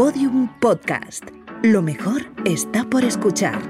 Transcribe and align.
Podium 0.00 0.48
Podcast. 0.60 1.24
Lo 1.62 1.82
mejor 1.82 2.22
está 2.46 2.88
por 2.88 3.04
escuchar. 3.04 3.60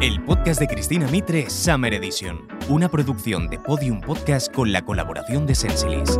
El 0.00 0.24
podcast 0.24 0.60
de 0.60 0.66
Cristina 0.66 1.06
Mitre, 1.08 1.50
Summer 1.50 1.92
Edition. 1.92 2.48
Una 2.70 2.90
producción 2.90 3.48
de 3.48 3.58
Podium 3.58 4.00
Podcast 4.00 4.50
con 4.50 4.72
la 4.72 4.82
colaboración 4.82 5.46
de 5.46 5.54
Sensilis. 5.54 6.18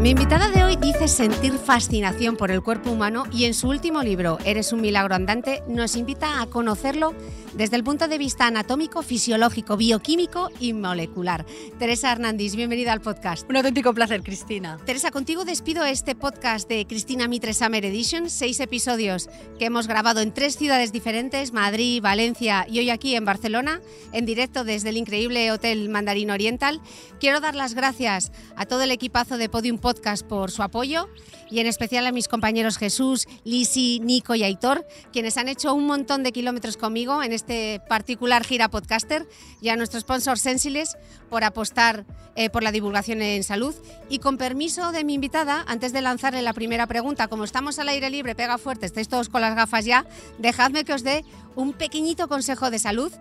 Mi 0.00 0.10
invitada 0.10 0.48
de 0.48 0.64
hoy 0.64 0.74
dice 0.76 1.06
sentir 1.06 1.52
fascinación 1.52 2.36
por 2.36 2.50
el 2.50 2.62
cuerpo 2.62 2.90
humano 2.90 3.24
y 3.30 3.44
en 3.44 3.52
su 3.52 3.68
último 3.68 4.02
libro, 4.02 4.38
Eres 4.44 4.72
un 4.72 4.80
milagro 4.80 5.14
andante, 5.14 5.62
nos 5.68 5.96
invita 5.96 6.40
a 6.40 6.46
conocerlo 6.46 7.14
desde 7.58 7.74
el 7.74 7.82
punto 7.82 8.06
de 8.06 8.18
vista 8.18 8.46
anatómico, 8.46 9.02
fisiológico, 9.02 9.76
bioquímico 9.76 10.48
y 10.60 10.74
molecular. 10.74 11.44
Teresa 11.76 12.12
Hernández, 12.12 12.54
bienvenida 12.54 12.92
al 12.92 13.00
podcast. 13.00 13.50
Un 13.50 13.56
auténtico 13.56 13.92
placer, 13.92 14.22
Cristina. 14.22 14.78
Teresa, 14.86 15.10
contigo 15.10 15.44
despido 15.44 15.84
este 15.84 16.14
podcast 16.14 16.68
de 16.68 16.86
Cristina 16.86 17.26
Mitre 17.26 17.52
Summer 17.52 17.84
Edition, 17.84 18.30
seis 18.30 18.60
episodios 18.60 19.28
que 19.58 19.64
hemos 19.64 19.88
grabado 19.88 20.20
en 20.20 20.32
tres 20.32 20.56
ciudades 20.56 20.92
diferentes, 20.92 21.52
Madrid, 21.52 22.00
Valencia 22.00 22.64
y 22.70 22.78
hoy 22.78 22.90
aquí 22.90 23.16
en 23.16 23.24
Barcelona, 23.24 23.80
en 24.12 24.24
directo 24.24 24.62
desde 24.62 24.90
el 24.90 24.96
increíble 24.96 25.50
Hotel 25.50 25.88
Mandarín 25.88 26.30
Oriental. 26.30 26.80
Quiero 27.18 27.40
dar 27.40 27.56
las 27.56 27.74
gracias 27.74 28.30
a 28.54 28.66
todo 28.66 28.82
el 28.82 28.92
equipazo 28.92 29.36
de 29.36 29.48
Podium 29.48 29.78
Podcast 29.78 30.24
por 30.24 30.52
su 30.52 30.62
apoyo 30.62 31.08
y 31.50 31.60
en 31.60 31.66
especial 31.66 32.06
a 32.06 32.12
mis 32.12 32.28
compañeros 32.28 32.78
Jesús, 32.78 33.26
Lisi, 33.44 34.00
Nico 34.00 34.34
y 34.34 34.42
Aitor, 34.42 34.86
quienes 35.12 35.36
han 35.36 35.48
hecho 35.48 35.74
un 35.74 35.86
montón 35.86 36.22
de 36.22 36.32
kilómetros 36.32 36.76
conmigo 36.76 37.22
en 37.22 37.32
este 37.32 37.80
particular 37.88 38.44
gira 38.44 38.68
podcaster, 38.68 39.26
y 39.60 39.68
a 39.70 39.76
nuestro 39.76 40.00
sponsor 40.00 40.38
Sensiles 40.38 40.96
por 41.28 41.44
apostar 41.44 42.06
eh, 42.36 42.50
por 42.50 42.62
la 42.62 42.72
divulgación 42.72 43.20
en 43.22 43.42
salud. 43.42 43.74
Y 44.08 44.20
con 44.20 44.38
permiso 44.38 44.92
de 44.92 45.04
mi 45.04 45.14
invitada, 45.14 45.64
antes 45.66 45.92
de 45.92 46.00
lanzarle 46.00 46.42
la 46.42 46.52
primera 46.52 46.86
pregunta, 46.86 47.28
como 47.28 47.44
estamos 47.44 47.78
al 47.78 47.88
aire 47.88 48.10
libre, 48.10 48.34
pega 48.34 48.58
fuerte, 48.58 48.86
estáis 48.86 49.08
todos 49.08 49.28
con 49.28 49.40
las 49.40 49.56
gafas 49.56 49.84
ya, 49.84 50.06
dejadme 50.38 50.84
que 50.84 50.92
os 50.92 51.02
dé 51.02 51.24
un 51.56 51.72
pequeñito 51.72 52.28
consejo 52.28 52.70
de 52.70 52.78
salud. 52.78 53.12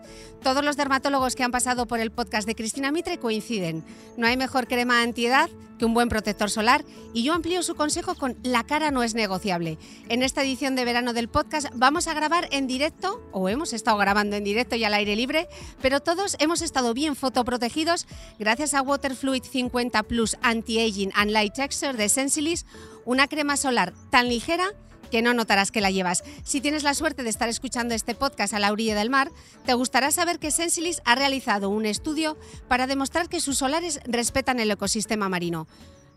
Todos 0.44 0.64
los 0.64 0.78
dermatólogos 0.78 1.36
que 1.36 1.44
han 1.44 1.52
pasado 1.52 1.88
por 1.88 2.00
el 2.00 2.12
podcast 2.12 2.48
de 2.48 2.54
Cristina 2.56 2.92
Mitre 2.92 3.18
coinciden. 3.18 3.84
No 4.16 4.28
hay 4.28 4.38
mejor 4.38 4.68
crema 4.68 5.02
antiedad 5.02 5.50
que 5.80 5.86
un 5.86 5.94
buen 5.94 6.10
protector 6.10 6.50
solar 6.50 6.86
y 7.14 7.24
yo 7.24 7.34
amplío 7.34 7.64
su 7.64 7.76
consejo 7.76 8.16
con 8.18 8.38
La 8.44 8.64
cara 8.64 8.92
no 8.92 9.04
es 9.04 9.16
negociable. 9.16 9.78
En 10.10 10.24
esta 10.24 10.44
edición 10.44 10.76
de 10.76 10.86
verano 10.86 11.14
del 11.14 11.28
podcast 11.28 11.68
vamos 11.74 12.08
a 12.08 12.14
grabar 12.14 12.48
en 12.52 12.68
directo, 12.68 13.22
o 13.32 13.50
hemos 13.50 13.74
estado 13.74 13.98
grabando 13.98 14.36
en 14.36 14.44
directo 14.44 14.76
y 14.76 14.84
al 14.84 14.94
aire 14.94 15.16
libre, 15.16 15.48
pero 15.82 16.00
todos 16.00 16.36
hemos 16.40 16.62
estado 16.62 16.94
bien 16.94 17.16
fotoprotegidos 17.16 18.08
gracias 18.40 18.74
a 18.74 18.82
Waterfluid 18.82 19.44
50 19.44 20.04
Plus 20.04 20.38
Anti-Aging 20.42 21.12
and 21.16 21.32
Light 21.32 21.54
Texture 21.54 21.94
de 21.94 22.10
Sensilis, 22.10 22.66
una 23.06 23.28
crema 23.28 23.58
solar 23.58 23.94
tan 24.10 24.28
ligera 24.28 24.74
que 25.10 25.22
no 25.22 25.34
notarás 25.34 25.72
que 25.72 25.82
la 25.82 25.92
llevas. 25.92 26.24
Si 26.44 26.62
tienes 26.62 26.84
la 26.84 26.94
suerte 26.94 27.24
de 27.24 27.30
estar 27.30 27.50
escuchando 27.50 27.96
este 27.96 28.16
podcast 28.16 28.54
a 28.54 28.60
la 28.60 28.72
orilla 28.72 28.96
del 28.96 29.10
mar, 29.10 29.32
te 29.66 29.74
gustará 29.74 30.12
saber 30.12 30.40
que 30.40 30.52
Sensilis 30.52 31.02
ha 31.06 31.16
realizado 31.16 31.70
un 31.70 31.86
estudio 31.86 32.38
para 32.68 32.88
demostrar 32.88 33.30
que 33.30 33.42
sus 33.42 33.58
solares 33.58 34.00
respetan 34.06 34.60
el 34.60 34.72
ecosistema 34.72 35.30
marino. 35.30 35.68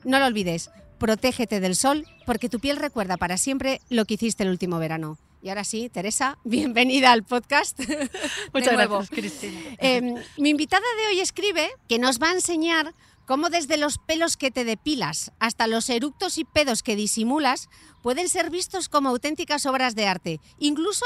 No 0.05 0.19
lo 0.19 0.27
olvides, 0.27 0.71
protégete 0.99 1.61
del 1.61 1.77
sol 1.77 2.07
porque 2.27 2.49
tu 2.49 2.59
piel 2.59 2.77
recuerda 2.77 3.17
para 3.17 3.37
siempre 3.37 3.81
lo 3.91 4.05
que 4.05 4.15
hiciste 4.15 4.45
el 4.45 4.51
último 4.51 4.79
verano. 4.79 5.19
Y 5.43 5.49
ahora 5.49 5.65
sí, 5.65 5.89
Teresa, 5.89 6.39
bienvenida 6.45 7.13
al 7.13 7.25
podcast. 7.25 7.79
Muchas 8.53 8.73
gracias, 8.73 9.11
Cristina. 9.11 9.61
Eh, 9.79 10.15
mi 10.39 10.51
invitada 10.51 10.85
de 10.99 11.09
hoy 11.09 11.21
escribe 11.21 11.71
que 11.89 11.99
nos 11.99 12.19
va 12.19 12.31
a 12.31 12.35
enseñar 12.35 12.95
cómo 13.27 13.49
desde 13.49 13.77
los 13.77 13.99
pelos 13.99 14.37
que 14.37 14.51
te 14.51 14.65
depilas 14.65 15.33
hasta 15.39 15.67
los 15.67 15.89
eructos 15.89 16.39
y 16.39 16.45
pedos 16.45 16.83
que 16.83 16.97
disimulas 16.97 17.69
pueden 18.03 18.29
ser 18.29 18.51
vistos 18.51 18.89
como 18.89 19.11
auténticas 19.11 19.67
obras 19.67 19.95
de 19.95 20.07
arte. 20.07 20.41
Incluso 20.59 21.05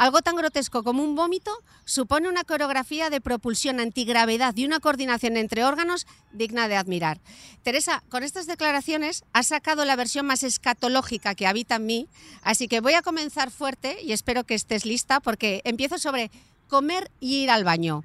algo 0.00 0.22
tan 0.22 0.34
grotesco 0.34 0.82
como 0.82 1.04
un 1.04 1.14
vómito 1.14 1.52
supone 1.84 2.30
una 2.30 2.42
coreografía 2.42 3.10
de 3.10 3.20
propulsión 3.20 3.80
antigravedad 3.80 4.56
y 4.56 4.64
una 4.64 4.80
coordinación 4.80 5.36
entre 5.36 5.62
órganos 5.62 6.06
digna 6.32 6.68
de 6.68 6.76
admirar. 6.78 7.20
Teresa, 7.62 8.02
con 8.08 8.22
estas 8.22 8.46
declaraciones 8.46 9.24
has 9.34 9.48
sacado 9.48 9.84
la 9.84 9.96
versión 9.96 10.24
más 10.24 10.42
escatológica 10.42 11.34
que 11.34 11.46
habita 11.46 11.74
en 11.76 11.84
mí, 11.84 12.08
así 12.40 12.66
que 12.66 12.80
voy 12.80 12.94
a 12.94 13.02
comenzar 13.02 13.50
fuerte 13.50 13.98
y 14.02 14.12
espero 14.12 14.44
que 14.44 14.54
estés 14.54 14.86
lista 14.86 15.20
porque 15.20 15.60
empiezo 15.64 15.98
sobre 15.98 16.30
comer 16.66 17.10
y 17.20 17.42
ir 17.42 17.50
al 17.50 17.64
baño. 17.64 18.02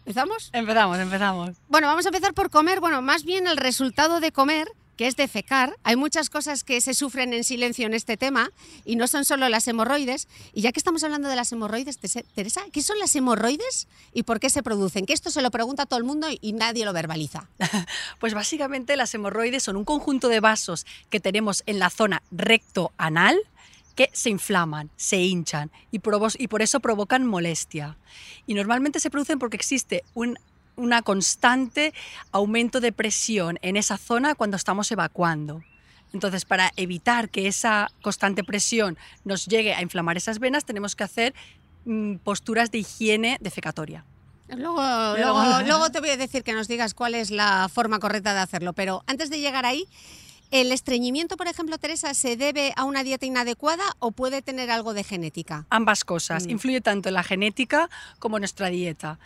¿Empezamos? 0.00 0.50
Empezamos, 0.52 0.98
empezamos. 0.98 1.56
Bueno, 1.68 1.86
vamos 1.86 2.04
a 2.04 2.10
empezar 2.10 2.34
por 2.34 2.50
comer. 2.50 2.80
Bueno, 2.80 3.00
más 3.00 3.24
bien 3.24 3.46
el 3.46 3.56
resultado 3.56 4.20
de 4.20 4.32
comer, 4.32 4.68
que 4.98 5.06
es 5.06 5.16
defecar. 5.16 5.78
Hay 5.84 5.94
muchas 5.94 6.28
cosas 6.28 6.64
que 6.64 6.80
se 6.80 6.92
sufren 6.92 7.32
en 7.32 7.44
silencio 7.44 7.86
en 7.86 7.94
este 7.94 8.16
tema 8.16 8.50
y 8.84 8.96
no 8.96 9.06
son 9.06 9.24
solo 9.24 9.48
las 9.48 9.66
hemorroides. 9.68 10.26
Y 10.52 10.60
ya 10.62 10.72
que 10.72 10.80
estamos 10.80 11.04
hablando 11.04 11.28
de 11.28 11.36
las 11.36 11.52
hemorroides, 11.52 11.98
Teresa, 12.34 12.62
¿qué 12.72 12.82
son 12.82 12.98
las 12.98 13.14
hemorroides 13.14 13.86
y 14.12 14.24
por 14.24 14.40
qué 14.40 14.50
se 14.50 14.64
producen? 14.64 15.06
Que 15.06 15.12
esto 15.12 15.30
se 15.30 15.40
lo 15.40 15.52
pregunta 15.52 15.84
a 15.84 15.86
todo 15.86 15.98
el 16.00 16.04
mundo 16.04 16.26
y 16.40 16.52
nadie 16.52 16.84
lo 16.84 16.92
verbaliza. 16.92 17.48
Pues 18.18 18.34
básicamente 18.34 18.96
las 18.96 19.14
hemorroides 19.14 19.62
son 19.62 19.76
un 19.76 19.84
conjunto 19.84 20.28
de 20.28 20.40
vasos 20.40 20.84
que 21.10 21.20
tenemos 21.20 21.62
en 21.66 21.78
la 21.78 21.88
zona 21.90 22.22
recto-anal 22.32 23.38
que 23.94 24.10
se 24.12 24.30
inflaman, 24.30 24.90
se 24.96 25.18
hinchan 25.18 25.70
y 25.92 26.00
por 26.00 26.62
eso 26.62 26.80
provocan 26.80 27.24
molestia. 27.24 27.96
Y 28.46 28.54
normalmente 28.54 28.98
se 28.98 29.10
producen 29.10 29.38
porque 29.38 29.56
existe 29.56 30.02
un 30.14 30.38
una 30.78 31.02
constante 31.02 31.92
aumento 32.32 32.80
de 32.80 32.92
presión 32.92 33.58
en 33.60 33.76
esa 33.76 33.98
zona 33.98 34.34
cuando 34.34 34.56
estamos 34.56 34.90
evacuando. 34.90 35.62
Entonces, 36.14 36.46
para 36.46 36.72
evitar 36.76 37.28
que 37.28 37.48
esa 37.48 37.88
constante 38.00 38.42
presión 38.42 38.96
nos 39.24 39.46
llegue 39.46 39.74
a 39.74 39.82
inflamar 39.82 40.16
esas 40.16 40.38
venas, 40.38 40.64
tenemos 40.64 40.96
que 40.96 41.04
hacer 41.04 41.34
mm, 41.84 42.16
posturas 42.16 42.70
de 42.70 42.78
higiene 42.78 43.36
defecatoria. 43.40 44.04
Luego, 44.48 44.80
luego, 45.16 45.42
luego 45.66 45.90
te 45.90 46.00
voy 46.00 46.10
a 46.10 46.16
decir 46.16 46.42
que 46.42 46.54
nos 46.54 46.68
digas 46.68 46.94
cuál 46.94 47.14
es 47.14 47.30
la 47.30 47.68
forma 47.68 47.98
correcta 47.98 48.32
de 48.32 48.40
hacerlo, 48.40 48.72
pero 48.72 49.02
antes 49.06 49.28
de 49.28 49.40
llegar 49.40 49.66
ahí, 49.66 49.86
¿El 50.50 50.72
estreñimiento, 50.72 51.36
por 51.36 51.46
ejemplo, 51.46 51.76
Teresa, 51.76 52.14
se 52.14 52.36
debe 52.36 52.72
a 52.74 52.84
una 52.84 53.04
dieta 53.04 53.26
inadecuada 53.26 53.84
o 53.98 54.12
puede 54.12 54.40
tener 54.40 54.70
algo 54.70 54.94
de 54.94 55.04
genética? 55.04 55.66
Ambas 55.68 56.04
cosas. 56.04 56.46
Mm. 56.46 56.50
Influye 56.50 56.80
tanto 56.80 57.10
la 57.10 57.22
genética 57.22 57.90
como 58.18 58.38
nuestra 58.38 58.68
dieta. 58.68 59.18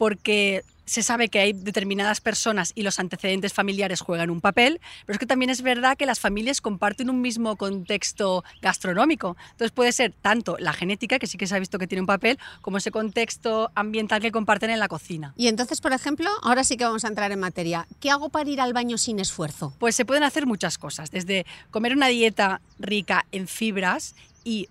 Porque 0.00 0.64
se 0.86 1.02
sabe 1.02 1.28
que 1.28 1.40
hay 1.40 1.52
determinadas 1.52 2.22
personas 2.22 2.72
y 2.74 2.84
los 2.84 2.98
antecedentes 2.98 3.52
familiares 3.52 4.00
juegan 4.00 4.30
un 4.30 4.40
papel, 4.40 4.80
pero 5.04 5.14
es 5.14 5.18
que 5.20 5.26
también 5.26 5.50
es 5.50 5.60
verdad 5.60 5.94
que 5.94 6.06
las 6.06 6.18
familias 6.18 6.62
comparten 6.62 7.10
un 7.10 7.20
mismo 7.20 7.54
contexto 7.56 8.42
gastronómico. 8.62 9.36
Entonces 9.52 9.72
puede 9.72 9.92
ser 9.92 10.14
tanto 10.22 10.56
la 10.58 10.72
genética, 10.72 11.18
que 11.18 11.26
sí 11.26 11.36
que 11.36 11.46
se 11.46 11.54
ha 11.54 11.58
visto 11.58 11.78
que 11.78 11.86
tiene 11.86 12.00
un 12.00 12.06
papel, 12.06 12.38
como 12.62 12.78
ese 12.78 12.90
contexto 12.90 13.70
ambiental 13.74 14.22
que 14.22 14.32
comparten 14.32 14.70
en 14.70 14.78
la 14.80 14.88
cocina. 14.88 15.34
Y 15.36 15.48
entonces, 15.48 15.82
por 15.82 15.92
ejemplo, 15.92 16.30
ahora 16.42 16.64
sí 16.64 16.78
que 16.78 16.84
vamos 16.84 17.04
a 17.04 17.08
entrar 17.08 17.30
en 17.30 17.40
materia. 17.40 17.86
¿Qué 18.00 18.10
hago 18.10 18.30
para 18.30 18.48
ir 18.48 18.62
al 18.62 18.72
baño 18.72 18.96
sin 18.96 19.20
esfuerzo? 19.20 19.74
Pues 19.78 19.94
se 19.94 20.06
pueden 20.06 20.24
hacer 20.24 20.46
muchas 20.46 20.78
cosas, 20.78 21.10
desde 21.10 21.44
comer 21.70 21.92
una 21.92 22.08
dieta 22.08 22.62
rica 22.80 23.26
en 23.32 23.46
fibras 23.46 24.16
y, 24.44 24.68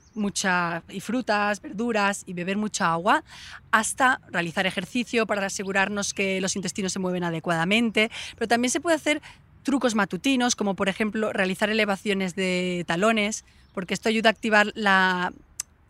y 0.90 1.00
frutas, 1.00 1.62
verduras 1.62 2.24
y 2.26 2.34
beber 2.34 2.58
mucha 2.58 2.92
agua, 2.92 3.24
hasta 3.72 4.22
realizar 4.32 4.66
ejercicio 4.66 5.26
para 5.26 5.46
asegurarnos 5.46 6.14
que 6.14 6.42
los 6.42 6.56
intestinos 6.56 6.94
se 6.94 7.00
mueven 7.00 7.24
adecuadamente, 7.24 8.10
pero 8.36 8.48
también 8.48 8.72
se 8.72 8.82
puede 8.82 8.96
hacer 8.96 9.22
trucos 9.64 9.96
matutinos, 9.96 10.56
como 10.56 10.76
por 10.76 10.90
ejemplo 10.90 11.32
realizar 11.34 11.70
elevaciones 11.70 12.36
de 12.36 12.84
talones, 12.88 13.46
porque 13.74 13.94
esto 13.94 14.10
ayuda 14.10 14.30
a 14.30 14.32
activar 14.32 14.72
la, 14.76 15.34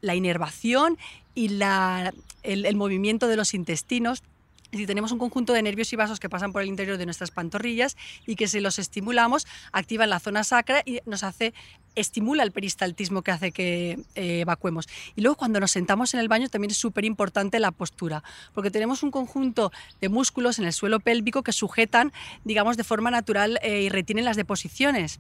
la 0.02 0.16
inervación 0.16 0.98
y 1.36 1.50
la, 1.50 2.14
el 2.44 2.76
movimiento 2.76 3.28
de 3.28 3.38
los 3.38 3.54
intestinos 3.54 4.24
si 4.72 4.86
tenemos 4.86 5.12
un 5.12 5.20
conjunto 5.20 5.54
de 5.54 5.62
nervios 5.62 5.92
y 5.94 5.96
vasos 5.96 6.20
que 6.20 6.30
pasan 6.30 6.52
por 6.52 6.62
el 6.62 6.68
interior 6.68 6.98
de 6.98 7.06
nuestras 7.06 7.32
pantorrillas 7.32 7.98
y 8.26 8.36
que 8.36 8.48
si 8.48 8.60
los 8.60 8.80
estimulamos 8.80 9.48
activan 9.72 10.10
la 10.10 10.20
zona 10.20 10.44
sacra 10.44 10.82
y 10.86 11.00
nos 11.06 11.24
hace 11.24 11.54
estimula 11.96 12.44
el 12.44 12.52
peristaltismo 12.52 13.22
que 13.22 13.32
hace 13.32 13.52
que 13.52 14.00
eh, 14.16 14.42
evacuemos. 14.42 14.88
Y 15.16 15.22
luego 15.22 15.38
cuando 15.38 15.60
nos 15.60 15.72
sentamos 15.72 16.14
en 16.14 16.20
el 16.20 16.28
baño 16.28 16.50
también 16.50 16.72
es 16.72 16.78
súper 16.78 17.06
importante 17.06 17.60
la 17.60 17.72
postura, 17.72 18.24
porque 18.54 18.72
tenemos 18.72 19.04
un 19.04 19.12
conjunto 19.12 19.72
de 20.00 20.10
músculos 20.10 20.60
en 20.60 20.66
el 20.66 20.74
suelo 20.74 21.00
pélvico 21.00 21.44
que 21.44 21.52
sujetan, 21.52 22.14
digamos, 22.44 22.78
de 22.78 22.84
forma 22.84 23.12
natural 23.12 23.60
eh, 23.62 23.82
y 23.82 23.90
retienen 23.90 24.26
las 24.26 24.38
deposiciones. 24.38 25.20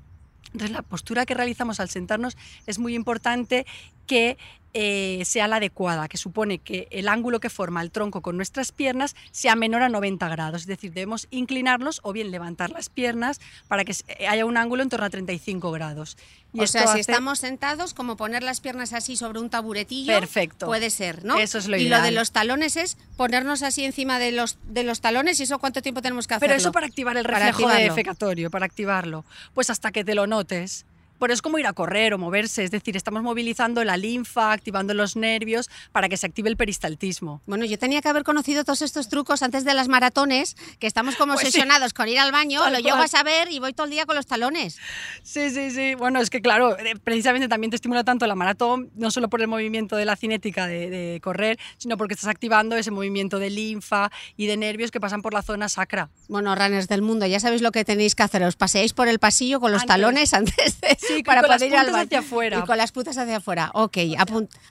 Entonces 0.54 0.72
la 0.72 0.82
postura 0.82 1.26
que 1.26 1.34
realizamos 1.34 1.80
al 1.80 1.90
sentarnos 1.90 2.38
es 2.66 2.80
muy 2.80 2.96
importante 2.96 3.66
que 4.08 4.38
eh, 4.74 5.24
sea 5.26 5.48
la 5.48 5.58
adecuada, 5.58 6.08
que 6.08 6.18
supone 6.18 6.60
que 6.60 6.88
el 6.92 7.08
ángulo 7.08 7.40
que 7.40 7.50
forma 7.50 7.82
el 7.82 7.92
tronco 7.92 8.22
con 8.22 8.38
nuestras 8.38 8.72
piernas 8.72 9.16
sea 9.32 9.56
menor 9.56 9.82
a 9.82 9.90
90 9.90 10.28
grados. 10.30 10.62
Es 10.62 10.68
decir, 10.68 10.94
debemos 10.94 11.28
inclinarnos 11.32 12.00
o 12.04 12.14
bien 12.14 12.32
levantar 12.32 12.70
las 12.70 12.90
piernas 12.90 13.40
para 13.68 13.86
que 13.86 13.94
haya 14.28 14.46
un 14.46 14.58
ángulo 14.58 14.84
en 14.84 14.90
torno 14.90 15.06
a 15.06 15.10
35 15.10 15.72
grados. 15.72 16.18
Y 16.52 16.62
o 16.62 16.68
sea, 16.68 16.88
si 16.94 17.00
estamos 17.00 17.40
sentados, 17.40 17.94
como 17.94 18.18
poner 18.18 18.42
las 18.42 18.60
piernas 18.60 18.94
así 18.94 19.16
sobre 19.16 19.40
un 19.40 19.50
taburetillo. 19.50 20.14
Perfecto. 20.14 20.66
Puede 20.66 20.90
ser, 20.90 21.24
¿no? 21.24 21.38
Eso 21.38 21.60
es 21.60 21.68
lo 21.68 21.78
Y 21.78 21.88
lo 21.90 22.02
de 22.02 22.12
los 22.12 22.32
talones 22.32 22.76
es 22.76 22.98
ponernos 23.18 23.62
así 23.62 23.86
encima 23.86 24.18
de 24.18 24.32
los, 24.32 24.58
de 24.68 24.84
los 24.84 25.00
talones 25.00 25.40
y 25.40 25.44
eso 25.44 25.60
cuánto 25.60 25.82
tiempo 25.82 26.02
tenemos 26.02 26.26
que 26.26 26.34
hacer. 26.34 26.48
Pero 26.48 26.58
eso 26.58 26.72
para 26.72 26.88
activar 26.88 27.18
el 27.18 27.26
reflejo 27.26 27.70
defecatorio, 27.70 28.50
para 28.50 28.66
activarlo. 28.66 29.26
Pues 29.54 29.70
hasta 29.70 29.92
que 29.92 30.04
te 30.04 30.16
lo 30.16 30.26
notes. 30.26 30.86
Pero 31.20 31.34
es 31.34 31.42
como 31.42 31.60
ir 31.60 31.68
a 31.68 31.74
correr 31.74 32.14
o 32.14 32.18
moverse, 32.18 32.64
es 32.64 32.72
decir, 32.72 32.96
estamos 32.96 33.24
movilizando 33.24 33.84
la 33.84 33.98
linfa, 33.98 34.52
activando 34.52 34.94
los 34.94 35.16
nervios 35.16 35.70
para 35.92 36.10
que 36.10 36.18
se 36.18 36.26
active 36.26 36.50
el 36.50 36.58
peristaltismo. 36.58 37.42
Bueno, 37.46 37.66
yo 37.66 37.78
tenía 37.78 38.02
que 38.02 38.10
haber 38.10 38.24
conocido 38.24 38.64
todos 38.64 38.82
estos 38.82 39.10
trucos 39.10 39.44
antes 39.44 39.66
de 39.66 39.74
las 39.74 39.88
maratones, 39.88 40.56
que 40.80 40.88
estamos 40.88 41.16
como 41.16 41.34
pues 41.34 41.46
obsesionados 41.46 41.94
con 41.94 42.08
ir 42.08 42.20
al 42.20 42.32
baño, 42.32 42.68
lo 42.70 42.80
llego 42.80 42.98
a 42.98 43.08
saber 43.08 43.52
y 43.52 43.60
voy 43.60 43.74
todo 43.74 43.86
el 43.86 43.92
día 43.92 44.06
con 44.06 44.16
los 44.16 44.26
talones. 44.26 44.78
Sí, 45.24 45.50
sí, 45.50 45.72
sí. 45.72 45.96
Bueno, 45.96 46.22
es 46.22 46.30
que 46.30 46.42
claro, 46.42 46.78
eh, 46.78 46.96
precisamente 47.04 47.48
también 47.48 47.72
te 47.72 47.76
estimula 47.76 48.04
tanto 48.04 48.26
la 48.26 48.36
maratón, 48.36 48.90
no 48.96 49.12
solo 49.12 49.30
por 49.30 49.42
el 49.42 49.48
movimiento 49.48 49.96
de 49.96 50.06
la 50.06 50.16
cinética 50.16 50.68
de, 50.68 50.90
de 50.90 51.20
correr, 51.22 51.60
sino 51.78 51.98
porque 51.98 52.14
estás 52.14 52.30
activando 52.30 52.76
ese 52.76 52.92
movimiento 52.92 53.40
de 53.40 53.50
linfa 53.50 54.12
y 54.38 54.48
de 54.48 54.58
nervios 54.58 54.92
que 54.92 55.00
pasan 55.00 55.22
por 55.22 55.34
la 55.34 55.42
zona 55.42 55.70
sacra. 55.70 56.10
Bueno, 56.28 56.56
runners 56.56 56.88
del 56.88 57.02
mundo, 57.02 57.26
ya 57.26 57.40
sabéis 57.40 57.62
lo 57.62 57.72
que 57.72 57.84
tenéis 57.86 58.16
que 58.16 58.24
hacer, 58.24 58.44
os 58.44 58.56
paseáis 58.56 58.94
por 58.94 59.08
el 59.08 59.20
pasillo 59.20 59.60
con 59.60 59.72
los 59.72 59.86
talones 59.86 60.34
antes 60.34 60.80
de 60.82 60.98
Sí, 61.16 61.24
para 61.24 61.42
con 61.42 61.52
poder 61.52 61.70
ir 61.70 61.76
al 61.76 61.96
hacia 61.96 62.20
afuera. 62.20 62.60
Y 62.60 62.62
con 62.66 62.78
las 62.78 62.92
putas 62.92 63.18
hacia 63.18 63.38
afuera. 63.38 63.72
Ok, 63.74 63.98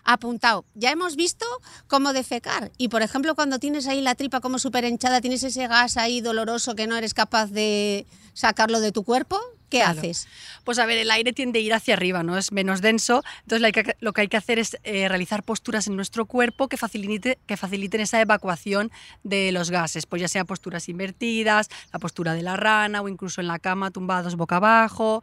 apuntado. 0.04 0.64
Ya 0.74 0.90
hemos 0.90 1.16
visto 1.16 1.46
cómo 1.86 2.12
defecar. 2.12 2.70
Y 2.78 2.88
por 2.88 3.02
ejemplo, 3.02 3.34
cuando 3.34 3.58
tienes 3.58 3.86
ahí 3.86 4.00
la 4.00 4.14
tripa 4.14 4.40
como 4.40 4.58
súper 4.58 4.84
hinchada, 4.84 5.20
tienes 5.20 5.42
ese 5.42 5.66
gas 5.66 5.96
ahí 5.96 6.20
doloroso 6.20 6.74
que 6.74 6.86
no 6.86 6.96
eres 6.96 7.14
capaz 7.14 7.46
de 7.46 8.06
sacarlo 8.34 8.80
de 8.80 8.92
tu 8.92 9.02
cuerpo, 9.02 9.40
¿qué 9.68 9.82
haces? 9.82 10.28
Pues 10.64 10.78
a 10.78 10.86
ver, 10.86 10.98
el 10.98 11.10
aire 11.10 11.32
tiende 11.32 11.58
a 11.58 11.62
ir 11.62 11.74
hacia 11.74 11.94
arriba, 11.94 12.22
¿no? 12.22 12.38
Es 12.38 12.52
menos 12.52 12.80
denso. 12.80 13.22
Entonces 13.42 13.96
lo 14.00 14.12
que 14.12 14.20
hay 14.20 14.28
que 14.28 14.36
hacer 14.36 14.58
es 14.58 14.76
eh, 14.84 15.08
realizar 15.08 15.42
posturas 15.42 15.86
en 15.88 15.96
nuestro 15.96 16.26
cuerpo 16.26 16.68
que, 16.68 16.76
facilite, 16.76 17.38
que 17.46 17.56
faciliten 17.56 18.00
esa 18.00 18.20
evacuación 18.20 18.90
de 19.24 19.52
los 19.52 19.70
gases. 19.70 20.06
Pues 20.06 20.22
ya 20.22 20.28
sea 20.28 20.44
posturas 20.44 20.88
invertidas, 20.88 21.68
la 21.92 21.98
postura 21.98 22.34
de 22.34 22.42
la 22.42 22.56
rana 22.56 23.02
o 23.02 23.08
incluso 23.08 23.40
en 23.40 23.48
la 23.48 23.58
cama 23.58 23.90
tumbados 23.90 24.36
boca 24.36 24.56
abajo 24.56 25.22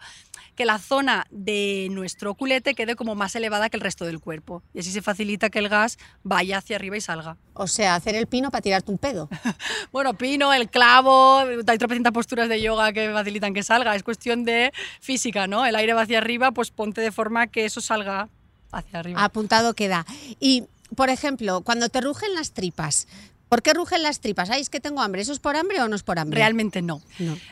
que 0.55 0.65
la 0.65 0.79
zona 0.79 1.27
de 1.29 1.87
nuestro 1.91 2.33
culete 2.33 2.73
quede 2.73 2.95
como 2.95 3.13
más 3.15 3.35
elevada 3.35 3.69
que 3.69 3.77
el 3.77 3.81
resto 3.81 4.05
del 4.05 4.19
cuerpo. 4.19 4.63
Y 4.73 4.79
así 4.79 4.91
se 4.91 5.01
facilita 5.01 5.49
que 5.49 5.59
el 5.59 5.69
gas 5.69 5.97
vaya 6.23 6.57
hacia 6.57 6.77
arriba 6.77 6.97
y 6.97 7.01
salga. 7.01 7.37
O 7.53 7.67
sea, 7.67 7.95
hacer 7.95 8.15
el 8.15 8.27
pino 8.27 8.51
para 8.51 8.61
tirarte 8.61 8.91
un 8.91 8.97
pedo. 8.97 9.29
bueno, 9.91 10.13
pino, 10.13 10.53
el 10.53 10.69
clavo, 10.69 11.39
hay 11.39 11.77
tropecientas 11.77 12.13
posturas 12.13 12.49
de 12.49 12.61
yoga 12.61 12.93
que 12.93 13.11
facilitan 13.11 13.53
que 13.53 13.63
salga. 13.63 13.95
Es 13.95 14.03
cuestión 14.03 14.45
de 14.45 14.73
física, 15.01 15.47
¿no? 15.47 15.65
El 15.65 15.75
aire 15.75 15.93
va 15.93 16.01
hacia 16.01 16.17
arriba, 16.17 16.51
pues 16.51 16.71
ponte 16.71 17.01
de 17.01 17.11
forma 17.11 17.47
que 17.47 17.65
eso 17.65 17.81
salga 17.81 18.29
hacia 18.71 18.99
arriba. 18.99 19.23
Apuntado 19.23 19.73
queda. 19.73 20.05
Y, 20.39 20.63
por 20.95 21.09
ejemplo, 21.09 21.61
cuando 21.61 21.89
te 21.89 22.01
rugen 22.01 22.33
las 22.33 22.51
tripas, 22.51 23.07
¿Por 23.49 23.61
qué 23.61 23.73
rugen 23.73 24.01
las 24.03 24.19
tripas? 24.19 24.49
Ay, 24.49 24.61
es 24.61 24.69
que 24.69 24.79
tengo 24.79 25.01
hambre. 25.01 25.21
¿Eso 25.21 25.31
es 25.31 25.39
por 25.39 25.55
hambre 25.55 25.81
o 25.81 25.87
no 25.87 25.95
es 25.95 26.03
por 26.03 26.17
hambre? 26.19 26.39
Realmente 26.39 26.81
no. 26.81 27.01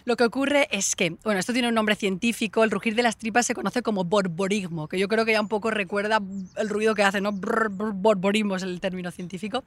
Lo 0.06 0.16
que 0.16 0.24
ocurre 0.24 0.68
es 0.72 0.96
que, 0.96 1.12
bueno, 1.24 1.40
esto 1.40 1.54
tiene 1.54 1.68
un 1.68 1.76
nombre 1.76 1.96
científico, 1.96 2.64
el 2.64 2.72
rugir 2.72 2.96
de 2.96 3.04
las 3.04 3.18
tripas 3.18 3.46
se 3.46 3.54
conoce 3.54 3.82
como 3.84 4.04
borborismo, 4.04 4.88
que 4.88 4.98
yo 4.98 5.08
creo 5.08 5.26
que 5.26 5.34
ya 5.34 5.42
un 5.42 5.48
poco 5.48 5.72
recuerda 5.72 6.22
el 6.58 6.70
ruido 6.70 6.96
que 6.96 7.04
hace, 7.04 7.22
¿no? 7.22 7.32
borborismo 7.32 8.56
es 8.56 8.64
el 8.64 8.80
término 8.80 9.12
científico. 9.12 9.64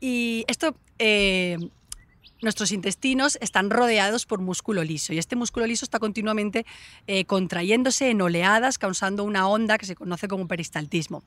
Y 0.00 0.44
esto... 0.48 0.74
Eh, 0.98 1.58
nuestros 2.40 2.70
intestinos 2.70 3.36
están 3.40 3.68
rodeados 3.68 4.24
por 4.24 4.40
músculo 4.40 4.84
liso 4.84 5.12
y 5.12 5.18
este 5.18 5.34
músculo 5.34 5.66
liso 5.66 5.84
está 5.84 5.98
continuamente 5.98 6.66
eh, 7.08 7.24
contrayéndose 7.24 8.10
en 8.10 8.22
oleadas, 8.22 8.78
causando 8.78 9.24
una 9.24 9.48
onda 9.48 9.76
que 9.76 9.86
se 9.86 9.96
conoce 9.96 10.28
como 10.28 10.46
peristaltismo. 10.46 11.24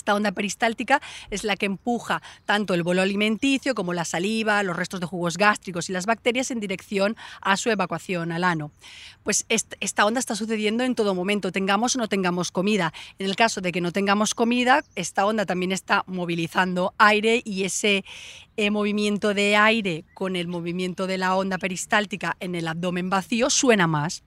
Esta 0.00 0.14
onda 0.14 0.32
peristáltica 0.32 1.02
es 1.28 1.44
la 1.44 1.56
que 1.56 1.66
empuja 1.66 2.22
tanto 2.46 2.72
el 2.72 2.82
bolo 2.82 3.02
alimenticio 3.02 3.74
como 3.74 3.92
la 3.92 4.06
saliva, 4.06 4.62
los 4.62 4.74
restos 4.74 4.98
de 4.98 5.04
jugos 5.04 5.36
gástricos 5.36 5.90
y 5.90 5.92
las 5.92 6.06
bacterias 6.06 6.50
en 6.50 6.58
dirección 6.58 7.18
a 7.42 7.58
su 7.58 7.68
evacuación 7.68 8.32
al 8.32 8.44
ano. 8.44 8.72
Pues 9.24 9.44
esta 9.50 10.06
onda 10.06 10.18
está 10.18 10.34
sucediendo 10.36 10.84
en 10.84 10.94
todo 10.94 11.14
momento, 11.14 11.52
tengamos 11.52 11.96
o 11.96 11.98
no 11.98 12.08
tengamos 12.08 12.50
comida. 12.50 12.94
En 13.18 13.26
el 13.26 13.36
caso 13.36 13.60
de 13.60 13.72
que 13.72 13.82
no 13.82 13.92
tengamos 13.92 14.34
comida, 14.34 14.84
esta 14.94 15.26
onda 15.26 15.44
también 15.44 15.70
está 15.70 16.02
movilizando 16.06 16.94
aire 16.96 17.42
y 17.44 17.64
ese 17.64 18.02
eh, 18.56 18.70
movimiento 18.70 19.34
de 19.34 19.56
aire 19.56 20.04
con 20.14 20.34
el 20.34 20.48
movimiento 20.48 21.06
de 21.06 21.18
la 21.18 21.36
onda 21.36 21.58
peristáltica 21.58 22.38
en 22.40 22.54
el 22.54 22.66
abdomen 22.68 23.10
vacío 23.10 23.50
suena 23.50 23.86
más 23.86 24.22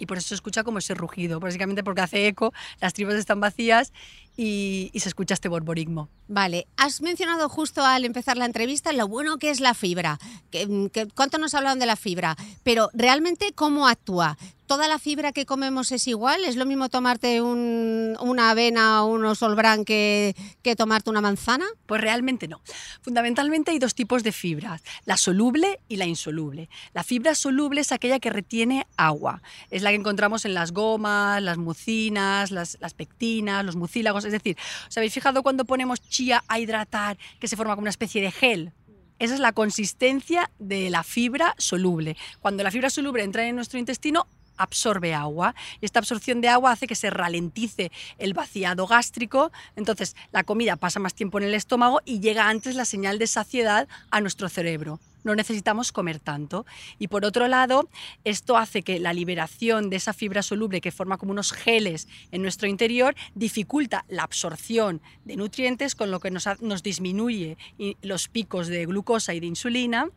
y 0.00 0.06
por 0.06 0.16
eso 0.16 0.28
se 0.28 0.34
escucha 0.34 0.64
como 0.64 0.78
ese 0.78 0.94
rugido, 0.94 1.38
básicamente 1.38 1.84
porque 1.84 2.00
hace 2.00 2.26
eco, 2.26 2.52
las 2.80 2.94
tripas 2.94 3.14
están 3.14 3.38
vacías 3.38 3.92
y, 4.36 4.90
se 4.94 5.08
escucha 5.08 5.34
este 5.34 5.48
borborismo. 5.48 6.08
Vale, 6.28 6.66
has 6.76 7.00
mencionado 7.00 7.48
justo 7.48 7.84
al 7.84 8.04
empezar 8.04 8.36
la 8.36 8.46
entrevista 8.46 8.92
lo 8.92 9.08
bueno 9.08 9.38
que 9.38 9.50
es 9.50 9.60
la 9.60 9.74
fibra, 9.74 10.18
que, 10.50 11.08
cuánto 11.14 11.38
nos 11.38 11.54
hablaron 11.54 11.78
de 11.78 11.86
la 11.86 11.96
fibra, 11.96 12.36
pero 12.62 12.88
realmente 12.92 13.52
cómo 13.54 13.88
actúa. 13.88 14.38
¿Toda 14.66 14.86
la 14.86 15.00
fibra 15.00 15.32
que 15.32 15.46
comemos 15.46 15.90
es 15.90 16.06
igual? 16.06 16.44
¿Es 16.44 16.54
lo 16.54 16.64
mismo 16.64 16.88
tomarte 16.88 17.42
una 17.42 18.50
avena 18.50 19.02
o 19.02 19.08
un 19.08 19.24
osolbrán 19.24 19.84
que, 19.84 20.36
que 20.62 20.76
tomarte 20.76 21.10
una 21.10 21.20
manzana? 21.20 21.66
Pues 21.86 22.00
realmente 22.00 22.46
no. 22.46 22.60
Fundamentalmente 23.02 23.72
hay 23.72 23.80
dos 23.80 23.96
tipos 23.96 24.22
de 24.22 24.30
fibras, 24.30 24.80
la 25.06 25.16
soluble 25.16 25.80
y 25.88 25.96
la 25.96 26.06
insoluble. 26.06 26.68
La 26.94 27.02
fibra 27.02 27.34
soluble 27.34 27.80
es 27.80 27.90
aquella 27.90 28.20
que 28.20 28.30
retiene 28.30 28.86
agua. 28.96 29.42
Es 29.72 29.82
la 29.82 29.90
que 29.90 29.96
encontramos 29.96 30.44
en 30.44 30.54
las 30.54 30.70
gomas, 30.70 31.42
las 31.42 31.58
mucinas, 31.58 32.52
las, 32.52 32.78
las 32.80 32.94
pectinas, 32.94 33.64
los 33.64 33.74
mucílagos. 33.74 34.19
Es 34.24 34.32
decir, 34.32 34.56
¿os 34.88 34.96
habéis 34.96 35.12
fijado 35.12 35.42
cuando 35.42 35.64
ponemos 35.64 36.00
chía 36.00 36.44
a 36.48 36.58
hidratar 36.58 37.18
que 37.38 37.48
se 37.48 37.56
forma 37.56 37.74
como 37.74 37.82
una 37.82 37.90
especie 37.90 38.22
de 38.22 38.30
gel? 38.30 38.72
Esa 39.18 39.34
es 39.34 39.40
la 39.40 39.52
consistencia 39.52 40.50
de 40.58 40.88
la 40.88 41.02
fibra 41.02 41.54
soluble. 41.58 42.16
Cuando 42.40 42.62
la 42.62 42.70
fibra 42.70 42.88
soluble 42.88 43.22
entra 43.22 43.46
en 43.46 43.54
nuestro 43.54 43.78
intestino, 43.78 44.26
absorbe 44.56 45.14
agua 45.14 45.54
y 45.80 45.86
esta 45.86 45.98
absorción 45.98 46.40
de 46.40 46.48
agua 46.48 46.72
hace 46.72 46.86
que 46.86 46.94
se 46.94 47.10
ralentice 47.10 47.90
el 48.18 48.34
vaciado 48.34 48.86
gástrico, 48.86 49.50
entonces 49.76 50.16
la 50.32 50.44
comida 50.44 50.76
pasa 50.76 51.00
más 51.00 51.14
tiempo 51.14 51.38
en 51.38 51.44
el 51.44 51.54
estómago 51.54 52.00
y 52.04 52.20
llega 52.20 52.48
antes 52.48 52.74
la 52.74 52.84
señal 52.84 53.18
de 53.18 53.26
saciedad 53.26 53.88
a 54.10 54.20
nuestro 54.20 54.48
cerebro 54.48 55.00
no 55.24 55.34
necesitamos 55.34 55.92
comer 55.92 56.20
tanto. 56.20 56.66
Y 56.98 57.08
por 57.08 57.24
otro 57.24 57.48
lado, 57.48 57.88
esto 58.24 58.56
hace 58.56 58.82
que 58.82 58.98
la 58.98 59.12
liberación 59.12 59.90
de 59.90 59.96
esa 59.96 60.12
fibra 60.12 60.42
soluble 60.42 60.80
que 60.80 60.92
forma 60.92 61.18
como 61.18 61.32
unos 61.32 61.52
geles 61.52 62.08
en 62.32 62.42
nuestro 62.42 62.68
interior 62.68 63.14
dificulta 63.34 64.04
la 64.08 64.22
absorción 64.22 65.00
de 65.24 65.36
nutrientes, 65.36 65.94
con 65.94 66.10
lo 66.10 66.20
que 66.20 66.30
nos, 66.30 66.82
disminuye 66.82 67.56
los 68.02 68.28
picos 68.28 68.68
de 68.68 68.86
glucosa 68.86 69.34
y 69.34 69.40
de 69.40 69.46
insulina 69.46 70.08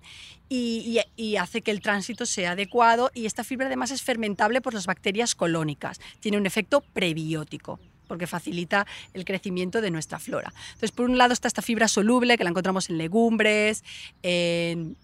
y, 0.50 1.00
y, 1.16 1.36
hace 1.38 1.62
que 1.62 1.72
el 1.72 1.82
tránsito 1.82 2.25
sea 2.25 2.51
adecuado. 2.51 3.12
Y 3.13 3.25
esta 3.25 3.44
fibra 3.44 3.68
además 3.68 3.92
es 3.92 4.01
fermentable 4.01 4.62
por 4.62 4.74
las 4.74 4.86
bacterias 4.86 5.36
colónicas, 5.36 6.00
tiene 6.20 6.38
un 6.38 6.46
efecto 6.46 6.82
prebiótico 6.82 7.80
porque 8.13 8.27
facilita 8.27 8.86
el 9.15 9.25
crecimiento 9.25 9.82
de 9.82 9.89
nuestra 9.89 10.20
flora. 10.20 10.53
Entonces, 10.67 10.91
por 10.91 11.10
un 11.10 11.17
lado 11.17 11.34
está 11.34 11.48
esta 11.48 11.63
fibra 11.63 11.88
soluble 11.88 12.38
que 12.38 12.43
la 12.43 12.51
encontramos 12.51 12.91
en 12.91 13.00
legumbres, 13.00 13.84
en 14.22 14.96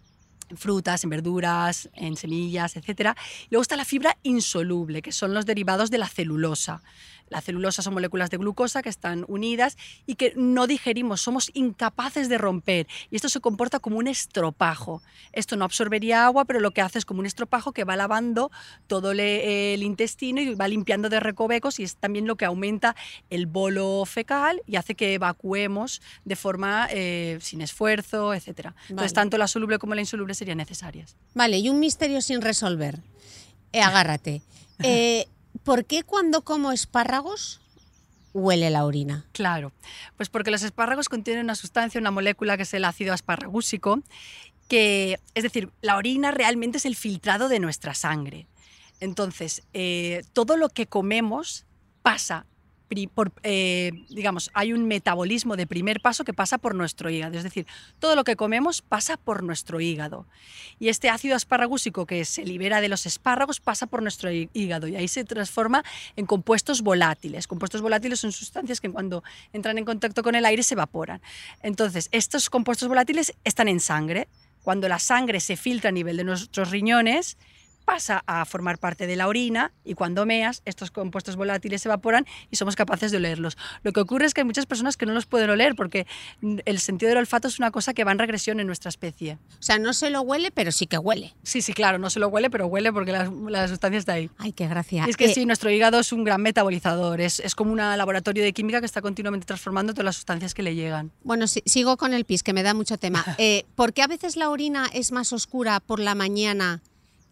frutas, 0.55 1.03
en 1.03 1.09
verduras, 1.09 1.89
en 1.95 2.15
semillas, 2.15 2.75
etc. 2.75 3.17
Luego 3.49 3.63
está 3.63 3.75
la 3.77 3.85
fibra 3.85 4.15
insoluble, 4.21 5.01
que 5.01 5.11
son 5.11 5.33
los 5.33 5.47
derivados 5.47 5.89
de 5.89 5.97
la 5.97 6.07
celulosa. 6.07 6.83
La 7.29 7.41
celulosa 7.41 7.81
son 7.81 7.93
moléculas 7.93 8.29
de 8.29 8.37
glucosa 8.37 8.81
que 8.81 8.89
están 8.89 9.25
unidas 9.27 9.77
y 10.05 10.15
que 10.15 10.33
no 10.35 10.67
digerimos, 10.67 11.21
somos 11.21 11.51
incapaces 11.53 12.29
de 12.29 12.37
romper. 12.37 12.87
Y 13.11 13.15
esto 13.15 13.29
se 13.29 13.39
comporta 13.39 13.79
como 13.79 13.97
un 13.97 14.07
estropajo. 14.07 15.01
Esto 15.33 15.55
no 15.55 15.65
absorbería 15.65 16.25
agua, 16.25 16.45
pero 16.45 16.59
lo 16.59 16.71
que 16.71 16.81
hace 16.81 16.99
es 16.99 17.05
como 17.05 17.19
un 17.19 17.25
estropajo 17.25 17.71
que 17.71 17.83
va 17.83 17.95
lavando 17.95 18.51
todo 18.87 19.11
el 19.11 19.83
intestino 19.83 20.41
y 20.41 20.55
va 20.55 20.67
limpiando 20.67 21.09
de 21.09 21.19
recovecos 21.19 21.79
y 21.79 21.83
es 21.83 21.95
también 21.95 22.27
lo 22.27 22.35
que 22.35 22.45
aumenta 22.45 22.95
el 23.29 23.45
bolo 23.45 24.03
fecal 24.05 24.61
y 24.65 24.75
hace 24.75 24.95
que 24.95 25.13
evacuemos 25.13 26.01
de 26.25 26.35
forma 26.35 26.87
eh, 26.91 27.37
sin 27.41 27.61
esfuerzo, 27.61 28.33
etc. 28.33 28.71
Entonces, 28.89 29.13
tanto 29.13 29.37
la 29.37 29.47
soluble 29.47 29.79
como 29.79 29.95
la 29.95 30.01
insoluble 30.01 30.33
serían 30.33 30.57
necesarias. 30.57 31.15
Vale, 31.33 31.59
y 31.59 31.69
un 31.69 31.79
misterio 31.79 32.21
sin 32.21 32.41
resolver. 32.41 32.99
Eh, 33.71 33.81
agárrate. 33.81 34.41
Eh, 34.81 35.27
¿por 35.69 35.85
qué 35.85 36.01
cuando 36.01 36.41
como 36.41 36.71
espárragos 36.71 37.61
huele 38.33 38.71
la 38.71 38.85
orina? 38.85 39.27
Claro, 39.33 39.71
pues 40.17 40.27
porque 40.27 40.49
los 40.49 40.63
espárragos 40.63 41.09
contienen 41.09 41.43
una 41.43 41.53
sustancia, 41.53 42.01
una 42.01 42.09
molécula 42.09 42.57
que 42.57 42.63
es 42.63 42.73
el 42.73 42.85
ácido 42.85 43.13
asparragúsico, 43.13 44.01
que, 44.67 45.19
es 45.35 45.43
decir, 45.43 45.69
la 45.81 45.95
orina 45.95 46.31
realmente 46.31 46.79
es 46.79 46.85
el 46.85 46.95
filtrado 46.95 47.49
de 47.49 47.59
nuestra 47.59 47.93
sangre. 47.93 48.47
Entonces, 48.99 49.61
eh, 49.73 50.23
todo 50.33 50.57
lo 50.57 50.69
que 50.69 50.87
comemos 50.87 51.67
pasa 52.01 52.47
eh, 53.43 53.91
digamos, 54.09 54.49
hay 54.53 54.73
un 54.73 54.87
metabolismo 54.87 55.55
de 55.55 55.67
primer 55.67 56.01
paso 56.01 56.23
que 56.23 56.33
pasa 56.33 56.57
por 56.57 56.75
nuestro 56.75 57.09
hígado. 57.09 57.37
Es 57.37 57.43
decir, 57.43 57.65
todo 57.99 58.15
lo 58.15 58.23
que 58.23 58.35
comemos 58.35 58.81
pasa 58.81 59.17
por 59.17 59.43
nuestro 59.43 59.79
hígado. 59.79 60.25
Y 60.79 60.89
este 60.89 61.09
ácido 61.09 61.35
asparagúsico 61.35 62.05
que 62.05 62.25
se 62.25 62.43
libera 62.43 62.81
de 62.81 62.89
los 62.89 63.05
espárragos 63.05 63.59
pasa 63.59 63.87
por 63.87 64.01
nuestro 64.01 64.31
hí- 64.31 64.49
hígado 64.53 64.87
y 64.87 64.95
ahí 64.95 65.07
se 65.07 65.23
transforma 65.23 65.83
en 66.15 66.25
compuestos 66.25 66.81
volátiles. 66.81 67.47
Compuestos 67.47 67.81
volátiles 67.81 68.19
son 68.19 68.31
sustancias 68.31 68.81
que 68.81 68.89
cuando 68.89 69.23
entran 69.53 69.77
en 69.77 69.85
contacto 69.85 70.23
con 70.23 70.35
el 70.35 70.45
aire 70.45 70.63
se 70.63 70.73
evaporan. 70.73 71.21
Entonces, 71.61 72.09
estos 72.11 72.49
compuestos 72.49 72.87
volátiles 72.87 73.33
están 73.43 73.67
en 73.67 73.79
sangre. 73.79 74.27
Cuando 74.63 74.87
la 74.89 74.99
sangre 74.99 75.39
se 75.39 75.55
filtra 75.55 75.89
a 75.89 75.91
nivel 75.93 76.17
de 76.17 76.23
nuestros 76.23 76.69
riñones, 76.71 77.37
pasa 77.89 78.23
a 78.27 78.45
formar 78.45 78.77
parte 78.77 79.07
de 79.07 79.15
la 79.15 79.27
orina 79.27 79.71
y 79.83 79.95
cuando 79.95 80.23
meas, 80.27 80.61
estos 80.65 80.91
compuestos 80.91 81.35
volátiles 81.35 81.81
se 81.81 81.87
evaporan 81.87 82.27
y 82.51 82.55
somos 82.55 82.75
capaces 82.75 83.09
de 83.09 83.17
olerlos. 83.17 83.57
Lo 83.81 83.93
que 83.93 83.99
ocurre 83.99 84.27
es 84.27 84.35
que 84.35 84.41
hay 84.41 84.45
muchas 84.45 84.67
personas 84.67 84.95
que 84.95 85.07
no 85.07 85.13
los 85.13 85.25
pueden 85.25 85.49
oler 85.49 85.73
porque 85.75 86.05
mm, 86.41 86.59
el 86.65 86.79
sentido 86.79 87.09
del 87.09 87.17
olfato 87.17 87.47
es 87.47 87.57
una 87.57 87.71
cosa 87.71 87.95
que 87.95 88.03
va 88.03 88.11
en 88.11 88.19
regresión 88.19 88.59
en 88.59 88.67
nuestra 88.67 88.89
especie. 88.89 89.39
O 89.53 89.63
sea, 89.63 89.79
no 89.79 89.93
se 89.93 90.11
lo 90.11 90.21
huele, 90.21 90.51
pero 90.51 90.71
sí 90.71 90.85
que 90.85 90.99
huele. 90.99 91.33
Sí, 91.41 91.63
sí, 91.63 91.73
claro, 91.73 91.97
no 91.97 92.11
se 92.11 92.19
lo 92.19 92.27
huele, 92.27 92.51
pero 92.51 92.67
huele 92.67 92.93
porque 92.93 93.11
la, 93.11 93.31
la 93.47 93.67
sustancia 93.67 93.97
está 93.97 94.13
ahí. 94.13 94.29
Ay, 94.37 94.51
qué 94.51 94.67
gracia. 94.67 95.05
Y 95.07 95.09
es 95.09 95.17
que 95.17 95.25
Eh, 95.25 95.33
sí, 95.33 95.47
nuestro 95.47 95.71
hígado 95.71 95.99
es 95.99 96.13
un 96.13 96.23
gran 96.23 96.43
metabolizador, 96.43 97.21
es, 97.21 97.39
es 97.39 97.55
como 97.55 97.71
un 97.71 97.77
laboratorio 97.77 98.43
de 98.43 98.53
química 98.53 98.81
que 98.81 98.85
está 98.85 99.01
continuamente 99.01 99.47
transformando 99.47 99.93
todas 99.93 100.05
las 100.05 100.15
sustancias 100.15 100.53
que 100.53 100.61
le 100.61 100.75
llegan. 100.75 101.11
Bueno, 101.23 101.47
sigo 101.47 101.97
con 101.97 102.13
el 102.13 102.23
pis, 102.25 102.43
que 102.43 102.53
me 102.53 102.61
da 102.61 102.75
mucho 102.75 102.97
tema. 102.99 103.25
Eh, 103.39 103.65
¿Por 103.75 103.93
qué 103.93 104.01
a 104.01 104.07
veces 104.07 104.35
la 104.35 104.49
orina 104.49 104.89
es 104.93 105.11
más 105.11 105.31
oscura 105.33 105.79
por 105.79 105.99
la 105.99 106.13
mañana 106.13 106.81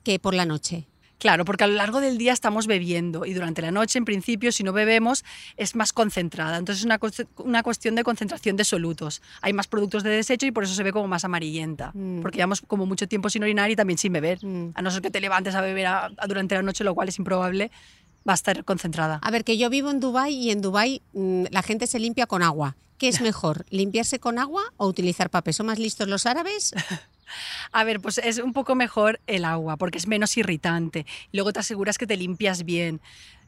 que 0.08 0.20
por 0.20 0.34
la 0.34 0.46
noche? 0.46 0.88
Claro, 1.20 1.44
porque 1.44 1.66
a 1.66 1.68
lo 1.68 1.74
largo 1.74 2.00
del 2.00 2.18
día 2.18 2.32
estamos 2.32 2.66
bebiendo 2.66 3.26
y 3.26 3.34
durante 3.34 3.62
la 3.62 3.72
noche, 3.72 3.98
en 3.98 4.06
principio, 4.06 4.52
si 4.54 4.64
no 4.64 4.72
bebemos, 4.72 5.26
es 5.58 5.76
más 5.76 5.92
concentrada. 5.92 6.58
Entonces 6.58 6.82
es 6.82 6.86
una, 6.86 7.00
una 7.44 7.62
cuestión 7.64 7.96
de 7.96 8.04
concentración 8.04 8.56
de 8.56 8.64
solutos. 8.64 9.22
Hay 9.42 9.52
más 9.52 9.68
productos 9.68 10.04
de 10.04 10.12
desecho 10.12 10.46
y 10.46 10.52
por 10.52 10.64
eso 10.64 10.76
se 10.76 10.84
ve 10.84 10.94
como 10.94 11.08
más 11.10 11.26
amarillenta. 11.26 11.92
Mm. 11.94 12.22
Porque 12.22 12.38
llevamos 12.38 12.62
como 12.62 12.86
mucho 12.86 13.08
tiempo 13.08 13.30
sin 13.30 13.44
orinar 13.44 13.70
y 13.70 13.76
también 13.76 13.98
sin 13.98 14.14
beber. 14.14 14.40
Mm. 14.46 14.70
A 14.76 14.82
no 14.82 14.92
ser 14.92 15.02
que 15.02 15.12
te 15.12 15.20
levantes 15.20 15.56
a 15.56 15.62
beber 15.62 15.88
a- 15.88 16.06
a 16.18 16.28
durante 16.28 16.56
la 16.56 16.62
noche, 16.62 16.84
lo 16.86 16.94
cual 16.96 17.10
es 17.10 17.18
improbable, 17.18 17.70
va 18.26 18.32
a 18.32 18.36
estar 18.36 18.64
concentrada. 18.64 19.20
A 19.24 19.32
ver, 19.32 19.44
que 19.44 19.58
yo 19.58 19.70
vivo 19.70 19.90
en 19.90 20.00
Dubái 20.00 20.34
y 20.36 20.52
en 20.52 20.62
Dubái 20.62 21.02
mm, 21.14 21.46
la 21.52 21.64
gente 21.64 21.88
se 21.88 22.00
limpia 22.00 22.28
con 22.28 22.44
agua. 22.44 22.78
¿Qué 23.00 23.08
es 23.10 23.20
mejor, 23.22 23.66
limpiarse 23.72 24.20
con 24.20 24.38
agua 24.40 24.62
o 24.78 24.88
utilizar 24.88 25.30
papel? 25.32 25.54
¿Son 25.56 25.66
más 25.66 25.80
listos 25.80 26.08
los 26.08 26.26
árabes? 26.28 26.74
A 27.72 27.84
ver, 27.84 28.00
pues 28.00 28.17
es 28.17 28.39
un 28.39 28.53
poco 28.53 28.75
mejor 28.75 29.19
el 29.27 29.46
agua 29.46 29.77
porque 29.77 29.98
es 29.98 30.07
menos 30.07 30.38
irritante. 30.38 31.05
Luego 31.31 31.53
te 31.53 31.60
aseguras 31.60 31.98
que 31.98 32.07
te 32.07 32.17
limpias 32.17 32.63
bien. 32.63 33.01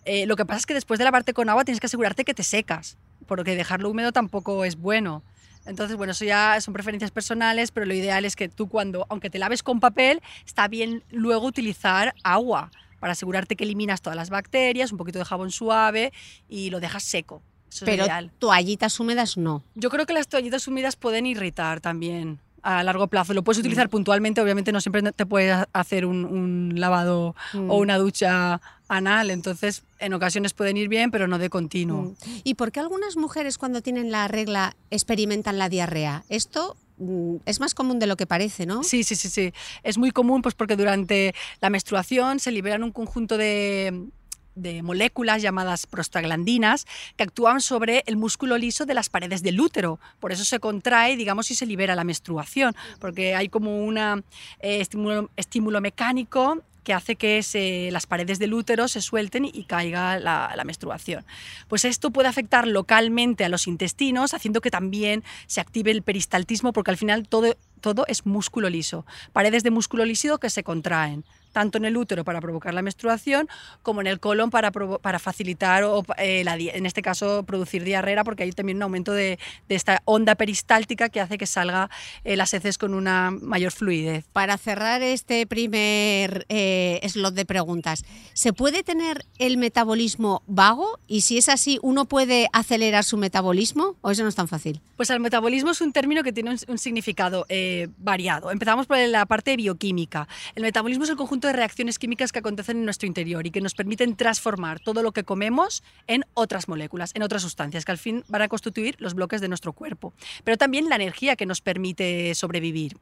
Eh, 0.05 0.25
lo 0.25 0.35
que 0.35 0.45
pasa 0.45 0.59
es 0.59 0.65
que 0.65 0.73
después 0.73 0.97
de 0.97 1.05
lavarte 1.05 1.33
con 1.33 1.49
agua 1.49 1.65
tienes 1.65 1.79
que 1.79 1.87
asegurarte 1.87 2.23
que 2.23 2.33
te 2.33 2.43
secas, 2.43 2.97
porque 3.27 3.55
dejarlo 3.55 3.89
húmedo 3.89 4.11
tampoco 4.11 4.65
es 4.65 4.75
bueno. 4.75 5.23
Entonces, 5.65 5.97
bueno, 5.97 6.11
eso 6.11 6.25
ya 6.25 6.59
son 6.61 6.73
preferencias 6.73 7.11
personales, 7.11 7.71
pero 7.71 7.85
lo 7.85 7.93
ideal 7.93 8.25
es 8.25 8.35
que 8.35 8.49
tú 8.49 8.69
cuando, 8.69 9.05
aunque 9.09 9.29
te 9.29 9.39
laves 9.39 9.61
con 9.61 9.79
papel, 9.79 10.21
está 10.45 10.67
bien 10.67 11.03
luego 11.11 11.45
utilizar 11.45 12.15
agua 12.23 12.71
para 12.99 13.13
asegurarte 13.13 13.55
que 13.55 13.65
eliminas 13.65 14.01
todas 14.01 14.15
las 14.15 14.29
bacterias, 14.29 14.91
un 14.91 14.97
poquito 14.97 15.19
de 15.19 15.25
jabón 15.25 15.51
suave 15.51 16.11
y 16.47 16.69
lo 16.69 16.79
dejas 16.79 17.03
seco. 17.03 17.41
Eso 17.69 17.85
es 17.85 17.91
Pero 17.91 18.03
lo 18.03 18.07
ideal. 18.07 18.31
toallitas 18.39 18.99
húmedas 18.99 19.37
no. 19.37 19.63
Yo 19.75 19.89
creo 19.89 20.05
que 20.05 20.13
las 20.13 20.27
toallitas 20.27 20.67
húmedas 20.67 20.95
pueden 20.95 21.25
irritar 21.25 21.81
también 21.81 22.39
a 22.63 22.83
largo 22.83 23.07
plazo. 23.07 23.33
Lo 23.33 23.43
puedes 23.43 23.59
utilizar 23.59 23.89
puntualmente, 23.89 24.41
obviamente 24.41 24.71
no 24.71 24.81
siempre 24.81 25.01
te 25.11 25.25
puedes 25.25 25.55
hacer 25.73 26.05
un, 26.05 26.25
un 26.25 26.73
lavado 26.79 27.35
Mm. 27.53 27.69
o 27.71 27.77
una 27.77 27.97
ducha 27.97 28.61
anal, 28.87 29.31
entonces 29.31 29.83
en 29.99 30.13
ocasiones 30.13 30.53
pueden 30.53 30.77
ir 30.77 30.87
bien, 30.87 31.11
pero 31.11 31.27
no 31.27 31.37
de 31.37 31.49
continuo. 31.49 32.01
Mm. 32.03 32.15
¿Y 32.43 32.53
por 32.55 32.71
qué 32.71 32.79
algunas 32.79 33.17
mujeres 33.17 33.57
cuando 33.57 33.81
tienen 33.81 34.11
la 34.11 34.27
regla 34.27 34.75
experimentan 34.89 35.57
la 35.57 35.69
diarrea? 35.69 36.23
Esto 36.29 36.75
mm, 36.97 37.37
es 37.45 37.59
más 37.59 37.73
común 37.75 37.99
de 37.99 38.07
lo 38.07 38.17
que 38.17 38.25
parece, 38.25 38.65
¿no? 38.65 38.83
Sí, 38.83 39.03
sí, 39.03 39.15
sí, 39.15 39.29
sí. 39.29 39.53
Es 39.83 39.97
muy 39.97 40.11
común 40.11 40.41
pues 40.41 40.55
porque 40.55 40.75
durante 40.75 41.33
la 41.61 41.69
menstruación 41.69 42.39
se 42.39 42.51
liberan 42.51 42.83
un 42.83 42.91
conjunto 42.91 43.37
de 43.37 44.07
de 44.55 44.81
moléculas 44.83 45.41
llamadas 45.41 45.87
prostaglandinas 45.87 46.85
que 47.15 47.23
actúan 47.23 47.61
sobre 47.61 48.03
el 48.07 48.17
músculo 48.17 48.57
liso 48.57 48.85
de 48.85 48.93
las 48.93 49.09
paredes 49.09 49.43
del 49.43 49.59
útero. 49.59 49.99
Por 50.19 50.31
eso 50.31 50.43
se 50.43 50.59
contrae, 50.59 51.15
digamos, 51.15 51.51
y 51.51 51.55
se 51.55 51.65
libera 51.65 51.95
la 51.95 52.03
menstruación, 52.03 52.75
porque 52.99 53.35
hay 53.35 53.49
como 53.49 53.83
un 53.83 54.23
estímulo, 54.59 55.29
estímulo 55.35 55.81
mecánico 55.81 56.63
que 56.83 56.93
hace 56.93 57.15
que 57.15 57.43
se, 57.43 57.91
las 57.91 58.07
paredes 58.07 58.39
del 58.39 58.53
útero 58.53 58.87
se 58.87 59.01
suelten 59.01 59.45
y 59.45 59.63
caiga 59.65 60.17
la, 60.17 60.53
la, 60.55 60.63
menstruación. 60.63 61.25
Pues 61.67 61.85
esto 61.85 62.09
puede 62.09 62.29
afectar 62.29 62.67
localmente 62.67 63.45
a 63.45 63.49
los 63.49 63.67
intestinos, 63.67 64.33
haciendo 64.33 64.59
que 64.61 64.71
también 64.71 65.23
se 65.45 65.61
active 65.61 65.91
el 65.91 66.01
peristaltismo, 66.01 66.73
porque 66.73 66.91
al 66.91 66.97
final 66.97 67.27
todo, 67.27 67.55
todo 67.81 68.05
es 68.07 68.25
músculo 68.25 68.69
liso, 68.69 69.05
paredes 69.33 69.63
de 69.63 69.71
músculo 69.71 70.03
lísido 70.05 70.39
que 70.39 70.49
se 70.49 70.63
contraen 70.63 71.25
tanto 71.59 71.77
en 71.77 71.83
el 71.83 71.97
útero 71.97 72.23
para 72.23 72.39
provocar 72.39 72.73
la 72.73 72.81
menstruación 72.81 73.49
como 73.83 73.99
en 73.99 74.07
el 74.07 74.21
colon 74.21 74.49
para, 74.49 74.71
para 74.71 75.19
facilitar, 75.19 75.83
o, 75.83 76.05
eh, 76.17 76.41
la, 76.45 76.55
en 76.55 76.85
este 76.85 77.01
caso, 77.01 77.43
producir 77.43 77.83
diarrea, 77.83 78.23
porque 78.23 78.43
hay 78.43 78.51
también 78.53 78.77
un 78.77 78.83
aumento 78.83 79.11
de, 79.11 79.37
de 79.67 79.75
esta 79.75 80.01
onda 80.05 80.35
peristáltica 80.35 81.09
que 81.09 81.19
hace 81.19 81.37
que 81.37 81.45
salga 81.45 81.89
eh, 82.23 82.37
las 82.37 82.53
heces 82.53 82.77
con 82.77 82.93
una 82.93 83.31
mayor 83.31 83.73
fluidez. 83.73 84.23
Para 84.31 84.57
cerrar 84.57 85.01
este 85.01 85.45
primer 85.47 86.45
eh, 86.47 87.01
slot 87.09 87.33
de 87.33 87.43
preguntas, 87.43 88.05
¿se 88.31 88.53
puede 88.53 88.81
tener 88.81 89.25
el 89.37 89.57
metabolismo 89.57 90.43
vago? 90.47 90.97
Y 91.07 91.21
si 91.21 91.37
es 91.37 91.49
así, 91.49 91.77
¿uno 91.81 92.05
puede 92.05 92.47
acelerar 92.53 93.03
su 93.03 93.17
metabolismo 93.17 93.97
o 93.99 94.11
eso 94.11 94.23
no 94.23 94.29
es 94.29 94.35
tan 94.35 94.47
fácil? 94.47 94.79
Pues 94.95 95.09
el 95.09 95.19
metabolismo 95.19 95.71
es 95.71 95.81
un 95.81 95.91
término 95.91 96.23
que 96.23 96.31
tiene 96.31 96.51
un, 96.51 96.57
un 96.69 96.77
significado 96.77 97.45
eh, 97.49 97.89
variado. 97.97 98.49
Empezamos 98.49 98.87
por 98.87 98.97
la 98.97 99.25
parte 99.25 99.57
bioquímica. 99.57 100.29
El 100.55 100.63
metabolismo 100.63 101.03
es 101.03 101.09
el 101.09 101.17
conjunto 101.17 101.48
de 101.49 101.53
reacciones 101.53 101.99
químicas 101.99 102.31
que 102.31 102.39
acontecen 102.39 102.77
en 102.77 102.85
nuestro 102.85 103.07
interior 103.07 103.45
y 103.45 103.51
que 103.51 103.61
nos 103.61 103.73
permiten 103.73 104.15
transformar 104.15 104.79
todo 104.79 105.03
lo 105.03 105.11
que 105.11 105.23
comemos 105.23 105.83
en 106.07 106.23
otras 106.33 106.67
moléculas, 106.67 107.11
en 107.15 107.23
otras 107.23 107.41
sustancias, 107.41 107.85
que 107.85 107.91
al 107.91 107.97
fin 107.97 108.23
van 108.27 108.43
a 108.43 108.47
constituir 108.47 108.95
los 108.99 109.13
bloques 109.13 109.41
de 109.41 109.47
nuestro 109.47 109.73
cuerpo. 109.73 110.13
Pero 110.43 110.57
también 110.57 110.89
la 110.89 110.95
energía 110.95 111.35
que 111.35 111.45
nos 111.45 111.61
permite 111.61 112.33
sobrevivir. 112.35 112.97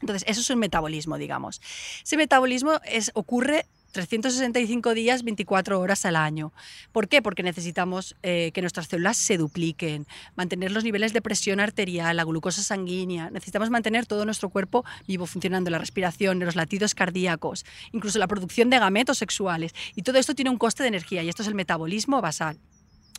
Entonces, 0.00 0.24
eso 0.26 0.40
es 0.40 0.50
un 0.50 0.58
metabolismo, 0.58 1.18
digamos. 1.18 1.60
Ese 2.02 2.16
metabolismo 2.16 2.80
es, 2.84 3.10
ocurre 3.14 3.66
365 3.92 4.94
días, 4.94 5.22
24 5.24 5.80
horas 5.80 6.04
al 6.04 6.16
año. 6.16 6.52
¿Por 6.92 7.08
qué? 7.08 7.22
Porque 7.22 7.42
necesitamos 7.42 8.16
eh, 8.22 8.50
que 8.52 8.60
nuestras 8.60 8.86
células 8.86 9.16
se 9.16 9.36
dupliquen, 9.36 10.06
mantener 10.36 10.70
los 10.70 10.84
niveles 10.84 11.12
de 11.12 11.22
presión 11.22 11.60
arterial, 11.60 12.16
la 12.16 12.24
glucosa 12.24 12.62
sanguínea. 12.62 13.30
Necesitamos 13.30 13.70
mantener 13.70 14.06
todo 14.06 14.24
nuestro 14.24 14.48
cuerpo 14.48 14.84
vivo, 15.06 15.26
funcionando, 15.26 15.70
la 15.70 15.78
respiración, 15.78 16.38
los 16.38 16.56
latidos 16.56 16.94
cardíacos, 16.94 17.64
incluso 17.92 18.18
la 18.18 18.28
producción 18.28 18.70
de 18.70 18.78
gametos 18.78 19.18
sexuales. 19.18 19.74
Y 19.96 20.02
todo 20.02 20.18
esto 20.18 20.34
tiene 20.34 20.50
un 20.50 20.58
coste 20.58 20.82
de 20.82 20.88
energía 20.88 21.22
y 21.22 21.28
esto 21.28 21.42
es 21.42 21.48
el 21.48 21.54
metabolismo 21.54 22.20
basal. 22.20 22.58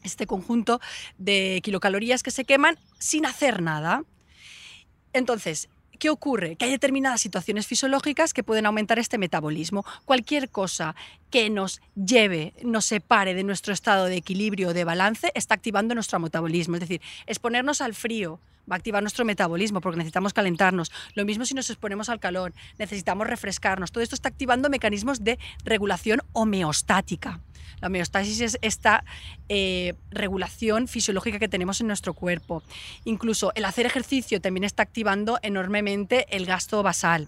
Este 0.04 0.26
conjunto 0.26 0.80
de 1.18 1.60
kilocalorías 1.64 2.24
que 2.24 2.32
se 2.32 2.46
queman 2.46 2.78
sin 2.98 3.26
hacer 3.26 3.62
nada. 3.62 4.04
Entonces, 5.14 5.70
¿Qué 6.02 6.10
ocurre? 6.10 6.56
Que 6.56 6.66
hay 6.66 6.72
determinadas 6.72 7.22
situaciones 7.22 7.68
fisiológicas 7.68 8.34
que 8.34 8.42
pueden 8.42 8.66
aumentar 8.66 8.98
este 8.98 9.20
metabolismo. 9.20 9.86
Cualquier 10.04 10.50
cosa 10.50 10.96
que 11.30 11.52
nos 11.52 11.80
lleve, 11.94 12.56
nos 12.64 12.86
separe 12.86 13.36
de 13.36 13.44
nuestro 13.44 13.72
estado 13.72 14.06
de 14.06 14.16
equilibrio 14.16 14.70
o 14.70 14.74
de 14.74 14.84
balance 14.84 15.32
está 15.36 15.54
activando 15.54 15.94
nuestro 15.94 16.18
metabolismo. 16.18 16.78
Es 16.78 16.80
decir, 16.80 17.02
exponernos 17.28 17.82
al 17.82 17.94
frío 17.94 18.40
va 18.72 18.76
a 18.76 18.78
activar 18.78 19.04
nuestro 19.04 19.26
metabolismo 19.26 19.82
porque 19.82 19.98
necesitamos 19.98 20.34
calentarnos. 20.34 20.92
Lo 21.14 21.26
mismo 21.26 21.46
si 21.46 21.54
nos 21.54 21.70
exponemos 21.70 22.10
al 22.10 22.20
calor, 22.20 22.54
necesitamos 22.80 23.28
refrescarnos. 23.28 23.92
Todo 23.92 24.04
esto 24.04 24.16
está 24.16 24.30
activando 24.30 24.70
mecanismos 24.70 25.24
de 25.24 25.38
regulación 25.66 26.22
homeostática. 26.34 27.42
La 27.82 27.88
homeostasis 27.88 28.42
es 28.42 28.58
esta 28.62 29.04
eh, 29.50 29.96
regulación 30.12 30.88
fisiológica 30.88 31.40
que 31.40 31.48
tenemos 31.48 31.82
en 31.82 31.88
nuestro 31.88 32.14
cuerpo. 32.14 32.64
Incluso 33.06 33.52
el 33.56 33.66
hacer 33.66 33.86
ejercicio 33.86 34.40
también 34.40 34.64
está 34.64 34.84
activando 34.84 35.40
enormemente 35.42 36.28
el 36.36 36.46
gasto 36.46 36.84
basal. 36.84 37.28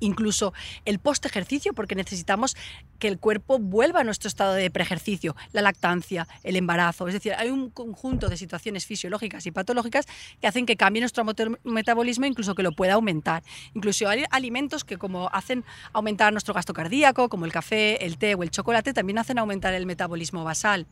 Incluso 0.00 0.52
el 0.84 0.98
post-ejercicio, 0.98 1.72
porque 1.72 1.94
necesitamos 1.94 2.56
que 2.98 3.08
el 3.08 3.18
cuerpo 3.18 3.58
vuelva 3.58 4.00
a 4.00 4.04
nuestro 4.04 4.28
estado 4.28 4.54
de 4.54 4.70
preejercicio, 4.70 5.36
la 5.52 5.62
lactancia, 5.62 6.26
el 6.42 6.56
embarazo. 6.56 7.08
Es 7.08 7.14
decir, 7.14 7.34
hay 7.34 7.50
un 7.50 7.70
conjunto 7.70 8.28
de 8.28 8.36
situaciones 8.36 8.86
fisiológicas 8.86 9.46
y 9.46 9.50
patológicas 9.50 10.06
que 10.40 10.46
hacen 10.46 10.66
que 10.66 10.76
cambie 10.76 11.00
nuestro 11.00 11.24
metabolismo, 11.64 12.26
incluso 12.26 12.54
que 12.54 12.62
lo 12.62 12.72
pueda 12.72 12.94
aumentar. 12.94 13.42
Incluso 13.74 14.08
hay 14.08 14.24
alimentos 14.30 14.84
que 14.84 14.98
como 14.98 15.28
hacen 15.32 15.64
aumentar 15.92 16.32
nuestro 16.32 16.54
gasto 16.54 16.72
cardíaco, 16.72 17.28
como 17.28 17.44
el 17.44 17.52
café, 17.52 18.04
el 18.04 18.18
té 18.18 18.34
o 18.34 18.42
el 18.42 18.50
chocolate, 18.50 18.92
también 18.92 19.18
hacen 19.18 19.38
aumentar 19.38 19.74
el 19.74 19.86
metabolismo 19.86 20.44
basal. 20.44 20.86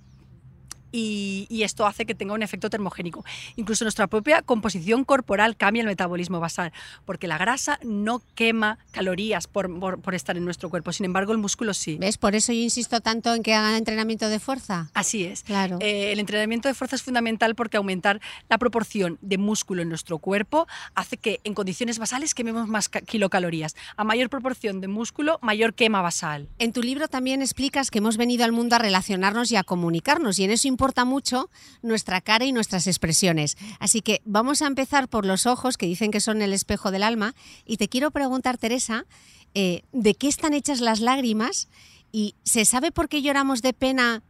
Y, 0.93 1.47
y 1.50 1.62
esto 1.62 1.87
hace 1.87 2.07
que 2.07 2.14
tenga 2.14 2.35
un 2.35 2.43
efecto 2.43 2.71
termogénico. 2.71 3.25
Incluso 3.57 3.85
nuestra 3.85 4.07
propia 4.07 4.43
composición 4.43 5.05
corporal 5.05 5.57
cambia 5.57 5.81
el 5.81 5.87
metabolismo 5.87 6.40
basal, 6.40 6.73
porque 7.05 7.26
la 7.28 7.38
grasa 7.38 7.78
no 7.83 8.23
quema 8.35 8.78
calorías 8.93 9.47
por, 9.47 9.78
por- 9.78 10.00
por 10.00 10.14
estar 10.14 10.37
en 10.37 10.45
nuestro 10.45 10.71
cuerpo, 10.71 10.93
sin 10.93 11.07
embargo 11.07 11.33
el 11.33 11.38
músculo 11.38 11.75
sí. 11.75 11.97
¿Ves? 11.99 12.19
Por 12.19 12.35
eso 12.35 12.52
yo 12.52 12.61
insisto 12.61 13.00
tanto 13.00 13.35
en 13.35 13.43
que 13.43 13.55
hagan 13.55 13.75
entrenamiento 13.75 14.28
de 14.28 14.38
fuerza. 14.40 14.90
Así 14.95 15.25
es. 15.25 15.43
Claro. 15.43 15.78
Eh, 15.81 16.12
el 16.12 16.19
entrenamiento 16.21 16.69
de 16.69 16.75
fuerza 16.75 16.97
es 16.97 17.02
fundamental 17.02 17.55
porque 17.55 17.76
aumentar 17.76 18.21
la 18.49 18.59
proporción 18.59 19.19
de 19.21 19.38
músculo 19.38 19.83
en 19.83 19.88
nuestro 19.88 20.19
cuerpo 20.19 20.66
hace 20.95 21.16
que 21.16 21.40
en 21.45 21.55
condiciones 21.55 21.99
basales 21.99 22.35
quememos 22.35 22.69
más 22.69 22.88
ca- 22.88 23.00
kilocalorías. 23.00 23.75
A 23.97 24.05
mayor 24.05 24.31
proporción 24.31 24.81
de 24.81 24.88
músculo, 24.88 25.38
mayor 25.43 25.75
quema 25.75 26.02
basal. 26.02 26.49
En 26.59 26.73
tu 26.73 26.83
libro 26.83 27.09
también 27.09 27.43
explicas 27.43 27.90
que 27.90 27.99
hemos 27.99 28.16
venido 28.16 28.45
al 28.45 28.52
mundo 28.52 28.76
a 28.76 28.78
relacionarnos 28.78 29.50
y 29.52 29.57
a 29.57 29.62
comunicarnos 29.64 30.38
y 30.38 30.45
en 30.45 30.50
eso 30.50 30.69
importa 30.76 31.06
mucho 31.06 31.49
nuestra 31.80 32.21
cara 32.21 32.45
y 32.45 32.52
nuestras 32.52 32.87
expresiones. 32.87 33.56
Así 33.80 34.02
que 34.02 34.21
vamos 34.26 34.61
a 34.61 34.66
empezar 34.66 35.09
por 35.09 35.25
los 35.25 35.47
ojos, 35.47 35.78
que 35.78 35.87
dicen 35.87 36.11
que 36.11 36.21
son 36.21 36.42
el 36.42 36.52
espejo 36.52 36.90
del 36.90 37.02
alma, 37.02 37.35
y 37.64 37.78
te 37.78 37.88
quiero 37.88 38.11
preguntar, 38.11 38.59
Teresa, 38.59 39.06
eh, 39.54 39.85
¿de 39.92 40.14
qué 40.14 40.28
están 40.28 40.52
hechas 40.52 40.80
las 40.83 41.00
lágrimas? 41.00 41.68
¿Y 42.12 42.35
se 42.45 42.66
sabe 42.66 42.92
por 42.92 43.09
qué 43.09 43.23
lloramos 43.23 43.62
de 43.62 43.73
pena, 43.73 44.23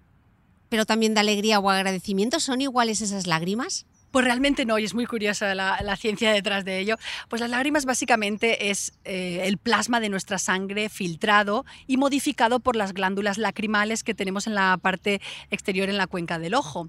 pero 0.68 0.86
también 0.86 1.14
de 1.14 1.20
alegría 1.20 1.58
o 1.58 1.68
agradecimiento? 1.68 2.38
¿Son 2.38 2.60
iguales 2.60 3.00
esas 3.00 3.26
lágrimas? 3.26 3.86
Pues 4.16 4.25
realmente 4.25 4.64
no, 4.64 4.78
y 4.78 4.85
es 4.85 4.94
muy 4.94 5.04
curiosa 5.04 5.54
la, 5.54 5.96
ciencia 5.99 6.32
detrás 6.32 6.64
de 6.64 6.78
ello. 6.78 6.96
Pues 7.28 7.40
las 7.40 7.50
lágrimas 7.50 7.85
básicamente 7.85 8.70
es 8.70 8.94
eh, 9.04 9.42
el 9.44 9.58
plasma 9.58 10.00
de 10.00 10.08
nuestra 10.08 10.38
sangre 10.38 10.88
filtrado 10.88 11.66
y 11.87 11.99
modificado 11.99 12.58
por 12.58 12.76
las 12.76 12.94
glándulas 12.94 13.37
lacrimales 13.37 14.02
que 14.02 14.14
tenemos 14.14 14.46
en 14.46 14.54
la 14.54 14.78
parte 14.80 15.20
exterior, 15.50 15.90
en 15.90 15.99
la 15.99 16.06
cuenca 16.06 16.38
del 16.38 16.54
ojo. 16.54 16.88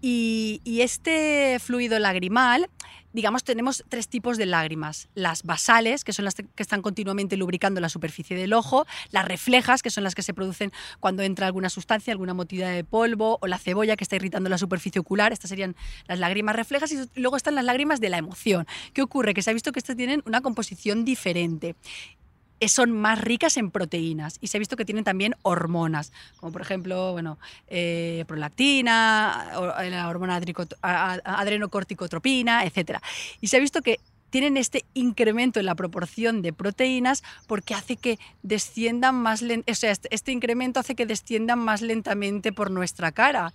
Y, 0.00 0.62
y 0.64 0.80
este 0.80 1.60
fluido 1.60 2.00
lagrimal, 2.00 2.68
digamos, 3.14 3.44
tenemos 3.44 3.84
tres 3.88 4.08
tipos 4.08 4.36
de 4.36 4.44
lágrimas. 4.44 5.08
Las 5.14 5.44
basales, 5.44 6.02
que 6.04 6.12
son 6.12 6.24
las 6.24 6.34
que 6.34 6.44
están 6.56 6.82
continuamente 6.82 7.36
lubricando 7.36 7.80
la 7.80 7.88
superficie 7.88 8.36
del 8.36 8.52
ojo, 8.52 8.86
las 9.10 9.24
reflejas, 9.24 9.82
que 9.82 9.90
son 9.90 10.04
las 10.04 10.14
que 10.14 10.22
se 10.22 10.34
producen 10.34 10.72
cuando 10.98 11.22
entra 11.22 11.46
alguna 11.46 11.70
sustancia, 11.70 12.12
alguna 12.12 12.34
motilidad 12.34 12.72
de 12.72 12.82
polvo, 12.82 13.38
o 13.40 13.46
la 13.46 13.58
cebolla 13.58 13.96
que 13.96 14.04
está 14.04 14.16
irritando 14.16 14.50
la 14.50 14.58
superficie 14.58 15.00
ocular. 15.00 15.32
Estas 15.32 15.48
serían 15.48 15.76
las 16.06 16.18
lágrimas 16.18 16.56
reflejas 16.56 16.90
y 16.92 16.98
luego 17.14 17.36
están 17.36 17.54
las 17.54 17.64
lágrimas 17.64 18.00
de 18.00 18.08
la 18.08 18.18
emoción. 18.18 18.66
¿Qué 18.92 19.00
ocurre? 19.00 19.32
Que 19.32 19.42
se 19.42 19.50
ha 19.50 19.54
visto 19.54 19.70
que 19.70 19.78
estas 19.78 19.96
tienen 19.96 20.22
una 20.26 20.40
composición 20.40 21.04
diferente. 21.04 21.76
Son 22.68 22.92
más 22.92 23.20
ricas 23.20 23.56
en 23.56 23.70
proteínas 23.70 24.38
y 24.40 24.48
se 24.48 24.56
ha 24.56 24.60
visto 24.60 24.76
que 24.76 24.84
tienen 24.84 25.04
también 25.04 25.34
hormonas, 25.42 26.12
como 26.36 26.52
por 26.52 26.62
ejemplo, 26.62 27.12
bueno, 27.12 27.38
eh, 27.68 28.24
prolactina, 28.26 29.50
eh, 29.80 29.90
la 29.90 30.08
hormona 30.08 30.40
adrenocorticotropina, 30.82 32.64
etc. 32.64 32.98
Y 33.40 33.48
se 33.48 33.56
ha 33.56 33.60
visto 33.60 33.82
que 33.82 34.00
tienen 34.30 34.56
este 34.56 34.84
incremento 34.94 35.60
en 35.60 35.66
la 35.66 35.76
proporción 35.76 36.42
de 36.42 36.52
proteínas 36.52 37.22
porque 37.46 37.72
hace 37.74 37.96
que 37.96 38.18
desciendan 38.42 39.14
más 39.14 39.42
o 39.42 39.74
sea, 39.74 39.92
este, 39.92 40.08
este 40.12 40.32
incremento 40.32 40.80
hace 40.80 40.96
que 40.96 41.06
desciendan 41.06 41.60
más 41.60 41.82
lentamente 41.82 42.52
por 42.52 42.70
nuestra 42.72 43.12
cara. 43.12 43.52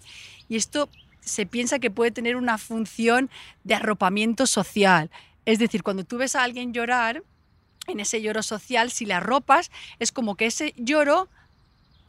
Y 0.47 0.55
esto 0.55 0.89
se 1.19 1.45
piensa 1.45 1.79
que 1.79 1.91
puede 1.91 2.11
tener 2.11 2.37
una 2.37 2.57
función 2.57 3.29
de 3.65 3.75
arropamiento 3.75 4.47
social. 4.47 5.11
Es 5.45 5.59
decir, 5.59 5.83
cuando 5.83 6.05
tú 6.05 6.17
ves 6.17 6.35
a 6.35 6.43
alguien 6.43 6.73
llorar, 6.73 7.23
en 7.91 7.99
ese 7.99 8.21
lloro 8.21 8.43
social, 8.43 8.91
si 8.91 9.05
le 9.05 9.13
arropas, 9.13 9.71
es 9.99 10.11
como 10.11 10.35
que 10.35 10.45
ese 10.45 10.73
lloro 10.77 11.27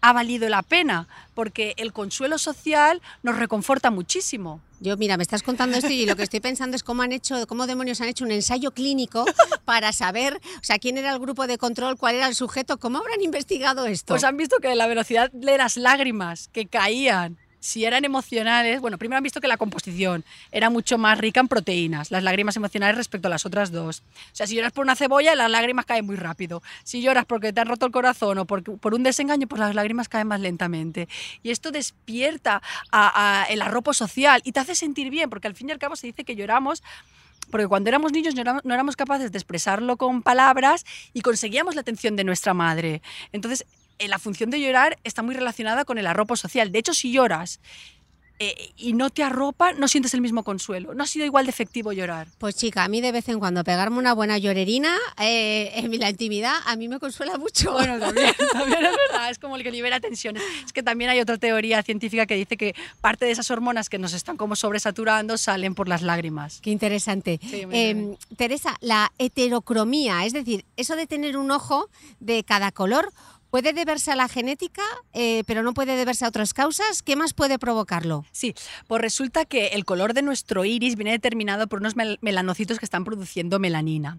ha 0.00 0.12
valido 0.12 0.48
la 0.48 0.62
pena, 0.62 1.08
porque 1.34 1.74
el 1.76 1.92
consuelo 1.92 2.38
social 2.38 3.02
nos 3.22 3.36
reconforta 3.36 3.90
muchísimo. 3.90 4.60
Yo, 4.80 4.96
mira, 4.96 5.18
me 5.18 5.22
estás 5.22 5.42
contando 5.42 5.76
esto 5.76 5.90
y 5.90 6.06
lo 6.06 6.16
que 6.16 6.22
estoy 6.22 6.40
pensando 6.40 6.74
es 6.74 6.82
cómo 6.82 7.02
han 7.02 7.12
hecho, 7.12 7.46
cómo 7.46 7.66
demonios 7.66 8.00
han 8.00 8.08
hecho 8.08 8.24
un 8.24 8.30
ensayo 8.30 8.70
clínico 8.70 9.26
para 9.66 9.92
saber, 9.92 10.40
o 10.56 10.64
sea, 10.64 10.78
quién 10.78 10.96
era 10.96 11.12
el 11.12 11.18
grupo 11.18 11.46
de 11.46 11.58
control, 11.58 11.98
cuál 11.98 12.14
era 12.14 12.26
el 12.28 12.34
sujeto, 12.34 12.78
cómo 12.78 12.98
habrán 12.98 13.20
investigado 13.20 13.84
esto. 13.84 14.14
Pues 14.14 14.24
han 14.24 14.38
visto 14.38 14.56
que 14.58 14.74
la 14.74 14.86
velocidad 14.86 15.30
de 15.32 15.58
las 15.58 15.76
lágrimas 15.76 16.48
que 16.48 16.66
caían, 16.66 17.36
si 17.60 17.84
eran 17.84 18.04
emocionales, 18.04 18.80
bueno, 18.80 18.98
primero 18.98 19.18
han 19.18 19.22
visto 19.22 19.40
que 19.40 19.48
la 19.48 19.58
composición 19.58 20.24
era 20.50 20.70
mucho 20.70 20.98
más 20.98 21.18
rica 21.18 21.40
en 21.40 21.48
proteínas, 21.48 22.10
las 22.10 22.22
lágrimas 22.22 22.56
emocionales 22.56 22.96
respecto 22.96 23.28
a 23.28 23.30
las 23.30 23.46
otras 23.46 23.70
dos. 23.70 24.02
O 24.32 24.34
sea, 24.34 24.46
si 24.46 24.56
lloras 24.56 24.72
por 24.72 24.84
una 24.84 24.96
cebolla, 24.96 25.34
las 25.34 25.50
lágrimas 25.50 25.84
caen 25.84 26.06
muy 26.06 26.16
rápido. 26.16 26.62
Si 26.82 27.02
lloras 27.02 27.26
porque 27.26 27.52
te 27.52 27.60
han 27.60 27.68
roto 27.68 27.86
el 27.86 27.92
corazón 27.92 28.38
o 28.38 28.46
por, 28.46 28.62
por 28.62 28.94
un 28.94 29.02
desengaño, 29.02 29.46
pues 29.46 29.60
las 29.60 29.74
lágrimas 29.74 30.08
caen 30.08 30.26
más 30.26 30.40
lentamente. 30.40 31.08
Y 31.42 31.50
esto 31.50 31.70
despierta 31.70 32.62
el 33.48 33.62
arropo 33.62 33.92
social 33.92 34.40
y 34.44 34.52
te 34.52 34.60
hace 34.60 34.74
sentir 34.74 35.10
bien, 35.10 35.28
porque 35.28 35.46
al 35.46 35.54
fin 35.54 35.68
y 35.68 35.72
al 35.72 35.78
cabo 35.78 35.96
se 35.96 36.06
dice 36.06 36.24
que 36.24 36.34
lloramos 36.34 36.82
porque 37.50 37.66
cuando 37.66 37.88
éramos 37.88 38.12
niños 38.12 38.34
no 38.34 38.42
éramos, 38.42 38.64
no 38.64 38.74
éramos 38.74 38.96
capaces 38.96 39.32
de 39.32 39.38
expresarlo 39.38 39.96
con 39.96 40.22
palabras 40.22 40.86
y 41.12 41.20
conseguíamos 41.20 41.74
la 41.74 41.80
atención 41.80 42.14
de 42.14 42.22
nuestra 42.22 42.54
madre. 42.54 43.02
Entonces, 43.32 43.66
la 44.08 44.18
función 44.18 44.50
de 44.50 44.60
llorar 44.60 44.98
está 45.04 45.22
muy 45.22 45.34
relacionada 45.34 45.84
con 45.84 45.98
el 45.98 46.06
arropo 46.06 46.36
social. 46.36 46.72
De 46.72 46.78
hecho, 46.78 46.94
si 46.94 47.12
lloras 47.12 47.60
eh, 48.42 48.70
y 48.78 48.94
no 48.94 49.10
te 49.10 49.22
arropa, 49.22 49.74
no 49.74 49.86
sientes 49.86 50.14
el 50.14 50.22
mismo 50.22 50.44
consuelo. 50.44 50.94
No 50.94 51.02
ha 51.04 51.06
sido 51.06 51.26
igual 51.26 51.44
de 51.44 51.50
efectivo 51.50 51.92
llorar. 51.92 52.26
Pues 52.38 52.56
chica, 52.56 52.84
a 52.84 52.88
mí 52.88 53.02
de 53.02 53.12
vez 53.12 53.28
en 53.28 53.38
cuando 53.38 53.62
pegarme 53.64 53.98
una 53.98 54.14
buena 54.14 54.38
llorerina 54.38 54.96
eh, 55.20 55.70
en 55.74 56.00
la 56.00 56.08
intimidad 56.08 56.54
a 56.64 56.74
mí 56.76 56.88
me 56.88 56.98
consuela 56.98 57.36
mucho. 57.36 57.70
Bueno, 57.72 57.98
también, 57.98 58.32
también 58.54 58.82
es 58.82 58.92
verdad, 59.10 59.30
es 59.30 59.38
como 59.38 59.56
el 59.56 59.62
que 59.62 59.70
libera 59.70 60.00
tensiones. 60.00 60.42
Es 60.64 60.72
que 60.72 60.82
también 60.82 61.10
hay 61.10 61.20
otra 61.20 61.36
teoría 61.36 61.82
científica 61.82 62.24
que 62.24 62.34
dice 62.36 62.56
que 62.56 62.74
parte 63.02 63.26
de 63.26 63.32
esas 63.32 63.50
hormonas 63.50 63.90
que 63.90 63.98
nos 63.98 64.14
están 64.14 64.38
como 64.38 64.56
sobresaturando 64.56 65.36
salen 65.36 65.74
por 65.74 65.86
las 65.86 66.00
lágrimas. 66.00 66.60
Qué 66.62 66.70
interesante. 66.70 67.38
Sí, 67.42 67.66
Eh, 67.70 67.92
bien. 67.92 68.18
Teresa, 68.38 68.74
la 68.80 69.12
heterocromía, 69.18 70.24
es 70.24 70.32
decir, 70.32 70.64
eso 70.78 70.96
de 70.96 71.06
tener 71.06 71.36
un 71.36 71.50
ojo 71.50 71.90
de 72.20 72.42
cada 72.44 72.72
color, 72.72 73.12
¿puede 73.50 73.72
deberse 73.72 74.10
a 74.12 74.16
la 74.16 74.28
genética, 74.28 74.82
eh, 75.12 75.44
pero 75.46 75.62
no 75.62 75.74
puede 75.74 75.96
deberse 75.96 76.24
a 76.24 76.28
otras 76.28 76.54
causas? 76.54 77.02
¿Qué 77.02 77.16
más 77.16 77.34
puede 77.34 77.58
provocarlo? 77.58 78.24
Sí, 78.32 78.54
pues 78.86 79.02
resulta 79.02 79.44
que 79.44 79.68
el 79.68 79.84
color 79.84 80.14
de 80.14 80.22
nuestro 80.22 80.64
iris 80.64 80.96
viene 80.96 81.10
determinado 81.12 81.66
por 81.66 81.80
unos 81.80 81.96
mel- 81.96 82.18
melanocitos 82.22 82.78
que 82.78 82.84
están 82.84 83.04
produciendo 83.04 83.58
melanina. 83.58 84.18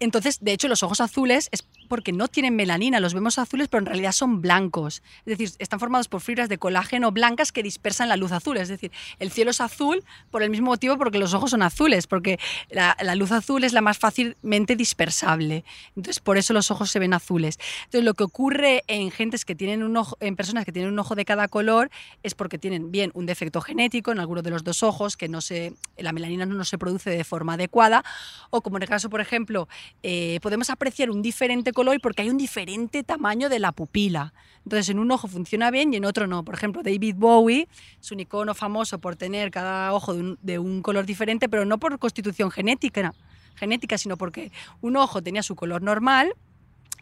Entonces, 0.00 0.38
de 0.40 0.52
hecho, 0.52 0.68
los 0.68 0.84
ojos 0.84 1.00
azules 1.00 1.48
es 1.50 1.64
porque 1.88 2.12
no 2.12 2.28
tienen 2.28 2.54
melanina, 2.54 3.00
los 3.00 3.14
vemos 3.14 3.38
azules, 3.38 3.68
pero 3.68 3.80
en 3.80 3.86
realidad 3.86 4.12
son 4.12 4.40
blancos. 4.40 5.02
Es 5.26 5.38
decir, 5.38 5.50
están 5.58 5.80
formados 5.80 6.08
por 6.08 6.20
fibras 6.20 6.48
de 6.48 6.58
colágeno 6.58 7.10
blancas 7.12 7.52
que 7.52 7.62
dispersan 7.62 8.08
la 8.08 8.16
luz 8.16 8.32
azul. 8.32 8.56
Es 8.58 8.68
decir, 8.68 8.92
el 9.18 9.30
cielo 9.30 9.50
es 9.50 9.60
azul 9.60 10.04
por 10.30 10.42
el 10.42 10.50
mismo 10.50 10.68
motivo 10.68 10.98
porque 10.98 11.18
los 11.18 11.34
ojos 11.34 11.50
son 11.50 11.62
azules, 11.62 12.06
porque 12.06 12.38
la, 12.70 12.96
luz 13.14 13.32
azul 13.32 13.64
es 13.64 13.72
la 13.72 13.80
más 13.80 13.98
fácilmente 13.98 14.76
dispersable. 14.76 15.64
Entonces, 15.96 16.20
por 16.20 16.38
eso 16.38 16.52
los 16.52 16.70
ojos 16.70 16.90
se 16.90 16.98
ven 16.98 17.14
azules. 17.14 17.58
Entonces, 17.84 18.04
lo 18.04 18.14
que 18.14 18.24
ocurre 18.24 18.84
en 18.86 19.10
gentes 19.10 19.44
que 19.44 19.54
tienen 19.54 19.82
un 19.82 19.96
ojo, 19.96 20.16
en 20.20 20.36
personas 20.36 20.64
que 20.64 20.72
tienen 20.72 20.92
un 20.92 20.98
ojo 20.98 21.14
de 21.14 21.24
cada 21.24 21.48
color, 21.48 21.90
es 22.22 22.34
porque 22.34 22.58
tienen 22.58 22.90
bien 22.90 23.10
un 23.14 23.26
defecto 23.26 23.60
genético 23.60 24.12
en 24.12 24.20
alguno 24.20 24.42
de 24.42 24.50
los 24.50 24.64
dos 24.64 24.82
ojos, 24.82 25.16
que 25.16 25.28
no 25.28 25.40
se, 25.40 25.72
la 25.96 26.12
melanina 26.12 26.46
no 26.46 26.64
se 26.64 26.78
produce 26.78 27.10
de 27.10 27.24
forma 27.24 27.54
adecuada, 27.54 28.04
o 28.50 28.60
como 28.60 28.76
en 28.76 28.82
el 28.82 28.88
caso, 28.88 29.10
por 29.10 29.20
ejemplo, 29.20 29.68
eh, 30.02 30.38
podemos 30.42 30.70
apreciar 30.70 31.10
un 31.10 31.22
diferente 31.22 31.72
color 31.78 32.00
porque 32.00 32.22
hay 32.22 32.30
un 32.30 32.38
diferente 32.38 33.04
tamaño 33.04 33.48
de 33.48 33.60
la 33.60 33.70
pupila. 33.70 34.34
Entonces, 34.64 34.88
en 34.88 34.98
un 34.98 35.12
ojo 35.12 35.28
funciona 35.28 35.70
bien 35.70 35.94
y 35.94 35.98
en 35.98 36.04
otro 36.04 36.26
no. 36.26 36.44
Por 36.44 36.56
ejemplo, 36.56 36.82
David 36.82 37.14
Bowie 37.16 37.68
es 38.00 38.10
un 38.10 38.18
icono 38.18 38.52
famoso 38.52 38.98
por 38.98 39.14
tener 39.14 39.52
cada 39.52 39.94
ojo 39.94 40.12
de 40.12 40.58
un, 40.58 40.82
color 40.82 41.06
diferente, 41.06 41.48
pero 41.48 41.64
no 41.64 41.78
por 41.78 41.96
constitución 42.00 42.50
genética, 42.50 43.14
genética, 43.54 43.96
sino 43.96 44.16
porque 44.16 44.50
un 44.80 44.96
ojo 44.96 45.22
tenía 45.22 45.44
su 45.44 45.54
color 45.54 45.80
normal, 45.80 46.34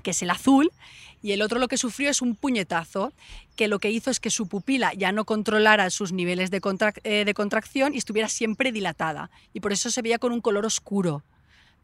que 0.03 0.11
es 0.11 0.21
el 0.21 0.29
azul, 0.29 0.71
y 1.23 1.33
el 1.33 1.41
otro 1.41 1.59
lo 1.59 1.69
que 1.69 1.79
sufrió 1.79 2.11
es 2.11 2.21
un 2.21 2.37
puñetazo, 2.37 3.15
que 3.57 3.69
lo 3.69 3.79
que 3.79 3.91
hizo 3.91 4.11
es 4.11 4.21
que 4.21 4.29
su 4.29 4.47
pupila 4.47 4.93
ya 4.93 5.11
no 5.11 5.25
controlara 5.25 5.89
sus 5.89 6.13
niveles 6.13 6.51
de, 6.51 6.61
eh, 7.05 7.25
de 7.25 7.33
contracción 7.35 7.95
y 7.95 7.97
estuviera 7.97 8.29
siempre 8.29 8.73
dilatada. 8.73 9.31
Y 9.55 9.61
por 9.61 9.73
eso 9.73 9.91
se 9.91 10.03
veía 10.03 10.19
con 10.19 10.33
un 10.33 10.43
color 10.43 10.67
oscuro. 10.67 11.23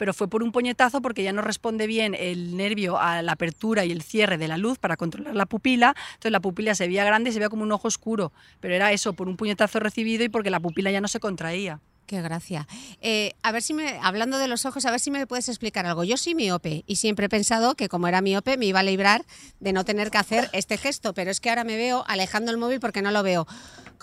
Pero 0.02 0.14
fue 0.14 0.26
por 0.26 0.42
un 0.42 0.50
puñetazo 0.50 1.00
porque 1.00 1.22
ya 1.22 1.32
no 1.32 1.42
responde 1.42 1.86
bien 1.86 2.16
el 2.18 2.56
nervio 2.56 2.98
a 2.98 3.22
la 3.22 3.34
apertura 3.34 3.84
y 3.84 3.92
el 3.92 4.02
cierre 4.02 4.36
de 4.36 4.48
la 4.48 4.56
luz 4.56 4.76
para 4.80 4.96
controlar 4.96 5.36
la 5.36 5.46
pupila. 5.46 5.94
Entonces 6.14 6.32
la 6.32 6.40
pupila 6.40 6.74
se 6.74 6.88
veía 6.88 7.04
grande 7.04 7.30
y 7.30 7.32
se 7.32 7.38
veía 7.38 7.48
como 7.48 7.62
un 7.62 7.70
ojo 7.70 7.86
oscuro. 7.86 8.32
Pero 8.58 8.74
era 8.74 8.90
eso, 8.90 9.12
por 9.12 9.28
un 9.28 9.36
puñetazo 9.36 9.78
recibido 9.78 10.24
y 10.24 10.28
porque 10.28 10.50
la 10.50 10.58
pupila 10.58 10.90
ya 10.90 11.00
no 11.00 11.06
se 11.06 11.20
contraía. 11.20 11.78
Qué 12.06 12.20
gracia. 12.20 12.66
Eh, 13.00 13.34
a 13.44 13.52
ver 13.52 13.62
si 13.62 13.74
me, 13.74 14.00
hablando 14.02 14.38
de 14.38 14.48
los 14.48 14.66
ojos, 14.66 14.84
a 14.86 14.90
ver 14.90 14.98
si 14.98 15.12
me 15.12 15.24
puedes 15.28 15.48
explicar 15.48 15.86
algo. 15.86 16.02
Yo 16.02 16.16
soy 16.16 16.34
miope 16.34 16.82
y 16.88 16.96
siempre 16.96 17.26
he 17.26 17.28
pensado 17.28 17.76
que 17.76 17.88
como 17.88 18.08
era 18.08 18.20
miope 18.22 18.56
me 18.56 18.66
iba 18.66 18.80
a 18.80 18.82
librar 18.82 19.24
de 19.60 19.72
no 19.72 19.84
tener 19.84 20.10
que 20.10 20.18
hacer 20.18 20.50
este 20.52 20.78
gesto, 20.78 21.14
pero 21.14 21.30
es 21.30 21.38
que 21.38 21.48
ahora 21.48 21.62
me 21.62 21.76
veo 21.76 22.04
alejando 22.08 22.50
el 22.50 22.56
móvil 22.56 22.80
porque 22.80 23.02
no 23.02 23.12
lo 23.12 23.22
veo. 23.22 23.46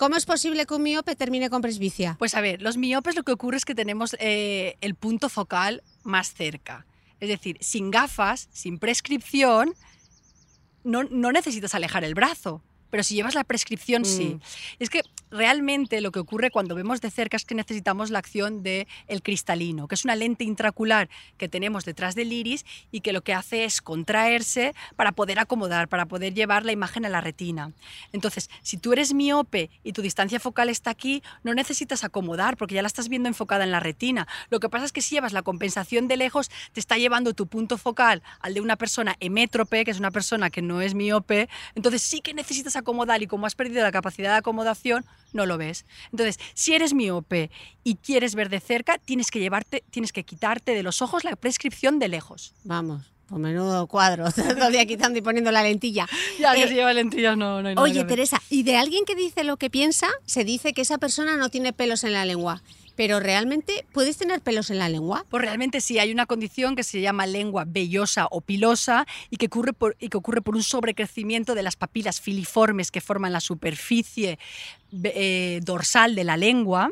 ¿Cómo 0.00 0.16
es 0.16 0.24
posible 0.24 0.64
que 0.64 0.72
un 0.72 0.82
miope 0.82 1.14
termine 1.14 1.50
con 1.50 1.60
presbicia? 1.60 2.16
Pues 2.18 2.34
a 2.34 2.40
ver, 2.40 2.62
los 2.62 2.78
miopes 2.78 3.16
lo 3.16 3.22
que 3.22 3.32
ocurre 3.32 3.58
es 3.58 3.66
que 3.66 3.74
tenemos 3.74 4.16
eh, 4.18 4.78
el 4.80 4.94
punto 4.94 5.28
focal 5.28 5.82
más 6.02 6.32
cerca. 6.34 6.86
Es 7.20 7.28
decir, 7.28 7.58
sin 7.60 7.90
gafas, 7.90 8.48
sin 8.52 8.78
prescripción, 8.78 9.74
no, 10.84 11.04
no 11.04 11.32
necesitas 11.32 11.74
alejar 11.74 12.04
el 12.04 12.14
brazo. 12.14 12.62
Pero 12.90 13.02
si 13.02 13.14
llevas 13.14 13.34
la 13.34 13.44
prescripción, 13.44 14.04
sí. 14.04 14.36
Mm. 14.36 14.40
Es 14.80 14.90
que 14.90 15.02
realmente 15.30 16.00
lo 16.00 16.10
que 16.10 16.18
ocurre 16.18 16.50
cuando 16.50 16.74
vemos 16.74 17.00
de 17.00 17.10
cerca 17.10 17.36
es 17.36 17.44
que 17.44 17.54
necesitamos 17.54 18.10
la 18.10 18.18
acción 18.18 18.62
del 18.62 18.86
el 19.06 19.22
cristalino, 19.22 19.88
que 19.88 19.94
es 19.94 20.04
una 20.04 20.16
lente 20.16 20.44
intracular 20.44 21.08
que 21.36 21.48
tenemos 21.48 21.84
detrás 21.84 22.14
del 22.14 22.32
iris 22.32 22.64
y 22.90 23.00
que 23.00 23.12
lo 23.12 23.22
que 23.22 23.32
hace 23.32 23.64
es 23.64 23.80
contraerse 23.80 24.74
para 24.96 25.12
poder 25.12 25.38
acomodar, 25.38 25.88
para 25.88 26.06
poder 26.06 26.34
llevar 26.34 26.64
la 26.64 26.72
imagen 26.72 27.06
a 27.06 27.08
la 27.08 27.20
retina. 27.20 27.72
Entonces, 28.12 28.50
si 28.62 28.76
tú 28.76 28.92
eres 28.92 29.14
miope 29.14 29.70
y 29.84 29.92
tu 29.92 30.02
distancia 30.02 30.40
focal 30.40 30.68
está 30.68 30.90
aquí, 30.90 31.22
no 31.42 31.54
necesitas 31.54 32.04
acomodar 32.04 32.56
porque 32.56 32.74
ya 32.74 32.82
la 32.82 32.88
estás 32.88 33.08
viendo 33.08 33.28
enfocada 33.28 33.64
en 33.64 33.70
la 33.70 33.80
retina. 33.80 34.26
Lo 34.50 34.60
que 34.60 34.68
pasa 34.68 34.84
es 34.84 34.92
que 34.92 35.02
si 35.02 35.14
llevas 35.14 35.32
la 35.32 35.42
compensación 35.42 36.08
de 36.08 36.16
lejos, 36.16 36.50
te 36.72 36.80
está 36.80 36.98
llevando 36.98 37.34
tu 37.34 37.46
punto 37.46 37.78
focal 37.78 38.22
al 38.40 38.54
de 38.54 38.60
una 38.60 38.76
persona 38.76 39.16
hemétrope, 39.20 39.84
que 39.84 39.90
es 39.90 39.98
una 39.98 40.10
persona 40.10 40.50
que 40.50 40.62
no 40.62 40.80
es 40.80 40.94
miope, 40.94 41.48
entonces 41.74 42.02
sí 42.02 42.20
que 42.20 42.34
necesitas 42.34 42.76
acomodar 42.80 43.22
y 43.22 43.26
como 43.26 43.46
has 43.46 43.54
perdido 43.54 43.82
la 43.82 43.92
capacidad 43.92 44.32
de 44.32 44.38
acomodación, 44.38 45.04
no 45.32 45.46
lo 45.46 45.58
ves. 45.58 45.84
Entonces, 46.12 46.38
si 46.54 46.74
eres 46.74 46.94
miope 46.94 47.50
y 47.84 47.96
quieres 47.96 48.34
ver 48.34 48.48
de 48.48 48.60
cerca, 48.60 48.98
tienes 48.98 49.30
que 49.30 49.40
llevarte, 49.40 49.84
tienes 49.90 50.12
que 50.12 50.24
quitarte 50.24 50.74
de 50.74 50.82
los 50.82 51.02
ojos 51.02 51.24
la 51.24 51.36
prescripción 51.36 51.98
de 51.98 52.08
lejos. 52.08 52.52
Vamos, 52.64 53.10
pues 53.28 53.40
menudo 53.40 53.86
cuadro, 53.86 54.30
todo 54.32 54.66
el 54.66 54.72
día 54.72 54.86
quitando 54.86 55.18
y 55.18 55.22
poniendo 55.22 55.52
la 55.52 55.62
lentilla. 55.62 56.08
Ya 56.40 56.54
que 56.54 56.64
Eh, 56.64 56.68
si 56.68 56.74
lleva 56.74 56.92
lentillas 56.92 57.36
no, 57.36 57.62
no 57.62 57.68
hay 57.68 57.74
nada 57.76 57.84
Oye. 57.84 58.04
Teresa, 58.04 58.42
y 58.50 58.64
de 58.64 58.76
alguien 58.76 59.04
que 59.04 59.14
dice 59.14 59.44
lo 59.44 59.56
que 59.56 59.70
piensa, 59.70 60.08
se 60.26 60.44
dice 60.44 60.72
que 60.72 60.82
esa 60.82 60.98
persona 60.98 61.36
no 61.36 61.48
tiene 61.48 61.72
pelos 61.72 62.02
en 62.04 62.12
la 62.12 62.24
lengua. 62.24 62.62
Pero 63.00 63.18
realmente, 63.18 63.86
¿puedes 63.94 64.18
tener 64.18 64.42
pelos 64.42 64.68
en 64.68 64.78
la 64.78 64.90
lengua? 64.90 65.24
Pues 65.30 65.40
realmente 65.40 65.80
sí, 65.80 65.98
hay 65.98 66.12
una 66.12 66.26
condición 66.26 66.76
que 66.76 66.82
se 66.82 67.00
llama 67.00 67.26
lengua 67.26 67.64
vellosa 67.66 68.28
o 68.30 68.42
pilosa 68.42 69.06
y 69.30 69.38
que 69.38 69.46
ocurre 69.46 69.72
por, 69.72 69.96
y 69.98 70.10
que 70.10 70.18
ocurre 70.18 70.42
por 70.42 70.54
un 70.54 70.62
sobrecrecimiento 70.62 71.54
de 71.54 71.62
las 71.62 71.76
papilas 71.76 72.20
filiformes 72.20 72.90
que 72.90 73.00
forman 73.00 73.32
la 73.32 73.40
superficie 73.40 74.38
eh, 75.02 75.60
dorsal 75.62 76.14
de 76.14 76.24
la 76.24 76.36
lengua 76.36 76.90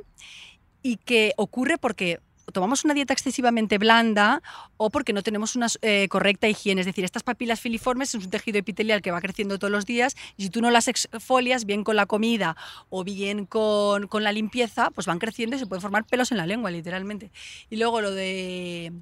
y 0.83 0.97
que 0.97 1.35
ocurre 1.37 1.77
porque 1.77 2.21
tomamos 2.53 2.85
una 2.85 2.95
dieta 2.95 3.13
excesivamente 3.13 3.79
blanda 3.79 4.43
o 4.77 4.91
porque 4.91 5.13
no 5.13 5.23
tenemos 5.23 5.57
una 5.57 5.67
eh, 5.83 6.09
correcta 6.09 6.49
higiene. 6.49 6.81
Es 6.81 6.87
decir, 6.87 7.05
estas 7.05 7.23
papilas 7.23 7.61
filiformes 7.61 8.15
es 8.15 8.25
un 8.25 8.31
tejido 8.31 8.59
epitelial 8.59 9.03
que 9.03 9.11
va 9.11 9.21
creciendo 9.21 9.59
todos 9.59 9.71
los 9.71 9.87
días 9.87 10.17
y 10.37 10.45
si 10.45 10.51
tú 10.51 10.61
no 10.61 10.71
las 10.71 10.89
exfolias 10.89 11.65
bien 11.65 11.85
con 11.85 11.97
la 11.97 12.07
comida 12.07 12.57
o 12.91 13.05
bien 13.05 13.47
con, 13.47 14.07
con 14.07 14.25
la 14.25 14.33
limpieza, 14.33 14.91
pues 14.91 15.07
van 15.07 15.19
creciendo 15.19 15.57
y 15.57 15.59
se 15.59 15.67
pueden 15.67 15.83
formar 15.83 16.05
pelos 16.05 16.31
en 16.33 16.39
la 16.39 16.47
lengua, 16.47 16.71
literalmente. 16.71 17.31
Y 17.71 17.77
luego 17.77 18.01
lo 18.01 18.13
de 18.13 18.93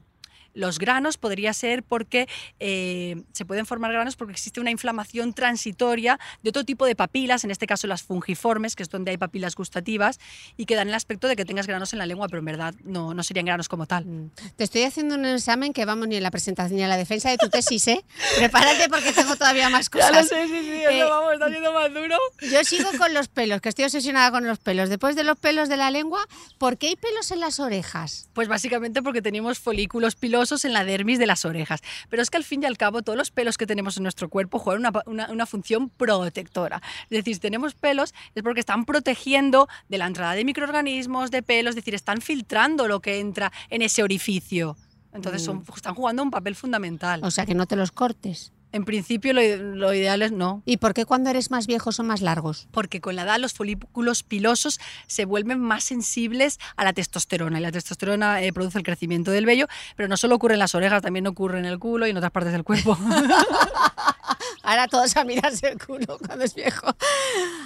los 0.56 0.78
granos 0.78 1.18
podría 1.18 1.52
ser 1.52 1.82
porque 1.82 2.28
eh, 2.58 3.22
se 3.32 3.44
pueden 3.44 3.66
formar 3.66 3.92
granos 3.92 4.16
porque 4.16 4.32
existe 4.32 4.58
una 4.58 4.70
inflamación 4.70 5.34
transitoria 5.34 6.18
de 6.42 6.50
otro 6.50 6.64
tipo 6.64 6.86
de 6.86 6.96
papilas, 6.96 7.44
en 7.44 7.50
este 7.50 7.66
caso 7.66 7.86
las 7.86 8.02
fungiformes, 8.02 8.74
que 8.74 8.82
es 8.82 8.88
donde 8.88 9.10
hay 9.10 9.18
papilas 9.18 9.54
gustativas, 9.54 10.18
y 10.56 10.64
que 10.64 10.74
dan 10.74 10.88
el 10.88 10.94
aspecto 10.94 11.28
de 11.28 11.36
que 11.36 11.44
tengas 11.44 11.66
granos 11.66 11.92
en 11.92 11.98
la 11.98 12.06
lengua, 12.06 12.26
pero 12.28 12.38
en 12.38 12.46
verdad 12.46 12.74
no, 12.84 13.12
no 13.12 13.22
serían 13.22 13.46
granos 13.46 13.68
como 13.68 13.86
tal. 13.86 14.06
Mm. 14.06 14.30
Te 14.56 14.64
estoy 14.64 14.82
haciendo 14.82 15.14
un 15.14 15.26
examen 15.26 15.74
que 15.74 15.84
vamos 15.84 16.08
ni 16.08 16.16
en 16.16 16.22
la 16.22 16.30
presentación 16.30 16.78
ni 16.78 16.82
en 16.82 16.88
la 16.88 16.96
defensa 16.96 17.30
de 17.30 17.36
tu 17.36 17.50
tesis, 17.50 17.86
¿eh? 17.88 18.02
Prepárate 18.38 18.88
porque 18.88 19.12
tengo 19.12 19.36
todavía 19.36 19.68
más 19.68 19.90
cosas. 19.90 20.28
sí, 20.28 20.36
sí, 20.48 20.56
Eh, 20.56 21.04
vamos, 21.04 21.34
está 21.34 21.48
siendo 21.50 21.72
más 21.72 21.92
duro. 21.92 22.16
Yo 22.50 22.64
sigo 22.64 22.88
con 22.96 23.12
los 23.12 23.28
pelos, 23.28 23.60
que 23.60 23.68
estoy 23.68 23.84
obsesionada 23.84 24.30
con 24.30 24.46
los 24.46 24.58
pelos. 24.58 24.88
Después 24.88 25.16
de 25.16 25.24
los 25.24 25.38
pelos 25.38 25.68
de 25.68 25.76
la 25.76 25.90
lengua, 25.90 26.26
¿por 26.56 26.78
qué 26.78 26.88
hay 26.88 26.96
pelos 26.96 27.30
en 27.30 27.40
las 27.40 27.60
orejas? 27.60 28.30
Pues 28.32 28.48
básicamente 28.48 29.02
porque 29.02 29.20
tenemos 29.20 29.58
folículos 29.58 30.14
pilosos 30.16 30.45
en 30.64 30.72
la 30.72 30.84
dermis 30.84 31.18
de 31.18 31.26
las 31.26 31.44
orejas. 31.44 31.80
Pero 32.08 32.22
es 32.22 32.30
que 32.30 32.36
al 32.36 32.44
fin 32.44 32.62
y 32.62 32.66
al 32.66 32.76
cabo 32.78 33.02
todos 33.02 33.16
los 33.18 33.30
pelos 33.30 33.58
que 33.58 33.66
tenemos 33.66 33.96
en 33.96 34.02
nuestro 34.04 34.28
cuerpo 34.28 34.58
juegan 34.58 34.80
una, 34.86 34.92
una- 35.06 35.30
una 35.30 35.46
función 35.46 35.90
protectora. 35.90 36.80
Es 37.04 37.10
decir, 37.10 37.34
si 37.34 37.40
tenemos 37.40 37.74
pelos 37.74 38.14
es 38.34 38.42
porque 38.42 38.60
están 38.60 38.84
protegiendo 38.84 39.68
de 39.88 39.98
la 39.98 40.06
entrada 40.06 40.32
de 40.34 40.44
microorganismos, 40.44 41.30
de 41.30 41.42
pelos, 41.42 41.70
es 41.70 41.76
decir, 41.76 41.94
están 41.94 42.20
filtrando 42.20 42.88
lo 42.88 43.00
que 43.00 43.20
entra 43.20 43.52
en 43.70 43.82
ese 43.82 44.02
orificio. 44.02 44.76
Entonces 45.12 45.42
son- 45.42 45.64
están 45.74 45.94
jugando 45.94 46.22
un 46.22 46.30
papel 46.30 46.54
fundamental. 46.54 47.20
O 47.24 47.30
sea, 47.30 47.46
que 47.46 47.54
no 47.54 47.66
te 47.66 47.76
los 47.76 47.90
cortes. 47.92 48.52
En 48.76 48.84
principio 48.84 49.32
lo, 49.32 49.40
lo 49.40 49.94
ideal 49.94 50.22
es 50.22 50.32
no, 50.32 50.62
¿Y 50.66 50.76
por 50.76 50.92
qué 50.94 51.04
cuando 51.06 51.30
eres 51.30 51.50
más 51.50 51.66
viejo 51.66 51.92
son 51.92 52.06
más 52.06 52.20
largos? 52.20 52.68
porque 52.70 53.00
con 53.00 53.16
la 53.16 53.22
edad 53.22 53.38
los 53.40 53.54
folículos 53.54 54.22
pilosos 54.22 54.78
se 55.06 55.24
vuelven 55.24 55.60
más 55.60 55.84
sensibles 55.84 56.58
a 56.76 56.84
la 56.84 56.92
testosterona 56.92 57.58
y 57.58 57.62
la 57.62 57.72
testosterona 57.72 58.42
eh, 58.42 58.52
produce 58.52 58.78
el 58.78 58.84
crecimiento 58.84 59.30
del 59.30 59.46
vello, 59.46 59.66
pero 59.96 60.08
no 60.08 60.16
solo 60.16 60.34
ocurre 60.34 60.54
en 60.54 60.60
las 60.60 60.74
orejas, 60.74 61.02
también 61.02 61.26
ocurre 61.26 61.58
en 61.58 61.64
el 61.64 61.78
culo 61.78 62.06
y 62.06 62.10
en 62.10 62.16
otras 62.16 62.32
partes 62.32 62.52
del 62.52 62.64
cuerpo. 62.64 62.98
Ahora 64.62 64.88
todos 64.88 65.16
a 65.16 65.24
mirarse 65.24 65.68
el 65.68 65.78
culo 65.78 66.18
cuando 66.26 66.44
es 66.44 66.54
viejo. 66.54 66.88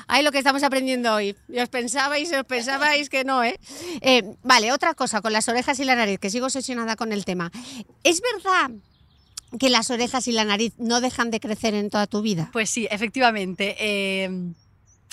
Ay, 0.07 0.23
lo 0.23 0.31
que 0.31 0.39
estamos 0.39 0.63
aprendiendo 0.63 1.15
hoy. 1.15 1.35
Y 1.49 1.59
os 1.59 1.69
pensabais, 1.71 2.31
os 2.33 2.45
pensabais 2.45 3.09
que 3.09 3.25
no, 3.25 3.43
¿eh? 3.43 3.59
Eh, 4.03 4.23
Vale, 4.43 4.71
otra 4.71 4.93
cosa 4.95 5.23
con 5.23 5.33
las 5.33 5.49
orejas 5.49 5.81
y 5.81 5.85
la 5.85 5.97
nariz, 5.97 6.19
que 6.21 6.29
sigo 6.29 6.47
obsesionada 6.47 6.97
con 6.97 7.13
el 7.13 7.25
tema. 7.25 7.51
¿Es 8.05 8.21
verdad 8.21 8.71
que 9.59 9.71
las 9.71 9.91
orejas 9.91 10.29
y 10.29 10.33
la 10.33 10.45
nariz 10.45 10.75
no 10.79 11.01
dejan 11.01 11.31
de 11.31 11.41
crecer 11.41 11.75
en 11.75 11.91
toda 11.91 12.07
tu 12.07 12.23
vida? 12.23 12.51
Pues 12.53 12.71
sí, 12.71 12.87
efectivamente. 12.91 13.77
eh, 13.79 14.53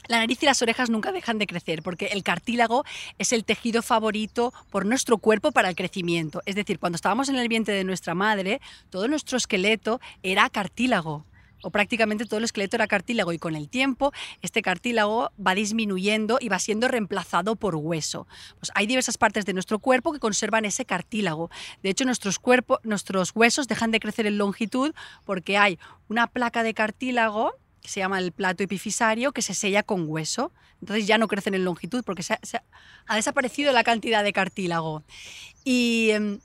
la 0.07 0.19
nariz 0.19 0.41
y 0.41 0.45
las 0.45 0.61
orejas 0.61 0.89
nunca 0.89 1.11
dejan 1.11 1.37
de 1.37 1.47
crecer 1.47 1.83
porque 1.83 2.07
el 2.07 2.23
cartílago 2.23 2.85
es 3.17 3.33
el 3.33 3.43
tejido 3.43 3.81
favorito 3.81 4.53
por 4.69 4.85
nuestro 4.85 5.17
cuerpo 5.17 5.51
para 5.51 5.69
el 5.69 5.75
crecimiento. 5.75 6.41
Es 6.45 6.55
decir, 6.55 6.79
cuando 6.79 6.95
estábamos 6.95 7.29
en 7.29 7.35
el 7.35 7.49
vientre 7.49 7.73
de 7.73 7.83
nuestra 7.83 8.15
madre, 8.15 8.61
todo 8.89 9.07
nuestro 9.07 9.37
esqueleto 9.37 9.99
era 10.23 10.49
cartílago. 10.49 11.25
O 11.61 11.71
prácticamente 11.71 12.25
todo 12.25 12.37
el 12.37 12.43
esqueleto 12.43 12.75
era 12.75 12.87
cartílago 12.87 13.33
y 13.33 13.39
con 13.39 13.55
el 13.55 13.69
tiempo 13.69 14.13
este 14.41 14.61
cartílago 14.61 15.31
va 15.45 15.55
disminuyendo 15.55 16.37
y 16.39 16.49
va 16.49 16.59
siendo 16.59 16.87
reemplazado 16.87 17.55
por 17.55 17.75
hueso. 17.75 18.27
Pues 18.59 18.71
hay 18.75 18.85
diversas 18.87 19.17
partes 19.17 19.45
de 19.45 19.53
nuestro 19.53 19.79
cuerpo 19.79 20.13
que 20.13 20.19
conservan 20.19 20.65
ese 20.65 20.85
cartílago. 20.85 21.49
De 21.83 21.89
hecho, 21.89 22.05
nuestros, 22.05 22.39
nuestros 22.83 23.31
huesos 23.35 23.67
dejan 23.67 23.91
de 23.91 23.99
crecer 23.99 24.27
en 24.27 24.37
longitud 24.37 24.93
porque 25.25 25.57
hay 25.57 25.79
una 26.07 26.27
placa 26.27 26.63
de 26.63 26.73
cartílago 26.73 27.53
que 27.81 27.89
se 27.89 27.99
llama 27.99 28.19
el 28.19 28.31
plato 28.31 28.63
epifisario, 28.63 29.31
que 29.31 29.41
se 29.41 29.53
sella 29.53 29.81
con 29.83 30.09
hueso. 30.09 30.51
Entonces 30.81 31.07
ya 31.07 31.17
no 31.17 31.27
crecen 31.27 31.55
en 31.55 31.63
longitud 31.63 32.03
porque 32.03 32.23
se 32.23 32.37
ha 33.07 33.15
desaparecido 33.15 33.71
la 33.71 33.83
cantidad 33.83 34.23
de 34.23 34.33
cartílago. 34.33 35.03
Y 35.63 36.09
em, 36.11 36.39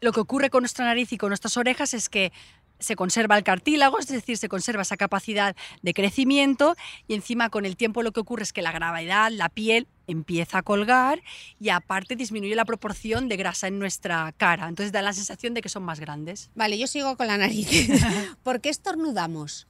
lo 0.00 0.12
que 0.12 0.20
ocurre 0.20 0.50
con 0.50 0.62
nuestra 0.62 0.84
nariz 0.84 1.12
y 1.12 1.18
con 1.18 1.30
nuestras 1.30 1.56
orejas 1.56 1.94
es 1.94 2.08
que 2.08 2.32
se 2.78 2.96
conserva 2.96 3.36
el 3.36 3.44
cartílago, 3.44 3.98
es 3.98 4.06
decir, 4.08 4.36
se 4.36 4.48
conserva 4.48 4.82
esa 4.82 4.96
capacidad 4.96 5.56
de 5.82 5.94
crecimiento 5.94 6.76
y 7.06 7.14
encima 7.14 7.50
con 7.50 7.64
el 7.64 7.76
tiempo 7.76 8.02
lo 8.02 8.12
que 8.12 8.20
ocurre 8.20 8.42
es 8.42 8.52
que 8.52 8.62
la 8.62 8.72
gravedad, 8.72 9.30
la 9.30 9.48
piel 9.48 9.86
empieza 10.08 10.58
a 10.58 10.62
colgar 10.62 11.22
y 11.60 11.68
aparte 11.68 12.16
disminuye 12.16 12.56
la 12.56 12.64
proporción 12.64 13.28
de 13.28 13.36
grasa 13.36 13.68
en 13.68 13.78
nuestra 13.78 14.32
cara. 14.36 14.68
Entonces 14.68 14.90
da 14.90 15.02
la 15.02 15.12
sensación 15.12 15.54
de 15.54 15.62
que 15.62 15.68
son 15.68 15.84
más 15.84 16.00
grandes. 16.00 16.50
Vale, 16.56 16.78
yo 16.78 16.86
sigo 16.86 17.16
con 17.16 17.28
la 17.28 17.38
nariz. 17.38 17.68
¿Por 18.42 18.60
qué 18.60 18.70
estornudamos? 18.70 19.68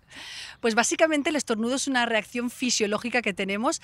Pues 0.61 0.75
básicamente 0.75 1.31
el 1.31 1.37
estornudo 1.37 1.75
es 1.75 1.87
una 1.87 2.07
reacción 2.07 2.51
fisiológica 2.51 3.21
que 3.21 3.35
tenemos 3.35 3.83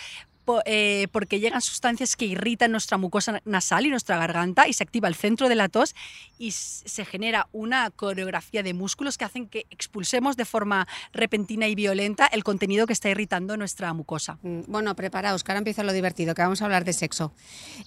eh, 0.66 1.08
porque 1.10 1.40
llegan 1.40 1.62
sustancias 1.62 2.16
que 2.16 2.26
irritan 2.26 2.70
nuestra 2.70 2.98
mucosa 2.98 3.40
nasal 3.46 3.86
y 3.86 3.90
nuestra 3.90 4.18
garganta 4.18 4.68
y 4.68 4.74
se 4.74 4.82
activa 4.82 5.08
el 5.08 5.14
centro 5.14 5.48
de 5.48 5.54
la 5.54 5.70
tos 5.70 5.94
y 6.38 6.50
se 6.50 7.06
genera 7.06 7.48
una 7.52 7.90
coreografía 7.90 8.62
de 8.62 8.74
músculos 8.74 9.16
que 9.16 9.24
hacen 9.24 9.48
que 9.48 9.66
expulsemos 9.70 10.36
de 10.36 10.44
forma 10.44 10.86
repentina 11.14 11.66
y 11.66 11.74
violenta 11.74 12.26
el 12.26 12.44
contenido 12.44 12.86
que 12.86 12.92
está 12.92 13.08
irritando 13.08 13.56
nuestra 13.56 13.92
mucosa. 13.94 14.38
Mm, 14.42 14.60
Bueno, 14.66 14.94
preparaos, 14.94 15.44
que 15.44 15.52
ahora 15.52 15.58
empieza 15.58 15.82
lo 15.82 15.92
divertido, 15.94 16.34
que 16.34 16.42
vamos 16.44 16.62
a 16.62 16.64
hablar 16.66 16.84
de 16.84 16.92
sexo. 16.92 17.32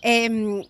Em, 0.02 0.63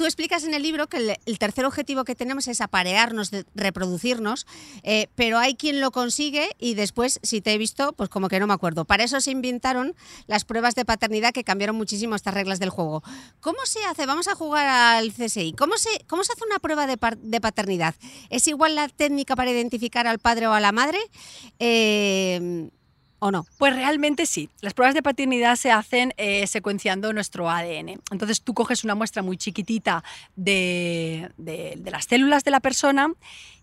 tú 0.00 0.06
explicas 0.06 0.44
en 0.44 0.54
el 0.54 0.62
libro 0.62 0.88
que 0.88 1.18
el, 1.26 1.38
tercer 1.38 1.66
objetivo 1.66 2.04
que 2.04 2.14
tenemos 2.14 2.48
es 2.48 2.62
aparearnos, 2.62 3.32
reproducirnos, 3.54 4.46
eh, 4.82 5.08
pero 5.14 5.36
hay 5.38 5.56
quien 5.56 5.82
lo 5.82 5.90
consigue 5.90 6.48
y 6.58 6.72
después, 6.72 7.20
si 7.22 7.42
te 7.42 7.52
he 7.52 7.58
visto, 7.58 7.92
pues 7.92 8.08
como 8.08 8.28
que 8.28 8.40
no 8.40 8.46
me 8.46 8.54
acuerdo. 8.54 8.86
Para 8.86 9.04
eso 9.04 9.20
se 9.20 9.30
inventaron 9.30 9.94
las 10.26 10.46
pruebas 10.46 10.74
de 10.74 10.86
paternidad 10.86 11.32
que 11.32 11.44
cambiaron 11.44 11.76
muchísimo 11.76 12.14
estas 12.14 12.32
reglas 12.32 12.58
del 12.60 12.70
juego. 12.70 13.02
¿Cómo 13.40 13.58
se 13.66 13.84
hace? 13.84 14.06
Vamos 14.06 14.26
a 14.28 14.34
jugar 14.34 14.66
al 14.68 15.12
CSI. 15.12 15.52
¿Cómo 15.52 15.76
se, 15.76 15.90
cómo 16.06 16.24
se 16.24 16.32
hace 16.32 16.44
una 16.46 16.60
prueba 16.60 16.86
de, 16.86 16.96
paternidad? 17.40 17.94
¿Es 18.30 18.48
igual 18.48 18.76
la 18.76 18.88
técnica 18.88 19.36
para 19.36 19.50
identificar 19.50 20.06
al 20.06 20.18
padre 20.18 20.46
o 20.46 20.54
a 20.54 20.60
la 20.60 20.72
madre? 20.72 20.98
Eh, 21.58 22.70
¿O 23.22 23.30
no? 23.30 23.46
Pues 23.58 23.74
realmente 23.74 24.24
sí. 24.24 24.48
Las 24.62 24.72
pruebas 24.72 24.94
de 24.94 25.02
paternidad 25.02 25.56
se 25.56 25.70
hacen 25.70 26.14
eh, 26.16 26.46
secuenciando 26.46 27.12
nuestro 27.12 27.50
ADN. 27.50 28.00
Entonces 28.10 28.40
tú 28.42 28.54
coges 28.54 28.82
una 28.82 28.94
muestra 28.94 29.22
muy 29.22 29.36
chiquitita 29.36 30.02
de, 30.36 31.30
de- 31.36 31.74
de 31.78 31.90
las 31.90 32.06
células 32.06 32.44
de 32.44 32.50
la 32.50 32.60
persona 32.60 33.12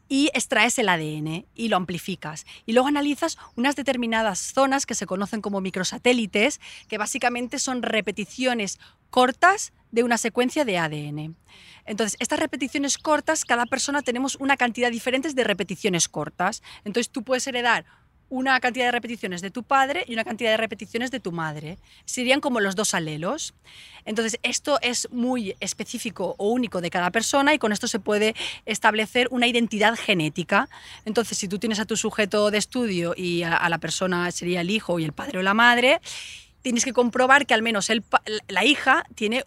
y 0.09 0.29
extraes 0.33 0.77
el 0.77 0.87
ADN 0.89 1.45
y 1.55 1.67
lo 1.69 1.75
amplificas. 1.75 2.45
Y 2.67 2.73
luego 2.73 2.87
analizas 2.87 3.37
unas 3.55 3.75
determinadas 3.75 4.39
zonas 4.39 4.85
que 4.85 4.95
se 4.95 5.07
conocen 5.07 5.41
como 5.41 5.59
microsatélites, 5.59 6.61
que 6.87 6.97
básicamente 6.99 7.59
son 7.59 7.81
repeticiones 7.81 8.79
cortas 9.09 9.73
de 9.91 10.03
una 10.03 10.17
secuencia 10.17 10.65
de 10.65 10.77
ADN. 10.77 11.35
Entonces, 11.85 12.15
estas 12.19 12.39
repeticiones 12.39 12.97
cortas, 12.97 13.43
cada 13.43 13.65
persona 13.65 14.01
tenemos 14.01 14.35
una 14.35 14.55
cantidad 14.55 14.91
diferente 14.91 15.33
de 15.33 15.43
repeticiones 15.43 16.07
cortas. 16.07 16.61
Entonces, 16.85 17.09
tú 17.09 17.23
puedes 17.23 17.47
heredar 17.47 17.85
una 18.29 18.59
cantidad 18.59 18.85
de 18.85 18.91
repeticiones 18.91 19.41
de 19.41 19.51
tu 19.51 19.63
padre 19.63 20.03
y 20.07 20.13
una 20.13 20.23
cantidad 20.23 20.51
de 20.51 20.57
repeticiones 20.57 21.11
de 21.11 21.19
tu 21.19 21.31
madre. 21.31 21.77
Serían 22.05 22.41
como 22.41 22.59
los 22.59 22.75
dos 22.75 22.93
alelos. 22.93 23.53
Entonces, 24.05 24.39
esto 24.43 24.79
es 24.81 25.07
muy 25.11 25.55
específico 25.59 26.35
o 26.37 26.49
único 26.49 26.81
de 26.81 26.89
cada 26.89 27.11
persona 27.11 27.53
y 27.53 27.59
con 27.59 27.71
esto 27.71 27.87
se 27.87 27.99
puede 27.99 28.35
establecer 28.65 29.27
una 29.31 29.47
identidad 29.47 29.95
genética. 29.95 30.69
Entonces, 31.05 31.37
si 31.37 31.47
tú 31.47 31.59
tienes 31.59 31.79
a 31.79 31.85
tu 31.85 31.95
sujeto 31.95 32.51
de 32.51 32.57
estudio 32.57 33.13
y 33.15 33.43
a, 33.43 33.67
la 33.69 33.77
persona 33.77 34.31
sería 34.31 34.61
el 34.61 34.69
hijo 34.69 34.99
y 34.99 35.05
el 35.05 35.13
padre 35.13 35.39
o 35.39 35.41
la 35.41 35.53
madre, 35.53 36.01
tienes 36.61 36.83
que 36.83 36.93
comprobar 36.93 37.45
que 37.45 37.53
al 37.53 37.61
menos 37.61 37.89
el 37.89 38.03
la 38.47 38.65
hija 38.65 39.05
tiene 39.15 39.45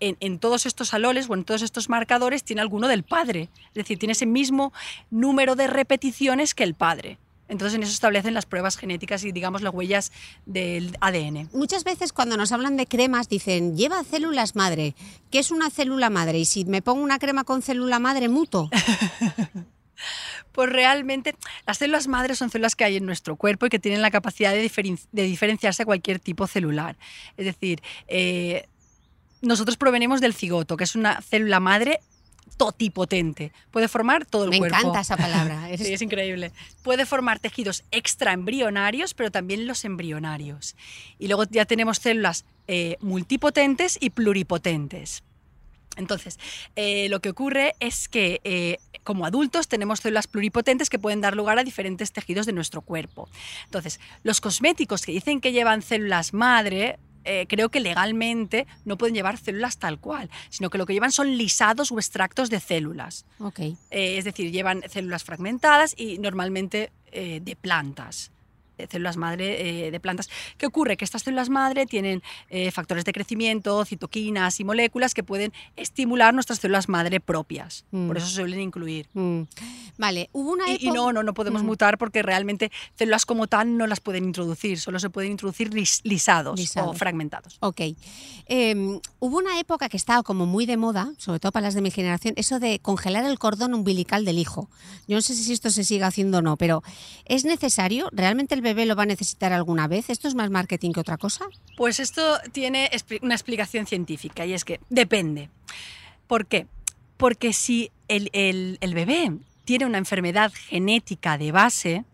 en, 0.00 0.16
en 0.20 0.38
todos 0.38 0.66
estos 0.66 0.94
aloles 0.94 1.28
o 1.28 1.34
en 1.34 1.44
todos 1.44 1.62
estos 1.62 1.88
marcadores 1.88 2.44
tiene 2.44 2.62
alguno 2.62 2.88
del 2.88 3.02
padre. 3.02 3.48
Es 3.68 3.74
decir, 3.74 3.98
tiene 3.98 4.12
ese 4.12 4.26
mismo 4.26 4.72
número 5.10 5.56
de 5.56 5.66
repeticiones 5.66 6.54
que 6.54 6.64
el 6.64 6.74
padre. 6.74 7.18
Entonces 7.48 7.74
en 7.76 7.82
eso 7.82 7.92
establecen 7.92 8.32
las 8.34 8.46
pruebas 8.46 8.76
genéticas 8.76 9.22
y 9.24 9.32
digamos 9.32 9.60
las 9.62 9.74
huellas 9.74 10.12
del 10.46 10.96
ADN. 11.00 11.50
Muchas 11.52 11.84
veces 11.84 12.12
cuando 12.12 12.36
nos 12.36 12.52
hablan 12.52 12.76
de 12.76 12.86
cremas 12.86 13.28
dicen, 13.28 13.76
lleva 13.76 14.02
células 14.04 14.56
madre. 14.56 14.94
¿Qué 15.30 15.38
es 15.40 15.50
una 15.50 15.70
célula 15.70 16.08
madre? 16.10 16.38
Y 16.38 16.44
si 16.46 16.64
me 16.64 16.80
pongo 16.82 17.02
una 17.02 17.18
crema 17.18 17.44
con 17.44 17.60
célula 17.62 17.98
madre, 17.98 18.28
muto. 18.28 18.70
Pues 20.52 20.68
realmente 20.70 21.34
las 21.66 21.78
células 21.78 22.06
madres 22.08 22.38
son 22.38 22.50
células 22.50 22.76
que 22.76 22.84
hay 22.84 22.96
en 22.96 23.06
nuestro 23.06 23.36
cuerpo 23.36 23.66
y 23.66 23.70
que 23.70 23.78
tienen 23.80 24.02
la 24.02 24.10
capacidad 24.10 24.52
de, 24.52 24.62
diferen- 24.68 25.00
de 25.12 25.22
diferenciarse 25.22 25.82
a 25.82 25.86
cualquier 25.86 26.20
tipo 26.20 26.46
celular. 26.46 26.96
Es 27.36 27.44
decir, 27.46 27.80
eh, 28.06 28.66
nosotros 29.40 29.76
provenimos 29.76 30.20
del 30.20 30.34
cigoto, 30.34 30.76
que 30.76 30.84
es 30.84 30.94
una 30.94 31.20
célula 31.22 31.58
madre 31.58 32.00
totipotente. 32.56 33.52
Puede 33.70 33.88
formar 33.88 34.26
todo 34.26 34.44
el 34.44 34.50
Me 34.50 34.58
cuerpo. 34.58 34.76
encanta 34.78 35.00
esa 35.00 35.16
palabra. 35.16 35.68
Eres- 35.68 35.80
Sí, 35.86 35.92
es 35.92 36.02
increíble. 36.02 36.52
Puede 36.82 37.06
formar 37.06 37.38
tejidos 37.38 37.84
extraembrionarios, 37.90 39.14
pero 39.14 39.30
también 39.30 39.66
los 39.66 39.84
embrionarios. 39.84 40.76
Y 41.18 41.28
luego 41.28 41.44
ya 41.50 41.64
tenemos 41.64 41.98
células 41.98 42.44
eh, 42.68 42.96
multipotentes 43.00 43.98
y 44.00 44.10
pluripotentes. 44.10 45.22
Entonces, 45.96 46.38
eh, 46.74 47.08
lo 47.08 47.20
que 47.20 47.30
ocurre 47.30 47.74
es 47.78 48.08
que 48.08 48.40
eh, 48.44 48.78
como 49.04 49.26
adultos 49.26 49.68
tenemos 49.68 50.00
células 50.00 50.26
pluripotentes 50.26 50.90
que 50.90 50.98
pueden 50.98 51.20
dar 51.20 51.36
lugar 51.36 51.58
a 51.58 51.64
diferentes 51.64 52.10
tejidos 52.10 52.46
de 52.46 52.52
nuestro 52.52 52.80
cuerpo. 52.82 53.28
Entonces, 53.66 54.00
los 54.24 54.40
cosméticos 54.40 55.02
que 55.06 55.12
dicen 55.12 55.40
que 55.40 55.52
llevan 55.52 55.82
células 55.82 56.32
madre, 56.34 56.98
eh, 57.24 57.46
creo 57.48 57.70
que 57.70 57.80
legalmente 57.80 58.66
no 58.84 58.96
pueden 58.98 59.14
llevar 59.14 59.38
células 59.38 59.78
tal 59.78 59.98
cual, 59.98 60.30
sino 60.50 60.70
que 60.70 60.78
lo 60.78 60.86
que 60.86 60.92
llevan 60.92 61.12
son 61.12 61.36
lisados 61.36 61.90
o 61.92 61.98
extractos 61.98 62.50
de 62.50 62.60
células. 62.60 63.24
Eh, 63.90 64.18
es 64.18 64.24
decir, 64.24 64.50
llevan 64.50 64.82
células 64.88 65.24
fragmentadas 65.24 65.94
y 65.96 66.18
normalmente 66.18 66.92
eh, 67.12 67.40
de 67.42 67.56
plantas. 67.56 68.30
Eh, 68.78 68.86
Células 68.90 69.16
madre 69.16 69.86
eh, 69.86 69.90
de 69.90 70.00
plantas. 70.00 70.28
¿Qué 70.58 70.66
ocurre? 70.66 70.96
Que 70.96 71.04
estas 71.04 71.22
células 71.22 71.48
madre 71.50 71.86
tienen 71.86 72.22
eh, 72.50 72.70
factores 72.70 73.04
de 73.04 73.12
crecimiento, 73.12 73.84
citoquinas 73.84 74.60
y 74.60 74.64
moléculas 74.64 75.14
que 75.14 75.22
pueden 75.22 75.52
estimular 75.76 76.34
nuestras 76.34 76.58
células 76.58 76.88
madre 76.88 77.20
propias. 77.20 77.84
Mm. 77.90 78.06
Por 78.08 78.16
eso 78.16 78.26
se 78.26 78.34
suelen 78.36 78.60
incluir. 78.60 79.08
Mm. 79.14 79.42
Vale, 79.98 80.28
hubo 80.32 80.52
una 80.52 80.68
Y, 80.68 80.72
y 80.72 80.74
época... 80.86 80.92
no, 80.94 81.12
no, 81.12 81.22
no 81.22 81.34
podemos 81.34 81.62
Mm. 81.62 81.66
mutar 81.66 81.98
porque 81.98 82.22
realmente 82.22 82.70
células 82.96 83.26
como 83.26 83.46
tal 83.46 83.76
no 83.76 83.86
las 83.86 84.00
pueden 84.00 84.24
introducir, 84.24 84.78
solo 84.80 84.98
se 84.98 85.10
pueden 85.10 85.30
introducir 85.32 85.70
lis- 85.72 86.00
lisados, 86.04 86.76
o 86.76 86.92
fragmentados. 86.94 87.56
Ok. 87.60 87.80
Eh, 88.46 89.00
hubo 89.20 89.38
una 89.38 89.58
época 89.58 89.88
que 89.88 89.96
estaba 89.96 90.22
como 90.22 90.46
muy 90.46 90.66
de 90.66 90.76
moda, 90.76 91.12
sobre 91.18 91.40
todo 91.40 91.52
para 91.52 91.64
las 91.66 91.74
de 91.74 91.80
mi 91.80 91.90
generación, 91.90 92.34
eso 92.36 92.58
de 92.60 92.78
congelar 92.80 93.24
el 93.24 93.38
cordón 93.38 93.72
umbilical 93.74 94.24
del 94.24 94.38
hijo. 94.38 94.68
Yo 95.06 95.16
no 95.16 95.22
sé 95.22 95.34
si 95.34 95.52
esto 95.52 95.70
se 95.70 95.84
sigue 95.84 96.04
haciendo 96.04 96.38
o 96.38 96.42
no, 96.42 96.56
pero 96.56 96.82
¿es 97.24 97.44
necesario? 97.44 98.08
¿Realmente 98.12 98.54
el 98.54 98.60
bebé 98.64 98.84
lo 98.86 98.96
va 98.96 99.04
a 99.04 99.06
necesitar 99.06 99.52
alguna 99.52 99.86
vez? 99.86 100.10
¿Esto 100.10 100.26
es 100.26 100.34
más 100.34 100.50
marketing 100.50 100.90
que 100.90 101.00
otra 101.00 101.16
cosa? 101.18 101.44
Pues 101.76 102.00
esto 102.00 102.38
tiene 102.50 102.90
una 103.22 103.34
explicación 103.36 103.86
científica 103.86 104.44
y 104.44 104.52
es 104.54 104.64
que 104.64 104.80
depende. 104.90 105.50
¿Por 106.26 106.46
qué? 106.46 106.66
Porque 107.16 107.52
si 107.52 107.92
el, 108.08 108.28
el- 108.32 108.78
el 108.80 108.94
bebé 108.94 109.30
tiene 109.64 109.86
una 109.86 109.98
enfermedad 109.98 110.52
genética 110.52 111.38
de 111.38 111.52
base 111.52 112.04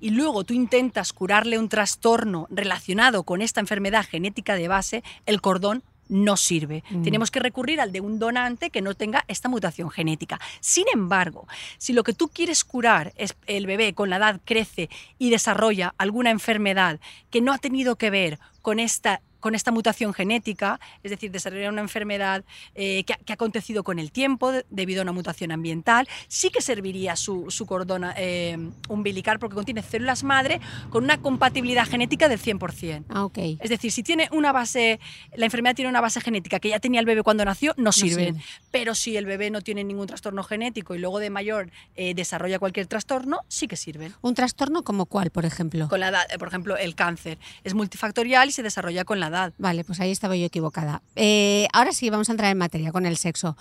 y 0.00 0.10
luego 0.10 0.44
tú 0.44 0.54
intentas 0.54 1.12
curarle 1.12 1.58
un 1.58 1.68
trastorno 1.68 2.46
relacionado 2.50 3.22
con 3.22 3.42
esta 3.42 3.60
enfermedad 3.60 4.04
genética 4.08 4.54
de 4.56 4.66
base, 4.68 5.02
el 5.26 5.40
cordón 5.40 5.82
no 6.10 6.36
sirve. 6.36 6.84
Mm. 6.90 7.02
Tenemos 7.02 7.30
que 7.30 7.40
recurrir 7.40 7.80
al 7.80 7.92
de 7.92 8.00
un 8.00 8.18
donante 8.18 8.70
que 8.70 8.82
no 8.82 8.94
tenga 8.94 9.24
esta 9.28 9.48
mutación 9.48 9.90
genética. 9.90 10.38
Sin 10.60 10.84
embargo, 10.92 11.46
si 11.78 11.92
lo 11.92 12.04
que 12.04 12.12
tú 12.12 12.28
quieres 12.28 12.64
curar 12.64 13.12
es 13.16 13.34
el 13.46 13.66
bebé 13.66 13.94
con 13.94 14.10
la 14.10 14.16
edad 14.16 14.40
crece 14.44 14.90
y 15.18 15.30
desarrolla 15.30 15.94
alguna 15.96 16.30
enfermedad 16.30 17.00
que 17.30 17.40
no 17.40 17.52
ha 17.52 17.58
tenido 17.58 17.96
que 17.96 18.10
ver 18.10 18.38
con 18.60 18.78
esta 18.78 19.22
con 19.40 19.54
esta 19.54 19.70
mutación 19.72 20.12
genética, 20.12 20.78
es 21.02 21.10
decir, 21.10 21.30
desarrolla 21.30 21.68
una 21.70 21.80
enfermedad 21.80 22.44
eh, 22.74 23.04
que, 23.04 23.14
ha, 23.14 23.16
que 23.16 23.32
ha 23.32 23.34
acontecido 23.34 23.82
con 23.84 23.98
el 23.98 24.12
tiempo 24.12 24.52
de- 24.52 24.64
debido 24.70 25.00
a 25.00 25.02
una 25.02 25.12
mutación 25.12 25.50
ambiental, 25.52 26.08
sí 26.28 26.50
que 26.50 26.60
serviría 26.62 27.16
su, 27.16 27.46
su 27.50 27.66
cordón 27.66 28.04
eh, 28.16 28.56
umbilical 28.88 29.38
porque 29.38 29.54
contiene 29.54 29.82
células 29.82 30.22
madre 30.24 30.60
con 30.90 31.04
una 31.04 31.18
compatibilidad 31.18 31.86
genética 31.86 32.28
del 32.28 32.38
100%. 32.40 33.04
Ah, 33.08 33.24
ok. 33.24 33.38
Es 33.60 33.70
decir, 33.70 33.92
si 33.92 34.02
tiene 34.02 34.28
una 34.32 34.52
base, 34.52 35.00
la 35.34 35.44
enfermedad 35.46 35.74
tiene 35.74 35.88
una 35.88 36.00
base 36.00 36.20
genética 36.20 36.60
que 36.60 36.68
ya 36.68 36.78
tenía 36.80 37.00
el 37.00 37.06
bebé 37.06 37.22
cuando 37.22 37.44
nació, 37.44 37.74
no 37.76 37.92
sirve. 37.92 38.26
sirve. 38.26 38.40
Pero 38.70 38.94
si 38.94 39.16
el 39.16 39.26
bebé 39.26 39.50
no 39.50 39.60
tiene 39.62 39.84
ningún 39.84 40.06
trastorno 40.06 40.42
genético 40.42 40.94
y 40.94 40.98
luego 40.98 41.18
de 41.18 41.30
mayor 41.30 41.70
eh, 41.96 42.14
desarrolla 42.14 42.58
cualquier 42.58 42.86
trastorno, 42.86 43.40
sí 43.48 43.66
que 43.68 43.76
sirven. 43.76 44.14
¿Un 44.20 44.34
trastorno 44.34 44.82
como 44.82 45.06
cuál, 45.06 45.30
por 45.30 45.44
ejemplo? 45.44 45.88
Con 45.88 46.00
la 46.00 46.08
edad, 46.08 46.26
eh, 46.30 46.38
por 46.38 46.48
ejemplo, 46.48 46.76
el 46.76 46.94
cáncer 46.94 47.38
es 47.64 47.74
multifactorial 47.74 48.48
y 48.48 48.52
se 48.52 48.62
desarrolla 48.62 49.04
con 49.04 49.20
la 49.20 49.26
Vale, 49.58 49.84
pues 49.84 50.00
ahí 50.00 50.10
estaba 50.10 50.36
yo 50.36 50.46
equivocada. 50.46 51.02
Eh, 51.16 51.66
ahora 51.72 51.92
sí, 51.92 52.10
vamos 52.10 52.28
a 52.28 52.32
entrar 52.32 52.50
en 52.50 52.58
materia 52.58 52.92
con 52.92 53.06
el 53.06 53.16
sexo. 53.16 53.56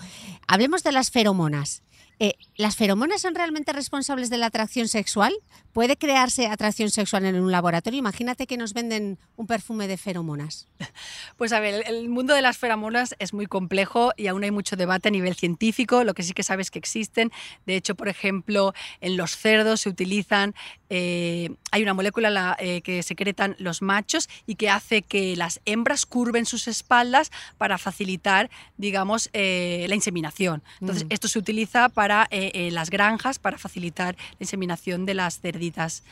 Hablemos 0.48 0.84
de 0.84 0.92
las 0.92 1.12
feromonas. 1.12 1.84
Eh, 2.20 2.34
¿Las 2.60 2.76
feromonas 2.76 3.22
son 3.22 3.36
realmente 3.36 3.72
responsables 3.72 4.30
de 4.30 4.38
la 4.38 4.48
atracción 4.48 4.90
sexual? 4.90 5.34
¿Puede 5.72 5.96
crearse 5.96 6.48
atracción 6.48 6.90
sexual 6.90 7.24
en 7.24 7.40
un 7.40 7.54
laboratorio? 7.54 7.98
Imagínate 7.98 8.48
que 8.48 8.58
nos 8.58 8.74
venden 8.74 9.18
un 9.38 9.48
perfume 9.48 9.88
de 9.88 9.96
feromonas. 9.96 10.68
Pues 11.38 11.54
a 11.54 11.62
ver, 11.62 11.86
el- 11.88 12.10
mundo 12.10 12.34
de 12.34 12.42
las 12.42 12.58
feromonas 12.58 13.16
es 13.18 13.34
muy 13.34 13.46
complejo 13.46 14.12
y 14.18 14.28
aún 14.28 14.44
hay 14.44 14.52
mucho 14.52 14.76
debate 14.76 15.08
a 15.08 15.12
nivel 15.12 15.36
científico. 15.36 16.04
Lo 16.04 16.14
que 16.14 16.22
sí 16.24 16.34
que 16.34 16.44
sabes 16.44 16.68
es 16.68 16.72
que 16.72 16.80
existen. 16.80 17.32
De 17.66 17.78
hecho, 17.78 17.96
por 17.96 18.10
ejemplo, 18.10 18.74
en 19.00 19.16
los 19.16 19.38
cerdos 19.38 19.80
se 19.80 19.88
utilizan, 19.88 20.54
eh, 20.90 21.52
hay 21.72 21.82
una 21.84 21.94
molécula 21.94 22.30
la, 22.30 22.58
eh, 22.60 22.82
que 22.82 23.04
secretan 23.04 23.56
los 23.58 23.82
machos 23.82 24.28
y 24.46 24.56
que 24.56 24.70
hace 24.70 25.02
que 25.02 25.38
las 25.38 25.62
hembras 25.64 26.06
curven 26.06 26.46
sus 26.46 26.68
espaldas 26.68 27.32
para 27.58 27.78
facilitar, 27.78 28.50
digamos, 28.76 29.30
eh, 29.32 29.86
la 29.88 29.96
inseminación. 29.96 30.62
Entonces, 30.82 31.06
Mm. 31.06 31.12
esto 31.12 31.30
se 31.30 31.40
utiliza 31.40 31.88
para 31.88 32.28
eh, 32.54 32.72
las 32.72 32.90
granjas 32.90 33.40
para 33.40 33.58
facilitar 33.58 34.16
la 34.16 34.38
inseminación 34.42 35.06
de 35.06 35.14
las 35.14 35.40
cerditas 35.40 36.04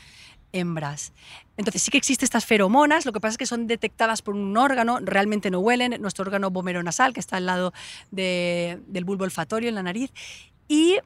hembras. 0.54 1.12
Entonces 1.58 1.82
sí 1.82 1.91
que 1.91 1.97
existen 1.97 2.26
estas 2.26 2.45
feromonas, 2.45 3.06
lo 3.06 3.12
que 3.12 3.19
pasa 3.19 3.32
es 3.34 3.38
que 3.38 3.45
son 3.45 3.67
detectadas 3.67 4.21
por 4.21 4.36
un 4.36 4.56
órgano, 4.56 5.00
realmente 5.02 5.52
no 5.52 5.60
huelen, 5.60 6.02
nuestro 6.02 6.23
órgano 6.23 6.50
nasal 6.84 7.13
que 7.13 7.19
está 7.19 7.38
al 7.38 7.45
lado 7.45 7.73
de- 8.12 8.80
del 8.88 9.04
bulbo 9.04 9.26
olfatorio 9.26 9.67
en 9.69 9.76
la 9.76 9.84
nariz, 9.84 10.12
y 10.67 11.00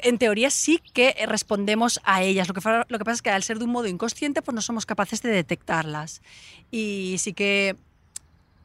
en 0.00 0.18
teoría 0.18 0.50
sí 0.50 0.80
que 0.92 1.14
respondemos 1.26 2.00
a 2.04 2.22
ellas. 2.22 2.46
Lo 2.46 2.54
que, 2.54 2.60
lo 2.88 2.98
que 2.98 3.04
pasa 3.04 3.14
es 3.14 3.22
que 3.22 3.30
al 3.30 3.42
ser 3.42 3.58
de 3.58 3.64
un 3.64 3.72
modo 3.72 3.88
inconsciente, 3.88 4.42
pues 4.42 4.54
no 4.54 4.62
somos 4.62 4.86
capaces 4.86 5.22
de 5.22 5.30
detectarlas. 5.30 6.22
Y 6.70 7.16
sí 7.18 7.32
que 7.32 7.74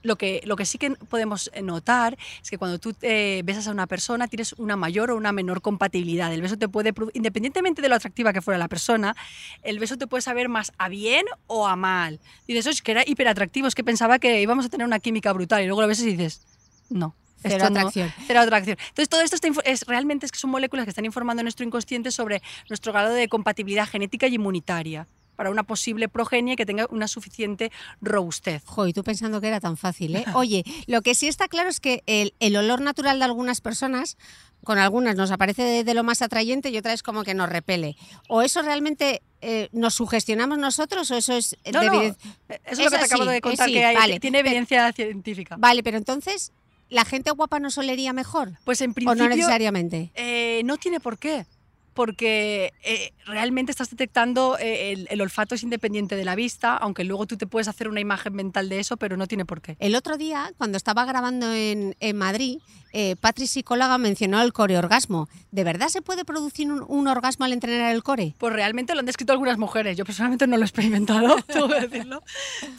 lo 0.04 0.18
que, 0.18 0.42
lo 0.46 0.56
que 0.56 0.66
sí 0.66 0.78
que 0.78 0.92
podemos 0.92 1.50
notar 1.62 2.18
es 2.42 2.50
que 2.50 2.58
cuando 2.58 2.78
tú 2.80 2.94
eh, 3.02 3.42
besas 3.44 3.68
a 3.68 3.72
una 3.72 3.88
persona 3.88 4.28
tienes 4.28 4.54
una 4.54 4.76
mayor 4.76 5.12
o 5.12 5.16
una 5.16 5.32
menor 5.32 5.62
compatibilidad. 5.62 6.32
El 6.32 6.42
beso 6.42 6.58
te 6.58 6.68
puede, 6.70 6.94
independientemente 7.14 7.82
de 7.82 7.90
lo 7.90 7.96
atractiva 7.96 8.34
que 8.34 8.42
fuera 8.42 8.58
la 8.58 8.68
persona, 8.68 9.16
el 9.64 9.80
beso 9.80 9.98
te 9.98 10.06
puede 10.06 10.22
saber 10.22 10.50
más 10.50 10.72
a 10.78 10.90
bien 10.90 11.26
o 11.48 11.68
a 11.68 11.76
mal. 11.76 12.20
Y 12.48 12.54
dices, 12.54 12.68
"Oye, 12.68 12.74
es 12.76 12.82
que 12.82 12.92
era 12.92 13.04
hiperatractivo, 13.08 13.68
es 13.68 13.76
que 13.76 13.84
pensaba 13.84 14.20
que 14.20 14.42
íbamos 14.42 14.66
a 14.66 14.70
tener 14.70 14.86
una 14.86 15.00
química 15.00 15.34
brutal. 15.34 15.64
Y 15.64 15.66
luego 15.68 15.82
lo 15.82 15.88
besas 15.88 16.06
y 16.06 16.12
dices, 16.16 16.46
no. 16.90 17.16
Cero 17.42 17.56
esto 17.56 17.70
no- 17.72 17.80
atracción. 17.80 18.14
cero 18.28 18.40
atracción. 18.40 18.78
Entonces, 18.80 19.10
todo 19.10 19.22
esto 19.22 19.36
está 19.36 19.50
es, 19.66 19.86
realmente 19.86 20.26
es 20.26 20.32
que 20.32 20.38
son 20.40 20.50
moléculas 20.50 20.86
que 20.86 20.90
están 20.92 21.04
informando 21.06 21.42
a 21.42 21.44
nuestro 21.44 21.66
inconsciente 21.66 22.12
sobre 22.12 22.42
nuestro 22.70 22.94
grado 22.94 23.14
de 23.14 23.28
compatibilidad 23.28 23.88
genética 23.88 24.28
y 24.28 24.36
inmunitaria 24.36 25.08
para 25.36 25.50
una 25.50 25.64
posible 25.64 26.10
progenie 26.10 26.56
que 26.56 26.66
tenga 26.66 26.88
una 26.90 27.08
suficiente 27.08 27.72
robustez. 28.02 28.64
Jo, 28.66 28.88
y 28.88 28.94
tú 28.94 29.04
pensando 29.04 29.42
que 29.42 29.48
era 29.48 29.60
tan 29.60 29.78
fácil, 29.78 30.16
¿eh? 30.16 30.26
Oye, 30.36 30.64
lo 30.88 31.02
que 31.02 31.16
sí 31.16 31.28
está 31.28 31.48
claro 31.48 31.70
es 31.70 31.80
que 31.80 32.04
el, 32.06 32.34
el 32.40 32.56
olor 32.56 32.82
natural 32.82 33.20
de 33.20 33.26
algunas 33.26 33.62
personas, 33.62 34.18
con 34.64 34.78
algunas 34.78 35.16
nos 35.16 35.32
aparece 35.32 35.64
de, 35.64 35.84
de 35.84 35.94
lo 35.94 36.04
más 36.04 36.22
atrayente 36.22 36.70
y 36.70 36.78
otras 36.78 37.04
como 37.04 37.24
que 37.24 37.34
nos 37.34 37.50
repele. 37.50 37.96
¿O 38.30 38.42
eso 38.42 38.62
realmente 38.62 39.22
eh, 39.42 39.68
nos 39.74 39.96
sugestionamos 39.96 40.58
nosotros 40.58 41.10
o 41.12 41.16
eso 41.18 41.34
es 41.34 41.58
No, 41.74 41.82
de 41.82 41.88
no, 41.88 41.94
evidencia? 41.96 42.32
Eso 42.48 42.60
es 42.72 42.80
lo 42.80 42.90
que 42.92 42.98
te 42.98 43.04
acabo 43.06 43.26
de 43.26 43.42
contar, 43.42 43.68
sí, 43.68 43.74
que 43.74 43.86
hay- 43.86 43.96
vale. 43.96 44.20
tiene 44.20 44.40
evidencia 44.40 44.92
científica. 44.94 45.56
Vale, 45.60 45.84
pero 45.84 45.98
entonces, 45.98 46.54
¿la 46.90 47.04
gente 47.04 47.32
guapa 47.32 47.60
nos 47.60 47.78
olería 47.78 48.14
mejor? 48.14 48.54
Pues 48.64 48.80
en 48.82 48.92
¿O 48.92 48.94
principio 48.94 49.24
no 49.24 49.36
necesariamente? 49.36 50.12
eh, 50.16 50.62
no 50.64 50.78
tiene 50.78 51.00
por 51.02 51.18
qué. 51.18 51.46
Porque 51.94 52.74
eh, 52.84 53.14
realmente 53.26 53.72
estás 53.72 53.90
detectando 53.90 54.58
eh, 54.60 54.92
el, 54.92 55.08
el 55.10 55.22
olfato 55.22 55.56
es 55.56 55.64
independiente 55.64 56.16
de 56.16 56.26
la 56.26 56.36
vista, 56.36 56.76
aunque 56.76 57.04
luego 57.04 57.26
tú 57.26 57.38
te 57.38 57.48
puedes 57.48 57.68
hacer 57.68 57.88
una 57.88 58.00
imagen 58.00 58.34
mental 58.34 58.70
de 58.70 58.80
eso, 58.80 58.98
pero 58.98 59.18
no 59.18 59.28
tiene 59.28 59.46
por 59.46 59.62
qué. 59.62 59.76
El 59.80 59.96
otro 59.96 60.18
día, 60.18 60.52
cuando 60.58 60.78
estaba 60.78 61.06
grabando 61.06 61.54
en, 61.54 61.96
en 62.00 62.18
Madrid, 62.18 62.60
eh, 62.96 63.16
Patri 63.20 63.48
psicóloga 63.48 63.98
mencionó 63.98 64.42
el 64.42 64.54
coreorgasmo. 64.54 65.28
¿De 65.52 65.64
verdad 65.64 65.88
se 65.88 66.04
puede 66.04 66.26
producir 66.26 66.72
un, 66.72 66.86
un 66.88 67.08
orgasmo 67.08 67.44
al 67.44 67.52
entrenar 67.52 67.94
el 67.94 68.04
core? 68.04 68.36
Pues 68.38 68.54
realmente 68.54 68.94
lo 68.94 69.00
han 69.00 69.08
descrito 69.08 69.34
algunas 69.34 69.58
mujeres. 69.58 69.98
Yo 69.98 70.06
personalmente 70.06 70.46
no 70.46 70.58
lo 70.58 70.64
he 70.64 70.66
experimentado, 70.66 71.36
tengo 71.48 71.68
que 71.68 71.82
decirlo. 71.82 72.22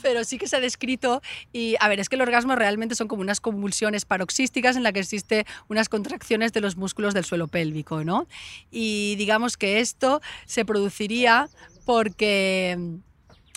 Pero 0.03 0.23
sí 0.23 0.39
que 0.39 0.47
se 0.47 0.57
ha 0.57 0.61
descrito. 0.61 1.21
Y 1.53 1.75
a 1.81 1.89
ver, 1.89 1.99
es 1.99 2.09
que 2.09 2.15
el 2.15 2.23
orgasmo 2.23 2.55
realmente 2.55 2.95
son 2.95 3.09
como 3.09 3.23
unas 3.23 3.41
convulsiones 3.41 4.05
paroxísticas 4.05 4.77
en 4.77 4.85
las 4.85 4.93
que 4.93 5.01
existe 5.01 5.47
unas 5.69 5.89
contracciones 5.89 6.53
de 6.53 6.61
los 6.61 6.77
músculos 6.77 7.13
del 7.13 7.25
suelo 7.25 7.49
pélvico, 7.49 8.05
¿no? 8.05 8.29
Y 8.71 9.04
digamos 9.17 9.57
que 9.57 9.81
esto 9.81 10.21
se 10.47 10.65
produciría 10.65 11.49
porque 11.85 12.79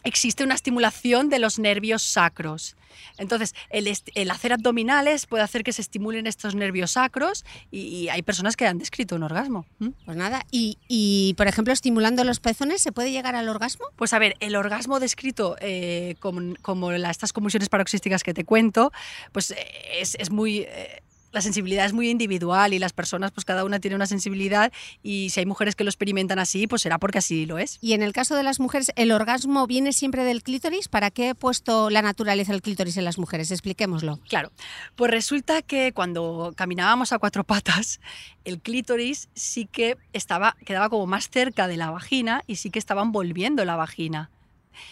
existe 0.04 0.44
una 0.44 0.56
estimulación 0.56 1.30
de 1.30 1.40
los 1.40 1.60
nervios 1.60 2.02
sacros. 2.02 2.76
Entonces, 3.18 3.54
el, 3.70 3.92
el, 4.16 4.32
hacer 4.32 4.54
abdominales 4.54 5.26
puede 5.28 5.44
hacer 5.44 5.64
que 5.64 5.74
se 5.74 5.82
estimulen 5.82 6.28
estos 6.28 6.56
nervios 6.56 6.92
sacros 6.92 7.46
y, 7.72 7.80
y 7.80 8.10
hay 8.10 8.22
personas 8.22 8.56
que 8.56 8.66
han 8.66 8.78
descrito 8.78 9.16
un 9.16 9.24
orgasmo. 9.24 9.66
¿Mm? 9.80 9.90
Pues 10.06 10.18
nada, 10.18 10.46
y, 10.52 10.78
y, 10.88 11.34
por 11.36 11.48
ejemplo, 11.48 11.74
estimulando 11.74 12.24
los 12.24 12.40
pezones, 12.40 12.82
¿se 12.82 12.92
puede 12.92 13.12
llegar 13.12 13.36
al 13.36 13.50
orgasmo? 13.50 13.86
Pues 13.96 14.14
a 14.14 14.20
ver, 14.20 14.36
el 14.40 14.56
orgasmo 14.56 15.00
descrito 15.00 15.56
eh, 15.60 16.16
como, 16.20 16.56
como 16.62 16.92
la, 16.92 17.12
estas 17.12 17.34
convulsiones 17.34 17.70
paroxísticas 17.70 18.24
que 18.24 18.34
te 18.34 18.46
cuento, 18.46 18.92
pues 19.32 19.52
eh, 19.52 19.58
es, 20.00 20.16
es 20.16 20.32
muy... 20.32 20.60
Eh, 20.60 21.02
la 21.32 21.42
sensibilidad 21.42 21.86
es 21.86 21.94
muy 21.94 22.10
individual 22.10 22.74
y 22.74 22.80
las 22.80 22.94
personas, 22.94 23.32
pues 23.32 23.46
cada 23.46 23.64
una 23.64 23.80
tiene 23.80 23.96
una 23.96 24.08
sensibilidad 24.08 24.72
y 25.04 25.30
si 25.30 25.40
hay 25.40 25.46
mujeres 25.46 25.76
que 25.76 25.84
lo 25.84 25.90
experimentan 25.90 26.40
así, 26.40 26.68
pues 26.68 26.82
será 26.82 26.98
porque 26.98 27.20
así 27.20 27.46
lo 27.46 27.58
es. 27.58 27.78
Y 27.82 27.94
en 27.94 28.02
el 28.02 28.14
caso 28.14 28.36
de 28.36 28.44
las 28.44 28.60
mujeres, 28.60 28.92
¿el 28.96 29.12
orgasmo 29.12 29.68
viene 29.68 29.94
siempre 29.94 30.24
del 30.24 30.44
clítoris? 30.44 30.88
¿Para 30.88 31.12
qué 31.12 31.30
he 31.30 31.36
puesto 31.36 31.90
la 31.90 32.02
naturaleza 32.02 32.52
del 32.52 32.62
clítoris 32.62 32.98
en 32.98 33.06
las 33.06 33.18
mujeres? 33.18 33.52
Expliquémoslo. 33.52 34.20
Claro, 34.28 34.52
pues 34.96 35.12
resulta 35.12 35.62
que 35.62 35.92
cuando 35.94 36.54
caminábamos 36.56 37.12
a 37.14 37.20
cuatro 37.20 37.44
patas, 37.44 38.00
el 38.46 38.60
clítoris 38.60 39.30
sí 39.34 39.66
que 39.66 39.98
estaba, 40.14 40.56
quedaba 40.66 40.90
como 40.90 41.06
más 41.06 41.30
cerca 41.30 41.68
de 41.68 41.78
la 41.78 41.92
vagina 41.92 42.44
y 42.48 42.56
sí 42.58 42.70
que 42.70 42.80
estaba 42.80 43.02
envolviendo 43.02 43.66
la 43.66 43.76
vagina. 43.76 44.30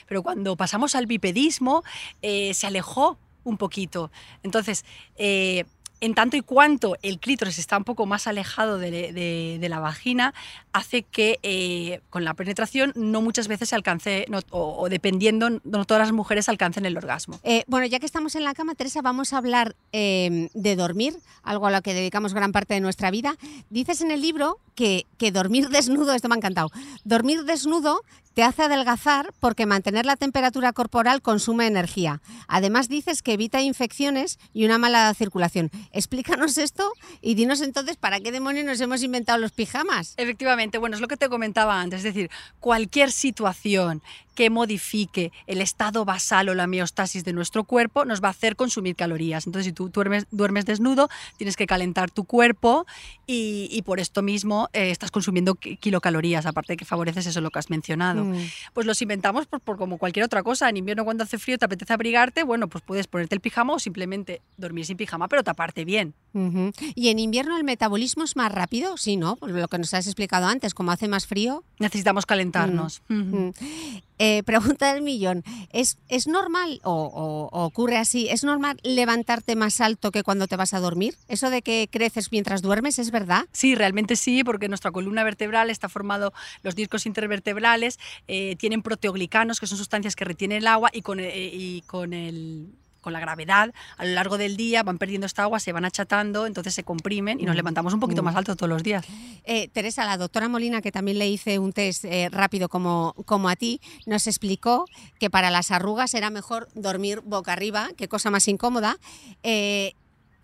Pero 0.07 0.23
cuando 0.23 0.55
pasamos 0.55 0.95
al 0.95 1.05
bipedismo, 1.05 1.83
eh, 2.21 2.53
se 2.53 2.67
alejó 2.67 3.17
un 3.43 3.57
poquito. 3.57 4.11
Entonces, 4.43 4.83
eh, 5.15 5.65
en 6.01 6.13
tanto 6.13 6.37
y 6.37 6.41
cuanto 6.41 6.97
el 7.01 7.19
clítoris 7.19 7.57
está 7.59 7.77
un 7.77 7.83
poco 7.83 8.05
más 8.05 8.27
alejado 8.27 8.77
de, 8.77 9.65
la 9.69 9.79
vagina, 9.79 10.33
hace 10.73 11.03
que 11.03 11.39
eh, 11.41 12.01
con 12.09 12.23
la 12.23 12.33
penetración 12.33 12.91
no 12.95 13.21
muchas 13.21 13.47
veces 13.47 13.69
se 13.69 13.75
alcance, 13.75 14.25
o, 14.51 14.87
dependiendo, 14.89 15.49
no 15.63 15.85
todas 15.85 16.01
las 16.01 16.11
mujeres 16.11 16.49
alcancen 16.49 16.85
el 16.85 16.97
orgasmo. 16.97 17.39
Eh, 17.43 17.63
bueno, 17.67 17.87
ya 17.87 17.99
que 17.99 18.05
estamos 18.05 18.35
en 18.35 18.43
la 18.43 18.53
cama, 18.53 18.75
Teresa, 18.75 19.01
vamos 19.01 19.33
a 19.33 19.37
hablar 19.37 19.75
eh, 19.91 20.49
de 20.53 20.75
dormir, 20.75 21.17
algo 21.43 21.67
a 21.67 21.71
lo 21.71 21.81
que 21.81 21.93
dedicamos 21.93 22.33
gran 22.33 22.51
parte 22.51 22.73
de 22.73 22.81
nuestra 22.81 23.11
vida. 23.11 23.35
Dices 23.69 24.01
en 24.01 24.11
el 24.11 24.21
libro 24.21 24.59
que, 24.75 25.05
que 25.17 25.31
dormir 25.31 25.69
desnudo, 25.69 26.13
esto 26.13 26.27
me 26.27 26.35
ha 26.35 26.37
encantado, 26.37 26.69
dormir 27.03 27.43
desnudo 27.43 28.01
te 28.35 28.43
hace 28.43 28.63
adelgazar 28.63 29.33
porque 29.39 29.65
mantener 29.65 30.05
la 30.05 30.17
temperatura 30.17 30.73
corporal 30.73 31.21
consume 31.21 31.67
energía. 31.67 32.21
Además 32.49 32.89
dices 32.89 33.23
que 33.23 33.33
evita 33.33 33.61
infecciones 33.61 34.37
y 34.53 34.65
una 34.65 34.77
mala 34.77 35.11
circulación. 35.13 35.71
Explícanos 35.91 36.57
esto 36.57 36.91
y 37.21 37.35
dinos 37.35 37.61
entonces 37.61 37.97
para 37.97 38.19
qué 38.19 38.31
demonios 38.31 38.65
nos 38.65 38.81
hemos 38.81 39.03
inventado 39.03 39.39
los 39.39 39.51
pijamas. 39.51 40.13
Efectivamente, 40.17 40.77
bueno, 40.77 40.95
es 40.95 41.01
lo 41.01 41.07
que 41.07 41.17
te 41.17 41.29
comentaba 41.29 41.79
antes, 41.79 41.99
es 41.99 42.03
decir, 42.03 42.29
cualquier 42.59 43.11
situación 43.11 44.01
que 44.35 44.49
modifique 44.49 45.31
el 45.47 45.61
estado 45.61 46.05
basal 46.05 46.49
o 46.49 46.53
la 46.53 46.67
miostasis 46.67 47.23
de 47.23 47.33
nuestro 47.33 47.63
cuerpo 47.63 48.05
nos 48.05 48.21
va 48.21 48.27
a 48.27 48.31
hacer 48.31 48.55
consumir 48.55 48.95
calorías. 48.95 49.47
Entonces, 49.47 49.65
si 49.65 49.73
tú 49.73 49.89
duermes, 49.89 50.27
duermes 50.31 50.65
desnudo, 50.65 51.09
tienes 51.37 51.55
que 51.55 51.65
calentar 51.65 52.11
tu 52.11 52.25
cuerpo 52.25 52.85
y, 53.25 53.67
y 53.71 53.81
por 53.81 53.99
esto 53.99 54.21
mismo 54.21 54.69
eh, 54.73 54.91
estás 54.91 55.09
consumiendo 55.09 55.55
kilocalorías, 55.55 56.45
aparte 56.45 56.73
de 56.73 56.77
que 56.77 56.85
favoreces 56.85 57.25
eso 57.25 57.41
lo 57.41 57.49
que 57.49 57.59
has 57.59 57.69
mencionado. 57.69 58.25
Mm. 58.25 58.35
Pues 58.73 58.85
los 58.85 59.01
inventamos 59.01 59.47
por, 59.47 59.61
por, 59.61 59.77
como 59.77 59.97
cualquier 59.97 60.25
otra 60.25 60.43
cosa. 60.43 60.69
En 60.69 60.77
invierno 60.77 61.05
cuando 61.05 61.23
hace 61.23 61.37
frío 61.37 61.57
te 61.57 61.65
apetece 61.65 61.93
abrigarte, 61.93 62.43
bueno, 62.43 62.67
pues 62.67 62.83
puedes 62.85 63.07
ponerte 63.07 63.35
el 63.35 63.41
pijama 63.41 63.73
o 63.73 63.79
simplemente 63.79 64.41
dormir 64.57 64.85
sin 64.85 64.97
pijama, 64.97 65.27
pero 65.27 65.43
taparte 65.43 65.85
bien. 65.85 66.13
Uh 66.33 66.39
-huh. 66.39 66.93
¿Y 66.95 67.09
en 67.09 67.19
invierno 67.19 67.57
el 67.57 67.63
metabolismo 67.63 68.23
es 68.25 68.35
más 68.35 68.51
rápido? 68.51 68.97
Sí, 68.97 69.15
¿no? 69.15 69.37
Pues 69.37 69.53
lo 69.53 69.67
que 69.67 69.77
nos 69.77 69.93
has 69.93 70.05
explicado 70.05 70.47
antes, 70.47 70.73
como 70.73 70.91
hace 70.91 71.07
más 71.07 71.25
frío. 71.25 71.63
Necesitamos 71.79 72.25
calentarnos. 72.25 73.01
Mm. 73.07 73.21
Uh 73.33 73.51
-huh. 73.53 74.03
Eh, 74.17 74.43
pregunta 74.43 74.93
del 74.93 75.01
millón. 75.03 75.43
¿Es, 75.71 75.97
es 76.07 76.27
normal, 76.27 76.79
o, 76.83 77.49
ocurre 77.51 77.97
así, 77.97 78.29
es 78.29 78.43
normal 78.43 78.79
levantarte 78.83 79.55
más 79.55 79.81
alto 79.81 80.11
que 80.11 80.23
cuando 80.23 80.47
te 80.47 80.55
vas 80.55 80.73
a 80.73 80.79
dormir? 80.79 81.15
¿Eso 81.27 81.49
de 81.49 81.61
que 81.61 81.89
creces 81.91 82.31
mientras 82.31 82.61
duermes 82.61 82.97
es 82.99 83.11
verdad? 83.11 83.45
Sí, 83.51 83.75
realmente 83.75 84.15
sí, 84.15 84.43
porque 84.43 84.69
nuestra 84.69 84.91
columna 84.91 85.23
vertebral 85.23 85.69
está 85.69 85.89
formado, 85.89 86.33
los 86.63 86.75
discos 86.75 87.05
intervertebrales 87.05 87.99
eh, 88.27 88.55
tienen 88.57 88.81
proteoglicanos, 88.81 89.59
que 89.59 89.67
son 89.67 89.77
sustancias 89.77 90.15
que 90.15 90.25
retienen 90.25 90.59
el 90.59 90.67
agua 90.67 90.89
y 90.93 91.01
con, 91.01 91.19
eh, 91.19 91.49
y 91.51 91.81
con 91.81 92.13
el 92.13 92.69
con 93.05 93.13
la 93.13 93.19
gravedad, 93.19 93.71
a 93.97 94.03
lo 94.03 94.13
largo 94.13 94.39
del 94.39 94.57
día 94.57 94.81
van 94.81 94.97
perdiendo 94.97 95.27
esta 95.27 95.43
agua, 95.43 95.59
se 95.59 95.71
van 95.71 95.85
achatando, 95.85 96.47
entonces 96.47 96.73
se 96.73 96.83
comprimen 96.83 97.39
y 97.39 97.45
nos 97.45 97.55
levantamos 97.55 97.93
un 97.93 97.99
poquito 97.99 98.23
más 98.23 98.35
alto 98.35 98.55
todos 98.55 98.67
los 98.67 98.81
días. 98.81 99.05
Eh, 99.43 99.67
Teresa, 99.67 100.05
la 100.05 100.17
doctora 100.17 100.49
Molina, 100.49 100.81
que 100.81 100.91
también 100.91 101.19
le 101.19 101.29
hice 101.29 101.59
un 101.59 101.71
test 101.71 102.03
eh, 102.05 102.29
rápido 102.31 102.67
como, 102.67 103.13
como 103.25 103.47
a 103.47 103.55
ti, 103.55 103.79
nos 104.07 104.25
explicó 104.25 104.85
que 105.19 105.29
para 105.29 105.51
las 105.51 105.69
arrugas 105.69 106.15
era 106.15 106.31
mejor 106.31 106.67
dormir 106.73 107.21
boca 107.23 107.53
arriba, 107.53 107.89
qué 107.95 108.07
cosa 108.07 108.31
más 108.31 108.47
incómoda. 108.47 108.97
Eh, 109.43 109.93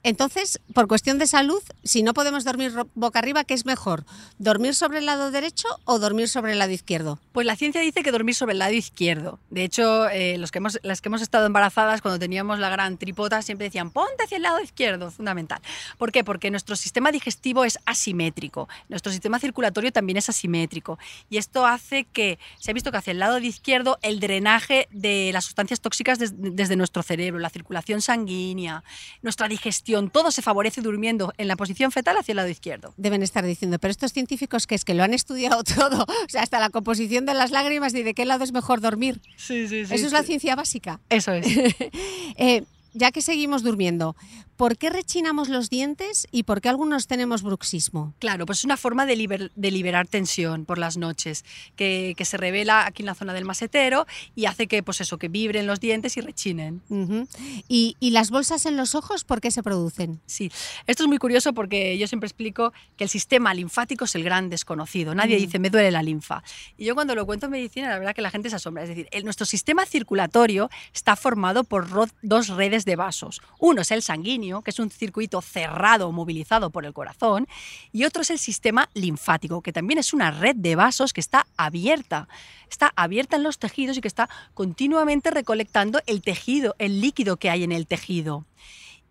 entonces, 0.04 0.60
por 0.74 0.88
cuestión 0.88 1.20
de 1.20 1.28
salud, 1.28 1.62
si 1.84 2.02
no 2.02 2.14
podemos 2.14 2.44
dormir 2.44 2.74
boca 2.96 3.20
arriba, 3.20 3.44
¿qué 3.44 3.54
es 3.54 3.66
mejor? 3.66 4.04
¿Dormir 4.40 4.74
sobre 4.74 5.00
el 5.00 5.06
lado 5.06 5.30
derecho 5.30 5.68
o 5.86 6.00
dormir 6.00 6.28
sobre 6.28 6.54
el 6.54 6.60
lado 6.60 6.72
izquierdo? 6.72 7.20
Pues 7.32 7.46
la 7.46 7.56
ciencia 7.56 7.82
dice 7.82 8.02
que 8.02 8.12
dormir 8.12 8.34
sobre 8.34 8.54
el 8.54 8.60
lado 8.60 8.74
izquierdo. 8.74 9.40
De 9.52 9.64
hecho, 9.64 10.10
eh, 10.10 10.40
los 10.40 10.52
que 10.52 10.58
hemos, 10.58 10.80
las 10.82 11.02
que 11.02 11.10
hemos 11.10 11.22
estado 11.22 11.46
embarazadas, 11.46 12.02
cuando 12.02 12.18
teníamos 12.18 12.58
la 12.58 12.70
gran 12.70 12.98
tripota, 12.98 13.44
siempre 13.44 13.66
decían, 13.66 13.92
ponte 13.92 14.24
hacia 14.24 14.38
el 14.38 14.44
lado 14.44 14.60
izquierdo, 14.60 15.12
fundamental. 15.12 15.62
¿Por 16.00 16.12
qué? 16.12 16.24
Porque 16.24 16.50
nuestro 16.50 16.76
sistema 16.76 17.12
digestivo 17.12 17.64
es 17.64 17.78
asimétrico, 17.86 18.68
nuestro 18.90 19.12
sistema 19.12 19.40
circulatorio 19.40 19.92
también 19.92 20.18
es 20.18 20.30
asimétrico. 20.30 20.98
Y 21.30 21.38
esto 21.38 21.68
hace 21.68 22.06
que, 22.06 22.40
se 22.60 22.72
ha 22.72 22.74
visto 22.74 22.92
que 22.92 22.98
hacia 22.98 23.12
el 23.12 23.20
lado 23.20 23.40
de 23.40 23.46
izquierdo, 23.46 24.00
el 24.02 24.20
drenaje 24.20 24.88
de 24.92 25.30
las 25.32 25.46
sustancias 25.46 25.80
tóxicas 25.80 26.18
des, 26.18 26.34
desde 26.36 26.76
nuestro 26.76 27.04
cerebro, 27.04 27.40
la 27.40 27.52
circulación 27.52 28.02
sanguínea, 28.02 28.84
nuestra 29.22 29.48
digestión, 29.48 29.91
todo 30.12 30.32
se 30.32 30.42
favorece 30.42 30.82
durmiendo 30.82 31.34
en 31.38 31.48
la 31.48 31.56
posición 31.56 31.92
fetal 31.92 32.18
hacia 32.18 32.34
el 32.34 32.38
lado 32.38 32.50
izquierdo. 32.50 32.94
Deben 32.98 33.24
estar 33.24 33.46
diciendo, 33.46 33.80
pero 33.80 33.92
estos 33.92 34.14
científicos 34.14 34.68
que 34.68 34.76
es 34.76 34.86
que 34.86 34.94
lo 34.94 35.04
han 35.04 35.14
estudiado 35.14 35.64
todo, 35.76 36.04
o 36.04 36.30
sea, 36.30 36.42
hasta 36.44 36.60
la 36.60 36.70
composición 36.70 37.26
de 37.26 37.34
las 37.34 37.52
lágrimas 37.52 37.94
y 37.94 38.04
de 38.04 38.14
qué 38.14 38.26
lado 38.26 38.44
es 38.44 38.52
mejor 38.52 38.82
dormir. 38.82 39.22
Sí, 39.36 39.68
sí, 39.68 39.86
sí. 39.86 39.94
Eso 39.94 39.98
sí. 39.98 40.06
es 40.06 40.12
la 40.12 40.24
ciencia 40.24 40.56
básica. 40.56 41.00
Eso 41.10 41.34
es. 41.34 41.46
eh, 42.38 42.64
ya 42.94 43.12
que 43.12 43.22
seguimos 43.22 43.64
durmiendo, 43.64 44.16
¿por 44.58 44.78
qué 44.78 44.90
rechinamos 44.90 45.50
los 45.50 45.70
dientes 45.70 46.28
y 46.32 46.44
por 46.44 46.62
qué 46.62 46.70
algunos 46.70 47.08
tenemos 47.08 47.42
bruxismo? 47.42 48.14
Claro, 48.20 48.46
pues 48.46 48.60
es 48.60 48.66
una 48.66 48.78
forma 48.78 49.06
de, 49.06 49.16
liber, 49.16 49.52
de 49.56 49.72
liberar 49.72 50.08
tensión 50.08 50.66
por 50.66 50.78
las 50.78 50.98
noches, 50.98 51.44
que, 51.76 52.14
que, 52.16 52.26
se 52.26 52.38
revela 52.38 52.86
aquí 52.86 53.02
en 53.02 53.08
la 53.08 53.16
zona 53.16 53.34
del 53.34 53.46
masetero 53.46 54.06
y 54.36 54.46
hace 54.46 54.68
que, 54.68 54.84
pues 54.84 55.02
eso, 55.02 55.18
que 55.18 55.30
vibren 55.30 55.68
los 55.68 55.80
dientes 55.80 56.16
y 56.18 56.22
rechinen. 56.22 56.82
Uh 56.90 56.96
-huh. 56.96 57.28
¿Y, 57.68 57.96
¿Y, 58.00 58.12
las 58.12 58.30
bolsas 58.30 58.66
en 58.66 58.78
los 58.78 58.94
ojos 58.94 59.24
por 59.24 59.42
qué 59.42 59.52
se 59.52 59.64
producen? 59.64 60.22
Sí, 60.26 60.52
esto 60.86 61.04
es 61.04 61.08
muy 61.08 61.18
curioso 61.18 61.54
porque 61.54 61.98
yo 61.98 62.08
siempre 62.08 62.28
explico 62.28 62.74
que 62.98 63.06
el 63.06 63.10
sistema 63.10 63.54
linfático 63.54 64.06
es 64.06 64.16
el 64.16 64.24
gran 64.24 64.50
desconocido. 64.50 65.16
Nadie 65.16 65.38
uh 65.38 65.40
-huh. 65.40 65.46
dice, 65.46 65.60
me 65.60 65.70
duele 65.70 65.92
la 65.92 66.04
linfa. 66.04 66.44
Y 66.78 66.86
yo 66.86 66.94
cuando 66.94 67.16
lo 67.16 67.26
cuento 67.26 67.48
en 67.48 67.54
medicina, 67.54 67.90
la 67.90 67.98
verdad 67.98 68.14
que 68.14 68.22
la 68.22 68.32
gente 68.32 68.50
se 68.50 68.58
asombra. 68.58 68.84
Es 68.84 68.90
decir, 68.90 69.08
el, 69.12 69.24
nuestro 69.24 69.46
sistema 69.46 69.86
circulatorio 69.86 70.70
está 70.94 71.16
formado 71.16 71.64
por 71.64 71.88
dos 72.22 72.48
redes 72.50 72.81
de 72.86 72.96
vasos. 72.96 73.42
Uno 73.60 73.82
es 73.82 73.92
el 73.92 74.02
sanguíneo, 74.02 74.62
que 74.62 74.72
es 74.72 74.80
un 74.80 74.90
circuito 74.90 75.42
cerrado 75.42 76.12
movilizado 76.12 76.70
por 76.70 76.86
el 76.86 76.94
corazón, 76.94 77.48
y 77.92 78.06
otro 78.06 78.22
es 78.22 78.30
el 78.30 78.40
sistema 78.40 78.90
linfático, 78.94 79.62
que 79.62 79.74
también 79.74 80.00
es 80.00 80.14
una 80.14 80.32
red 80.32 80.56
de 80.56 80.76
vasos 80.76 81.14
que 81.14 81.22
está 81.22 81.48
abierta. 81.58 82.28
Está 82.70 82.94
abierta 82.96 83.36
en 83.36 83.44
los 83.44 83.60
tejidos 83.60 83.98
y 83.98 84.02
que 84.02 84.08
está 84.08 84.30
continuamente 84.54 85.32
recolectando 85.32 86.00
el 86.06 86.22
tejido, 86.22 86.76
el 86.80 87.02
líquido 87.02 87.38
que 87.38 87.50
hay 87.50 87.64
en 87.64 87.72
el 87.72 87.88
tejido. 87.88 88.46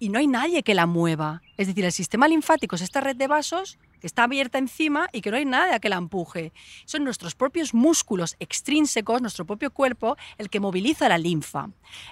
Y 0.02 0.08
no 0.08 0.18
hay 0.18 0.26
nadie 0.26 0.62
que 0.62 0.74
la 0.74 0.86
mueva. 0.86 1.42
Es 1.58 1.66
decir, 1.66 1.84
el 1.84 1.92
sistema 1.92 2.26
linfático 2.26 2.74
es 2.74 2.80
esta 2.80 3.02
red 3.02 3.16
de 3.16 3.26
vasos 3.26 3.78
que 4.00 4.06
está 4.06 4.24
abierta 4.24 4.56
encima 4.56 5.10
y 5.12 5.20
que 5.20 5.30
no 5.30 5.36
hay 5.36 5.44
nada 5.44 5.78
que 5.78 5.90
la 5.90 5.96
empuje. 5.96 6.54
Son 6.86 7.04
nuestros 7.04 7.34
propios 7.34 7.74
músculos 7.74 8.34
extrínsecos, 8.40 9.20
nuestro 9.20 9.44
propio 9.44 9.70
cuerpo, 9.70 10.16
el 10.38 10.48
que 10.48 10.58
moviliza 10.58 11.06
la 11.10 11.18
linfa. 11.18 11.68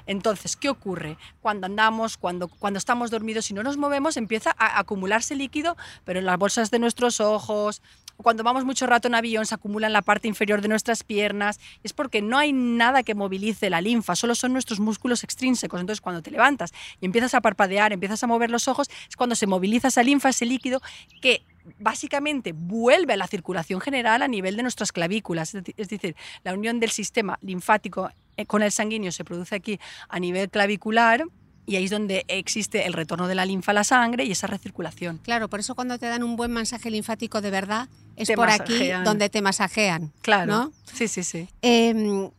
Entonces, 0.07 0.55
¿qué 0.55 0.69
ocurre? 0.69 1.17
Cuando 1.41 1.65
andamos, 1.65 2.19
cuando, 2.19 2.49
cuando 2.49 2.77
estamos 2.77 3.11
dormidos 3.11 3.51
y 3.51 3.55
no 3.55 3.63
nos 3.63 3.79
movemos, 3.79 4.19
empieza 4.19 4.55
a 4.59 4.79
acumularse 4.79 5.35
líquido, 5.35 5.79
pero 6.05 6.19
en 6.19 6.27
las 6.27 6.39
bolsas 6.39 6.71
de 6.71 6.81
nuestros 6.81 7.21
ojos, 7.21 7.81
cuando 8.23 8.43
vamos 8.43 8.65
mucho 8.65 8.87
rato 8.87 9.09
en 9.09 9.15
avión 9.15 9.47
se 9.47 9.55
acumula 9.55 9.87
en 9.87 9.93
la 9.93 10.03
parte 10.03 10.29
inferior 10.29 10.61
de 10.61 10.69
nuestras 10.69 11.05
piernas. 11.05 11.61
Es 11.83 11.93
porque 11.93 12.21
no 12.21 12.39
hay 12.39 12.53
nada 12.53 13.03
que 13.03 13.15
movilice 13.15 13.71
la 13.71 13.81
linfa, 13.81 14.17
solo 14.17 14.35
son 14.35 14.53
nuestros 14.53 14.81
músculos 14.81 15.25
extrínsecos. 15.25 15.81
Entonces 15.81 16.01
cuando 16.01 16.23
te 16.23 16.31
levantas 16.31 16.73
y 17.01 17.07
empiezas 17.07 17.35
a 17.35 17.41
parpadear, 17.41 17.93
empiezas 17.93 18.23
a 18.23 18.27
mover 18.27 18.51
los 18.51 18.69
ojos, 18.69 18.91
es 19.09 19.17
cuando 19.17 19.35
se 19.35 19.47
moviliza 19.47 19.89
esa 19.89 20.03
linfa, 20.03 20.31
ese 20.31 20.47
líquido 20.47 20.81
que 21.21 21.45
básicamente 21.79 22.53
vuelve 22.53 23.13
a 23.13 23.17
la 23.17 23.27
circulación 23.27 23.81
general 23.81 24.23
a 24.23 24.29
nivel 24.29 24.57
de 24.57 24.63
nuestras 24.63 24.93
clavículas. 24.93 25.55
Es 25.55 25.89
decir, 25.89 26.17
la 26.45 26.55
unión 26.55 26.81
del 26.81 26.91
sistema 26.91 27.39
linfático 27.43 28.11
eh, 28.37 28.47
con 28.47 28.63
el 28.63 28.73
sanguíneo 28.73 29.13
se 29.13 29.25
produce 29.25 29.55
aquí 29.55 29.79
a 30.09 30.19
nivel 30.19 30.49
clavicular 30.49 31.25
y 31.67 31.77
ahí 31.77 31.85
es 31.85 31.91
donde 31.91 32.25
existe 32.29 32.87
el 32.87 32.95
retorno 32.95 33.29
de 33.29 33.35
la 33.35 33.45
linfa 33.45 33.73
a 33.73 33.75
la 33.75 33.85
sangre 33.85 34.25
y 34.25 34.33
esa 34.33 34.47
recirculación. 34.47 35.19
Claro, 35.19 35.49
por 35.49 35.61
eso 35.61 35.75
cuando 35.75 35.99
te 35.99 36.07
dan 36.07 36.23
un 36.23 36.35
buen 36.35 36.51
masaje 36.51 36.91
linfático 36.91 37.43
de 37.43 37.51
verdad 37.51 37.89
es 38.19 38.31
por 38.33 38.51
aquí 38.51 38.91
donde 39.05 39.29
te 39.29 39.43
masajean. 39.43 40.13
Claro. 40.23 40.73
Sí, 40.93 41.09
sí, 41.09 41.23
sí. 41.23 41.49
Em, 41.63 42.31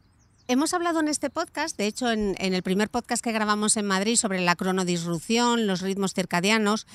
hemos 0.47 0.73
hablado 0.73 0.99
en 0.99 1.07
este 1.07 1.29
podcast, 1.29 1.77
de 1.77 1.87
hecho 1.87 2.11
en, 2.11 2.35
en, 2.39 2.53
el 2.53 2.63
primer 2.63 2.89
podcast 2.89 3.23
que 3.23 3.31
grabamos 3.31 3.77
en 3.77 3.85
Madrid 3.85 4.15
sobre 4.15 4.41
la 4.41 4.55
cronodisrupción, 4.55 5.67
los 5.67 5.81
ritmos 5.81 6.13
circadianos, 6.13 6.87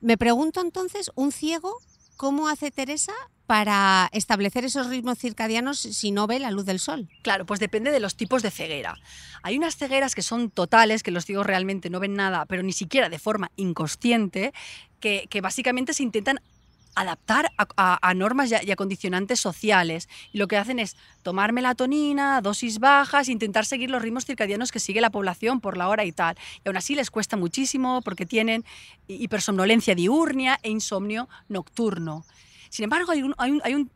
me 0.00 0.18
pregunto 0.18 0.60
entonces, 0.60 1.10
¿un 1.14 1.32
ciego 1.32 1.78
cómo 2.16 2.48
hace 2.48 2.70
Teresa 2.70 3.12
para 3.46 4.08
establecer 4.12 4.64
esos 4.64 4.88
ritmos 4.88 5.18
circadianos 5.18 5.78
si 5.78 6.10
no 6.10 6.26
ve 6.26 6.40
la 6.40 6.50
luz 6.50 6.66
del 6.66 6.80
sol? 6.80 7.08
Claro, 7.22 7.46
pues 7.46 7.60
depende 7.60 7.90
de 7.92 8.00
los 8.00 8.16
tipos 8.16 8.42
de 8.42 8.50
ceguera. 8.50 8.98
Hay 9.42 9.56
unas 9.56 9.76
cegueras 9.76 10.14
que 10.14 10.22
son 10.22 10.50
totales, 10.50 11.02
que 11.02 11.12
los 11.12 11.24
ciegos 11.24 11.46
realmente 11.46 11.88
no 11.88 12.00
ven 12.00 12.14
nada, 12.14 12.46
pero 12.46 12.62
ni 12.62 12.72
siquiera 12.72 13.08
de 13.08 13.18
forma 13.18 13.52
inconsciente, 13.56 14.52
que, 15.00 15.40
básicamente 15.40 15.94
se 15.94 16.02
intentan 16.02 16.40
adaptar 16.96 17.52
a, 17.56 18.14
normas 18.14 18.50
y 18.50 18.70
a, 18.70 18.76
condicionantes 18.76 19.38
sociales. 19.38 20.08
Y 20.32 20.38
lo 20.38 20.48
que 20.48 20.56
hacen 20.56 20.80
es 20.80 20.96
tomar 21.22 21.52
melatonina, 21.52 22.40
dosis 22.40 22.80
bajas, 22.80 23.28
intentar 23.28 23.64
seguir 23.64 23.90
los 23.90 24.02
ritmos 24.02 24.24
circadianos 24.24 24.72
que 24.72 24.80
sigue 24.80 25.00
la 25.00 25.10
población 25.10 25.60
por 25.60 25.76
la 25.76 25.88
hora 25.88 26.04
y 26.04 26.12
tal. 26.12 26.36
Y 26.64 26.68
aún 26.68 26.76
así 26.76 26.94
les 26.94 27.10
cuesta 27.10 27.36
muchísimo 27.36 28.00
porque 28.02 28.26
tienen 28.26 28.64
hipersomnolencia 29.06 29.94
diurnia 29.94 30.58
e 30.62 30.70
insomnio 30.70 31.28
nocturno. 31.48 32.24
Sin 32.76 32.84
embargo, 32.84 33.10
hay, 33.10 33.22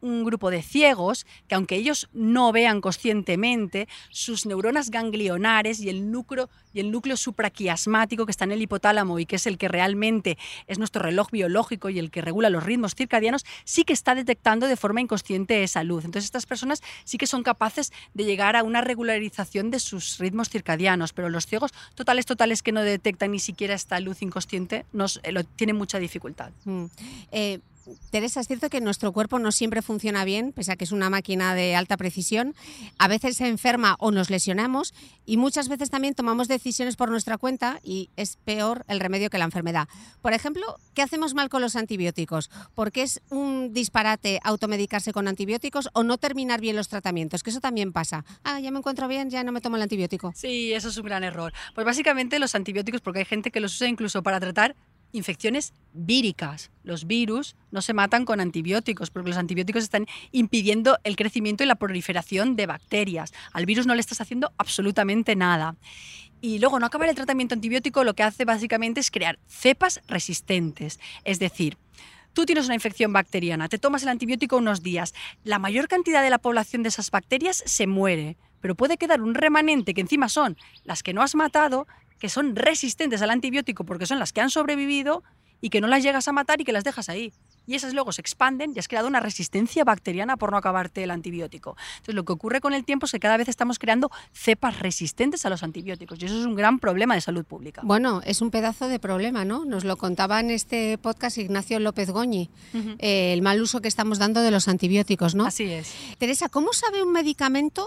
un, 0.00 0.24
grupo 0.24 0.50
de 0.50 0.62
ciegos 0.62 1.26
que 1.48 1.54
aunque 1.54 1.76
ellos 1.76 2.08
no 2.14 2.50
vean 2.50 2.80
conscientemente, 2.80 3.88
sus 4.08 4.46
neuronas 4.46 4.88
ganglionares 4.88 5.80
y 5.80 5.90
el 5.90 6.10
núcleo, 6.10 6.48
y 6.72 6.80
el 6.80 6.90
núcleo 6.90 7.18
supraquiasmático 7.18 8.24
que 8.24 8.30
está 8.30 8.44
en 8.44 8.52
el 8.52 8.62
hipotálamo 8.62 9.18
y 9.18 9.26
que 9.26 9.36
es 9.36 9.46
el 9.46 9.58
que 9.58 9.68
realmente 9.68 10.38
es 10.66 10.78
nuestro 10.78 11.02
reloj 11.02 11.30
biológico 11.30 11.90
y 11.90 11.98
el 11.98 12.10
que 12.10 12.22
regula 12.22 12.48
los 12.48 12.64
ritmos 12.64 12.94
circadianos, 12.94 13.44
sí 13.64 13.84
que 13.84 13.92
está 13.92 14.14
detectando 14.14 14.66
de 14.66 14.76
forma 14.76 15.02
inconsciente 15.02 15.62
esa 15.62 15.84
luz. 15.84 16.06
Entonces 16.06 16.24
estas 16.24 16.46
personas 16.46 16.82
sí 17.04 17.18
que 17.18 17.26
son 17.26 17.42
capaces 17.42 17.92
de 18.14 18.24
llegar 18.24 18.56
a 18.56 18.62
una 18.62 18.80
regularización 18.80 19.70
de 19.70 19.78
sus 19.78 20.16
ritmos 20.16 20.48
circadianos, 20.48 21.12
pero 21.12 21.28
los 21.28 21.44
ciegos 21.44 21.72
totales, 21.94 22.24
totales 22.24 22.62
que 22.62 22.72
no 22.72 22.80
detectan 22.80 23.32
ni 23.32 23.40
siquiera 23.40 23.74
esta 23.74 24.00
luz 24.00 24.22
inconsciente, 24.22 24.86
eh, 25.22 25.32
lo, 25.32 25.44
tienen 25.44 25.76
mucha 25.76 25.98
dificultad. 25.98 26.52
Mm. 26.64 26.84
Eh, 27.30 27.60
Teresa, 28.10 28.40
es 28.40 28.46
cierto 28.46 28.68
que 28.68 28.80
nuestro 28.80 29.12
cuerpo 29.12 29.38
no 29.38 29.52
siempre 29.52 29.82
funciona 29.82 30.24
bien, 30.24 30.52
pese 30.52 30.72
a 30.72 30.76
que 30.76 30.84
es 30.84 30.92
una 30.92 31.10
máquina 31.10 31.54
de 31.54 31.76
alta 31.76 31.96
precisión. 31.96 32.54
A 32.98 33.08
veces 33.08 33.36
se 33.36 33.48
enferma 33.48 33.96
o 33.98 34.10
nos 34.10 34.30
lesionamos 34.30 34.94
y 35.26 35.36
muchas 35.36 35.68
veces 35.68 35.90
también 35.90 36.14
tomamos 36.14 36.48
decisiones 36.48 36.96
por 36.96 37.10
nuestra 37.10 37.38
cuenta 37.38 37.80
y 37.82 38.10
es 38.16 38.36
peor 38.36 38.84
el 38.88 39.00
remedio 39.00 39.30
que 39.30 39.38
la 39.38 39.44
enfermedad. 39.44 39.88
Por 40.22 40.32
ejemplo, 40.32 40.62
¿qué 40.94 41.02
hacemos 41.02 41.34
mal 41.34 41.48
con 41.48 41.62
los 41.62 41.76
antibióticos? 41.76 42.50
¿Porque 42.74 43.02
es 43.02 43.20
un 43.30 43.72
disparate 43.72 44.40
automedicarse 44.42 45.12
con 45.12 45.28
antibióticos 45.28 45.88
o 45.92 46.02
no 46.02 46.18
terminar 46.18 46.60
bien 46.60 46.76
los 46.76 46.88
tratamientos? 46.88 47.42
Que 47.42 47.50
eso 47.50 47.60
también 47.60 47.92
pasa. 47.92 48.24
Ah, 48.44 48.60
ya 48.60 48.70
me 48.70 48.78
encuentro 48.78 49.08
bien, 49.08 49.30
ya 49.30 49.44
no 49.44 49.52
me 49.52 49.60
tomo 49.60 49.76
el 49.76 49.82
antibiótico. 49.82 50.32
Sí, 50.34 50.72
eso 50.72 50.88
es 50.88 50.96
un 50.96 51.04
gran 51.04 51.24
error. 51.24 51.52
Pues 51.74 51.84
básicamente 51.84 52.38
los 52.38 52.54
antibióticos, 52.54 53.00
porque 53.00 53.20
hay 53.20 53.24
gente 53.24 53.50
que 53.50 53.60
los 53.60 53.74
usa 53.74 53.88
incluso 53.88 54.22
para 54.22 54.40
tratar 54.40 54.76
infecciones 55.12 55.72
víricas. 55.92 56.70
Los 56.82 57.06
virus 57.06 57.56
no 57.70 57.82
se 57.82 57.94
matan 57.94 58.24
con 58.24 58.40
antibióticos 58.40 59.10
porque 59.10 59.30
los 59.30 59.38
antibióticos 59.38 59.82
están 59.82 60.06
impidiendo 60.32 60.98
el 61.04 61.16
crecimiento 61.16 61.64
y 61.64 61.66
la 61.66 61.76
proliferación 61.76 62.56
de 62.56 62.66
bacterias. 62.66 63.32
Al 63.52 63.66
virus 63.66 63.86
no 63.86 63.94
le 63.94 64.00
estás 64.00 64.20
haciendo 64.20 64.52
absolutamente 64.58 65.36
nada. 65.36 65.76
Y 66.40 66.58
luego 66.58 66.78
no 66.78 66.86
acabar 66.86 67.08
el 67.08 67.14
tratamiento 67.16 67.54
antibiótico 67.54 68.04
lo 68.04 68.14
que 68.14 68.22
hace 68.22 68.44
básicamente 68.44 69.00
es 69.00 69.10
crear 69.10 69.38
cepas 69.46 70.00
resistentes. 70.08 70.98
Es 71.24 71.38
decir, 71.38 71.76
tú 72.32 72.46
tienes 72.46 72.64
una 72.66 72.74
infección 72.74 73.12
bacteriana, 73.12 73.68
te 73.68 73.78
tomas 73.78 74.02
el 74.02 74.08
antibiótico 74.08 74.56
unos 74.56 74.82
días, 74.82 75.14
la 75.44 75.58
mayor 75.58 75.88
cantidad 75.88 76.22
de 76.22 76.30
la 76.30 76.38
población 76.38 76.82
de 76.82 76.88
esas 76.88 77.10
bacterias 77.10 77.62
se 77.66 77.86
muere, 77.86 78.38
pero 78.60 78.74
puede 78.74 78.96
quedar 78.96 79.20
un 79.20 79.34
remanente 79.34 79.92
que 79.92 80.00
encima 80.00 80.28
son 80.28 80.56
las 80.84 81.02
que 81.02 81.12
no 81.12 81.22
has 81.22 81.34
matado, 81.34 81.86
que 82.20 82.28
son 82.28 82.54
resistentes 82.54 83.22
al 83.22 83.30
antibiótico 83.30 83.84
porque 83.84 84.06
son 84.06 84.20
las 84.20 84.32
que 84.32 84.40
han 84.40 84.50
sobrevivido 84.50 85.24
y 85.60 85.70
que 85.70 85.80
no 85.80 85.88
las 85.88 86.02
llegas 86.02 86.28
a 86.28 86.32
matar 86.32 86.60
y 86.60 86.64
que 86.64 86.72
las 86.72 86.84
dejas 86.84 87.08
ahí. 87.08 87.32
Y 87.66 87.74
esas 87.74 87.94
luego 87.94 88.10
se 88.12 88.20
expanden 88.20 88.72
y 88.74 88.78
has 88.78 88.88
creado 88.88 89.06
una 89.06 89.20
resistencia 89.20 89.84
bacteriana 89.84 90.36
por 90.36 90.50
no 90.50 90.56
acabarte 90.56 91.04
el 91.04 91.10
antibiótico. 91.10 91.76
Entonces 91.96 92.14
lo 92.14 92.24
que 92.24 92.32
ocurre 92.32 92.60
con 92.60 92.72
el 92.72 92.84
tiempo 92.84 93.06
es 93.06 93.12
que 93.12 93.20
cada 93.20 93.36
vez 93.36 93.48
estamos 93.48 93.78
creando 93.78 94.10
cepas 94.32 94.80
resistentes 94.80 95.44
a 95.46 95.50
los 95.50 95.62
antibióticos 95.62 96.20
y 96.20 96.26
eso 96.26 96.40
es 96.40 96.46
un 96.46 96.54
gran 96.54 96.78
problema 96.78 97.14
de 97.14 97.20
salud 97.20 97.44
pública. 97.44 97.82
Bueno, 97.84 98.22
es 98.24 98.40
un 98.40 98.50
pedazo 98.50 98.88
de 98.88 98.98
problema, 98.98 99.44
¿no? 99.44 99.64
Nos 99.64 99.84
lo 99.84 99.96
contaba 99.96 100.40
en 100.40 100.50
este 100.50 100.98
podcast 100.98 101.38
Ignacio 101.38 101.78
López 101.78 102.10
Goñi, 102.10 102.50
eh, 102.98 103.32
el 103.32 103.42
mal 103.42 103.60
uso 103.60 103.80
que 103.80 103.88
estamos 103.88 104.18
dando 104.18 104.40
de 104.40 104.50
los 104.50 104.66
antibióticos, 104.66 105.34
¿no? 105.34 105.46
Así 105.46 105.64
es. 105.64 105.92
Teresa, 106.18 106.48
¿cómo 106.48 106.72
sabe 106.72 107.02
un 107.02 107.12
medicamento 107.12 107.86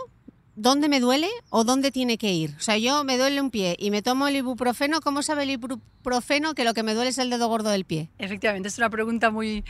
dónde 0.56 0.90
me 0.90 1.00
duele 1.00 1.30
o 1.50 1.64
dónde 1.64 1.92
tiene 1.92 2.18
que 2.18 2.32
ir. 2.32 2.56
O 2.58 2.62
sea, 2.62 2.78
yo 2.78 3.04
me 3.04 3.18
duele 3.18 3.42
un 3.42 3.50
pie 3.50 3.76
y 3.80 3.92
me 3.92 4.02
tomo 4.02 4.28
el 4.28 4.36
ibuprofeno, 4.36 5.02
¿cómo 5.02 5.22
sabe 5.22 5.44
el 5.44 5.52
ibuprofeno 5.52 6.54
que 6.54 6.64
lo 6.64 6.74
que 6.74 6.84
me 6.84 6.94
duele 6.94 7.10
es 7.10 7.18
el 7.18 7.30
dedo 7.30 7.48
gordo 7.48 7.70
del 7.70 7.86
pie? 7.86 8.10
Efectivamente, 8.18 8.70
es 8.70 8.78
una 8.78 8.90
pregunta 8.90 9.32
muy, 9.32 9.64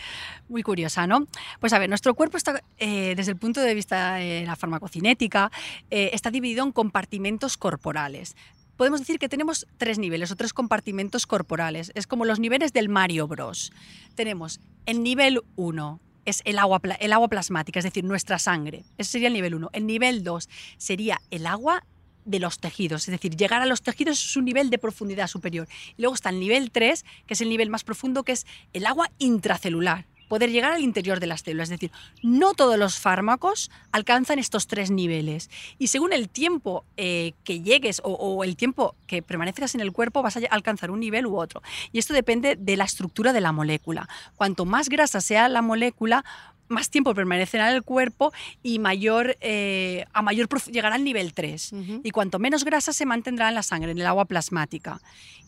muy 0.50 0.64
curiosa, 0.64 1.08
¿no? 1.08 1.28
Pues 1.60 1.74
a 1.74 1.80
ver, 1.80 1.90
nuestro 1.90 2.14
cuerpo 2.16 2.38
está, 2.38 2.64
eh, 2.78 3.14
desde 3.16 3.32
el 3.32 3.38
punto 3.38 3.62
de 3.62 3.74
vista 3.74 4.16
de 4.16 4.46
la 4.46 4.56
farmacocinética, 4.56 5.52
eh, 5.90 6.12
está 6.14 6.32
dividido 6.32 6.64
en 6.64 6.72
compartimentos 6.72 7.58
corporales 7.58 8.36
podemos 8.76 9.00
decir 9.00 9.20
que 9.20 9.30
tenemos 9.30 9.68
tres 9.78 10.00
niveles 10.00 10.32
o 10.32 10.36
tres 10.36 10.52
compartimentos 10.52 11.26
corporales. 11.28 11.92
Es 11.96 12.08
como 12.08 12.26
los 12.26 12.40
niveles 12.40 12.74
del 12.74 12.90
Mario 12.90 13.28
Bros. 13.28 13.72
Tenemos 14.16 14.60
el 14.86 15.04
nivel 15.04 15.42
1, 15.56 16.00
es 16.26 16.42
el 16.46 16.60
agua, 16.60 16.82
el 17.00 17.14
agua 17.14 17.28
plasmática, 17.28 17.80
es 17.80 17.86
decir, 17.86 18.04
nuestra 18.04 18.40
sangre. 18.40 18.84
Ese 18.98 19.12
sería 19.12 19.28
el 19.28 19.34
nivel 19.34 19.56
1. 19.56 19.70
El 19.74 19.88
nivel 19.88 20.24
2 20.24 20.50
sería 20.78 21.22
el 21.32 21.46
agua 21.46 21.86
de 22.26 22.40
los 22.40 22.60
tejidos, 22.60 23.08
es 23.08 23.12
decir, 23.12 23.36
llegar 23.36 23.62
a 23.62 23.66
los 23.66 23.82
tejidos 23.82 24.24
es 24.24 24.38
un 24.38 24.46
nivel 24.46 24.70
de 24.70 24.78
profundidad 24.78 25.28
superior. 25.28 25.68
Luego 25.98 26.16
está 26.16 26.30
el 26.30 26.40
nivel 26.40 26.72
3, 26.72 27.04
que 27.28 27.34
es 27.34 27.42
el 27.42 27.50
nivel 27.50 27.70
más 27.70 27.84
profundo, 27.84 28.24
que 28.24 28.32
es 28.32 28.46
el 28.72 28.86
agua 28.86 29.12
intracelular 29.20 30.06
poder 30.28 30.52
llegar 30.52 30.72
al 30.72 30.82
interior 30.82 31.20
de 31.20 31.28
las 31.28 31.42
células. 31.42 31.70
Es 31.70 31.80
decir, 31.80 31.92
no 32.22 32.54
todos 32.54 32.78
los 32.78 33.00
fármacos 33.00 33.72
alcanzan 33.92 34.40
estos 34.40 34.68
tres 34.68 34.92
niveles. 34.92 35.50
Y 35.78 35.88
según 35.88 36.14
el 36.14 36.30
tiempo 36.30 36.86
eh, 36.98 37.34
que 37.44 37.62
llegues 37.62 38.02
o, 38.04 38.44
el 38.44 38.56
tiempo 38.56 38.96
que 39.08 39.22
permanezcas 39.22 39.76
en 39.76 39.82
el 39.82 39.92
cuerpo, 39.92 40.22
vas 40.22 40.38
a 40.38 40.42
alcanzar 40.50 40.92
un 40.92 41.00
nivel 41.00 41.26
u 41.26 41.38
otro. 41.38 41.62
Y 41.92 42.00
esto 42.00 42.14
depende 42.14 42.56
de 42.56 42.78
la 42.78 42.86
estructura 42.86 43.34
de 43.34 43.42
la 43.42 43.52
molécula. 43.52 44.08
Cuanto 44.36 44.66
más 44.66 44.90
grasa 44.90 45.22
sea 45.22 45.50
la 45.50 45.62
molécula, 45.62 46.24
más 46.68 46.90
tiempo 46.90 47.14
permanecerá 47.14 47.70
en 47.70 47.76
el 47.76 47.84
cuerpo 47.84 48.34
y 48.62 48.80
mayor, 48.80 49.38
eh, 49.42 50.06
a 50.14 50.22
mayor 50.22 50.48
llegará 50.72 50.96
al 50.96 51.04
nivel 51.04 51.34
3. 51.34 51.74
Y 52.04 52.12
cuanto 52.12 52.40
menos 52.40 52.64
grasa 52.64 52.94
se 52.94 53.06
mantendrá 53.06 53.50
en 53.50 53.56
la 53.56 53.64
sangre, 53.64 53.92
en 53.92 53.98
el 53.98 54.06
agua 54.06 54.26
plasmática. 54.26 55.00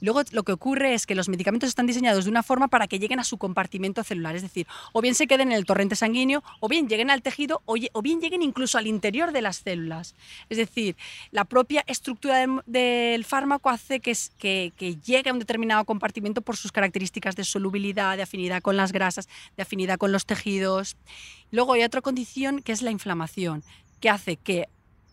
luego 0.01 0.21
lo 0.31 0.43
que 0.43 0.51
ocurre 0.51 0.93
es 0.93 1.05
que 1.05 1.15
los 1.15 1.29
medicamentos 1.29 1.69
están 1.69 1.87
diseñados 1.87 2.25
de 2.25 2.31
una 2.31 2.43
forma 2.43 2.67
para 2.67 2.87
que 2.87 2.99
lleguen 2.99 3.19
a 3.19 3.23
su 3.23 3.37
compartimento 3.37 4.03
celular, 4.03 4.35
es 4.35 4.41
decir, 4.41 4.67
o 4.91 5.01
bien 5.01 5.15
se 5.15 5.25
queden 5.25 5.51
en 5.51 5.57
el 5.57 5.65
torrente 5.65 5.95
sanguíneo, 5.95 6.43
o 6.59 6.67
bien 6.67 6.87
lleguen 6.87 7.09
al 7.09 7.21
tejido, 7.21 7.61
o, 7.65 7.75
bien 8.01 8.21
lleguen 8.21 8.41
incluso 8.41 8.77
al 8.77 8.87
interior 8.87 9.31
de 9.31 9.41
las 9.41 9.57
células. 9.57 10.15
Es 10.49 10.57
decir, 10.57 10.95
la 11.31 11.45
propia 11.45 11.83
estructura 11.87 12.45
del, 12.65 13.25
fármaco 13.25 13.69
hace 13.69 13.99
que, 13.99 14.15
que, 14.37 14.73
que 14.77 14.95
llegue 14.97 15.29
a 15.29 15.33
un 15.33 15.39
determinado 15.39 15.85
compartimento 15.85 16.41
por 16.41 16.57
sus 16.57 16.71
características 16.71 17.35
de 17.35 17.43
solubilidad, 17.43 18.17
de 18.17 18.23
afinidad 18.23 18.61
con 18.61 18.77
las 18.77 18.91
grasas, 18.91 19.27
de 19.57 19.63
afinidad 19.63 19.97
con 19.97 20.11
los 20.11 20.25
tejidos. 20.25 20.97
Luego 21.51 21.73
hay 21.73 21.83
otra 21.83 22.01
condición 22.01 22.61
que 22.61 22.71
es 22.71 22.81
la 22.81 22.91
inflamación, 22.91 23.63
que 23.99 24.09
hace 24.09 24.37
que 24.37 24.67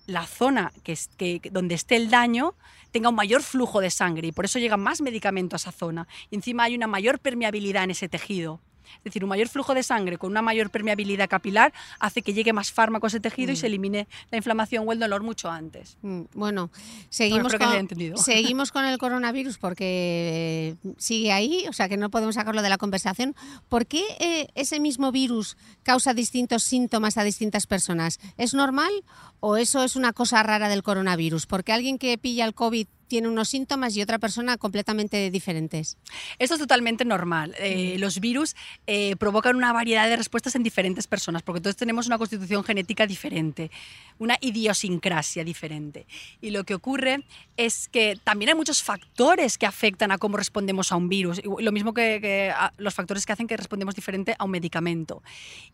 la 0.07 0.27
zona 0.27 0.73
que, 0.83 1.41
donde 1.51 1.75
esté 1.75 1.97
el 1.97 2.11
daño 2.11 2.55
tenga 2.91 3.09
un 3.09 3.15
mayor 3.15 3.43
flujo 3.43 3.81
de 3.81 3.91
sangre 3.91 4.29
y 4.29 4.33
por 4.33 4.45
eso 4.45 4.59
llega 4.59 4.77
más 4.77 5.01
medicamento 5.01 5.57
a 5.57 5.59
esa 5.59 5.73
zona. 5.73 6.09
Y 6.31 6.37
encima 6.37 6.65
hay 6.65 6.75
una 6.75 6.87
mayor 6.87 7.19
permeabilidad 7.19 7.85
en 7.85 7.93
ese 7.93 8.09
tejido. 8.09 8.61
Es 8.99 9.05
decir, 9.05 9.25
un 9.25 9.31
mayor 9.31 9.49
flujo 9.49 9.75
de 9.75 9.83
sangre 9.83 10.19
con 10.19 10.31
una 10.31 10.43
mayor 10.43 10.71
permeabilidad 10.71 11.29
capilar 11.29 11.73
hace 12.01 12.23
que 12.23 12.33
llegue 12.35 12.53
más 12.53 12.73
fármaco 12.73 13.07
a 13.07 13.09
ese 13.09 13.21
tejido 13.21 13.51
y 13.53 13.55
Mm. 13.55 13.57
se 13.57 13.67
elimine 13.67 14.09
la 14.31 14.37
inflamación 14.39 14.89
o 14.89 14.93
el 14.93 14.99
dolor 14.99 15.23
mucho 15.23 15.51
antes. 15.51 15.97
Mm, 16.03 16.23
Bueno, 16.35 16.71
seguimos, 17.11 17.53
con, 17.55 17.89
seguimos 18.17 18.73
con 18.73 18.85
el 18.85 18.99
coronavirus 18.99 19.59
porque 19.59 20.77
eh, 20.85 20.93
sigue 20.99 21.33
ahí, 21.33 21.65
o 21.69 21.73
sea 21.73 21.89
que 21.89 21.97
no 21.97 22.11
podemos 22.11 22.35
sacarlo 22.35 22.63
de 22.63 22.69
la 22.69 22.79
conversación. 22.79 23.35
¿Por 23.69 23.87
qué 23.87 24.03
eh, 24.21 24.49
ese 24.55 24.81
mismo 24.81 25.13
virus 25.13 25.57
causa 25.83 26.15
distintos 26.15 26.63
síntomas 26.63 27.17
a 27.19 27.25
distintas 27.25 27.67
personas? 27.67 28.19
¿Es 28.37 28.55
normal 28.55 28.93
o 29.41 29.57
eso 29.57 29.83
es 29.85 29.97
una 29.97 30.13
cosa 30.13 30.43
rara 30.43 30.69
del 30.69 30.83
coronavirus? 30.83 31.47
Porque 31.47 31.73
alguien 31.73 31.99
que 31.99 32.17
pilla 32.19 32.45
el 32.45 32.55
COVID 32.55 32.87
tiene 33.13 33.29
unos 33.29 33.51
síntomas 33.51 33.95
y 33.95 34.01
otra 34.01 34.19
persona 34.19 34.57
completamente 34.57 35.31
diferentes. 35.31 35.99
Esto 36.39 36.55
es 36.55 36.61
totalmente 36.61 37.05
normal. 37.05 37.55
Eh, 37.59 37.97
los 37.99 38.21
virus 38.21 38.57
eh, 38.87 39.17
provocan 39.17 39.55
una 39.55 39.71
variedad 39.71 40.09
de 40.09 40.17
respuestas 40.17 40.55
en 40.55 40.63
diferentes 40.63 41.07
personas, 41.07 41.43
porque 41.43 41.61
todos 41.61 41.77
tenemos 41.77 42.07
una 42.07 42.17
constitución 42.17 42.65
genética 42.65 43.07
diferente, 43.07 43.71
una 44.19 44.39
idiosincrasia 44.41 45.45
diferente. 45.45 46.07
Y 46.41 46.53
lo 46.53 46.65
que 46.65 46.73
ocurre 46.73 47.23
es 47.59 47.87
que 47.89 48.19
también 48.25 48.49
hay 48.49 48.55
muchos 48.55 48.83
factores 48.83 49.59
que 49.59 49.67
afectan 49.67 50.11
a 50.11 50.17
cómo 50.17 50.39
respondemos 50.39 50.91
a 50.91 50.97
un 50.97 51.11
virus, 51.11 51.43
lo 51.45 51.71
mismo 51.71 51.93
que, 51.93 52.51
los 52.79 52.95
factores 52.95 53.27
que 53.27 53.35
hacen 53.35 53.47
que 53.47 53.59
respondemos 53.59 53.95
diferente 53.95 54.37
a 54.39 54.45
un 54.47 54.53
medicamento. 54.53 55.23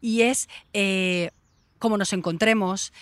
Y 0.01 0.22
es 0.22 0.49
eh, 0.72 1.30
cómo 1.78 1.99
nos 1.99 2.12
encontremos. 2.12 2.93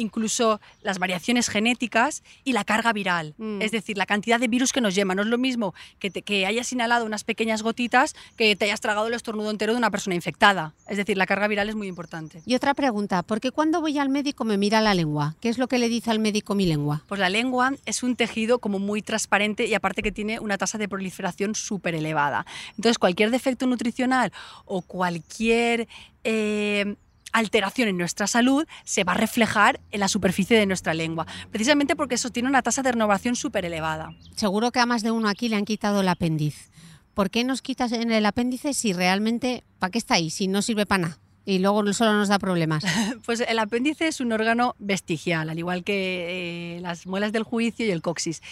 Incluso 0.00 0.60
las 0.82 0.98
variaciones 0.98 1.48
genéticas 1.48 2.22
y 2.44 2.52
la 2.52 2.64
carga 2.64 2.92
viral, 2.92 3.34
Mm. 3.38 3.62
es 3.62 3.70
decir, 3.70 3.96
la 3.96 4.06
cantidad 4.06 4.40
de 4.40 4.48
virus 4.48 4.72
que 4.72 4.80
nos 4.80 4.94
lleva. 4.94 5.14
No 5.14 5.22
es 5.22 5.28
lo 5.28 5.38
mismo 5.38 5.74
que, 5.98 6.10
te- 6.10 6.22
que 6.22 6.46
hayas 6.46 6.72
inhalado 6.72 7.04
unas 7.04 7.22
pequeñas 7.24 7.62
gotitas 7.62 8.14
que 8.36 8.56
te 8.56 8.64
hayas 8.64 8.80
tragado 8.80 9.06
el 9.06 9.14
estornudo 9.14 9.50
entero 9.50 9.72
de 9.72 9.78
una 9.78 9.90
persona 9.90 10.14
infectada. 10.16 10.74
Es 10.88 10.96
decir, 10.96 11.16
la 11.16 11.26
carga 11.26 11.46
viral 11.48 11.68
es 11.68 11.74
muy 11.76 11.86
importante. 11.88 12.42
Y 12.46 12.54
otra 12.54 12.74
pregunta, 12.74 13.22
¿por 13.22 13.40
qué 13.40 13.50
cuando 13.50 13.80
voy 13.80 13.98
al 13.98 14.08
médico 14.08 14.44
me 14.44 14.56
mira 14.58 14.80
la 14.80 14.94
lengua? 14.94 15.36
¿Qué 15.40 15.48
es 15.48 15.58
lo 15.58 15.68
que 15.68 15.78
le 15.78 15.88
dice 15.88 16.10
al 16.10 16.18
médico 16.18 16.54
mi 16.54 16.66
lengua? 16.66 17.02
Pues 17.06 17.20
la 17.20 17.28
lengua 17.28 17.72
es 17.86 18.02
un 18.02 18.16
tejido 18.16 18.58
como 18.58 18.78
muy 18.78 19.02
transparente 19.02 19.66
y 19.66 19.74
aparte 19.74 20.02
que 20.02 20.12
tiene 20.12 20.40
una 20.40 20.56
tasa 20.58 20.78
de 20.78 20.88
proliferación 20.88 21.54
súper 21.54 21.94
elevada. 21.94 22.46
Entonces 22.76 22.98
cualquier 22.98 23.30
defecto 23.30 23.66
nutricional 23.66 24.32
o 24.64 24.82
cualquier 24.82 25.88
eh, 26.24 26.94
alteración 27.32 27.88
en 27.88 27.96
nuestra 27.96 28.26
salud 28.26 28.66
se 28.84 29.04
va 29.04 29.12
a 29.12 29.16
reflejar 29.16 29.80
en 29.90 30.00
la 30.00 30.08
superficie 30.08 30.58
de 30.58 30.66
nuestra 30.66 30.94
lengua, 30.94 31.26
precisamente 31.50 31.96
porque 31.96 32.16
eso 32.16 32.30
tiene 32.30 32.48
una 32.48 32.62
tasa 32.62 32.82
de 32.82 32.92
renovación 32.92 33.36
súper 33.36 33.64
elevada. 33.64 34.14
Seguro 34.36 34.70
que 34.70 34.80
a 34.80 34.86
más 34.86 35.02
de 35.02 35.10
uno 35.10 35.28
aquí 35.28 35.48
le 35.48 35.56
han 35.56 35.64
quitado 35.64 36.00
el 36.00 36.08
apéndice. 36.08 36.70
¿Por 37.14 37.30
qué 37.30 37.44
nos 37.44 37.62
quitas 37.62 37.92
en 37.92 38.12
el 38.12 38.24
apéndice 38.24 38.72
si 38.72 38.92
realmente, 38.92 39.64
¿para 39.78 39.90
qué 39.90 39.98
está 39.98 40.14
ahí? 40.14 40.30
Si 40.30 40.48
no 40.48 40.62
sirve 40.62 40.86
para 40.86 41.02
nada. 41.02 41.18
Y 41.44 41.58
luego 41.58 41.92
solo 41.92 42.12
nos 42.12 42.28
da 42.28 42.38
problemas. 42.38 42.84
Pues 43.26 43.40
el 43.40 43.58
apéndice 43.58 44.08
es 44.08 44.20
un 44.20 44.32
órgano 44.32 44.74
vestigial, 44.78 45.50
al 45.50 45.58
igual 45.58 45.84
que 45.84 46.76
eh, 46.76 46.80
las 46.80 47.06
muelas 47.06 47.32
del 47.32 47.42
juicio 47.42 47.86
y 47.86 47.90
el 47.90 48.02
coxis. 48.02 48.42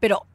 Pero 0.00 0.26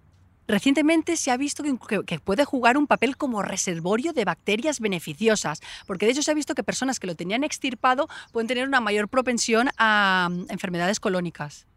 recientemente 0.47 1.17
se 1.17 1.31
ha 1.31 1.37
visto 1.37 1.63
que, 2.05 2.19
puede 2.19 2.45
jugar 2.45 2.77
un 2.77 2.87
papel 2.87 3.17
como 3.17 3.41
reservorio 3.41 4.13
de 4.13 4.25
bacterias 4.25 4.79
beneficiosas, 4.79 5.61
porque 5.85 6.05
de 6.05 6.13
hecho 6.13 6.23
se 6.23 6.31
ha 6.31 6.35
visto 6.35 6.55
que 6.55 6.63
personas 6.63 6.99
que 6.99 7.07
lo 7.07 7.15
tenían 7.15 7.43
extirpado 7.43 8.07
pueden 8.31 8.47
tener 8.47 8.67
una 8.67 8.81
mayor 8.81 9.07
propensión 9.07 9.69
a 9.77 10.29
mm, 10.31 10.45
enfermedades 10.49 10.99
colónicas. 10.99 11.67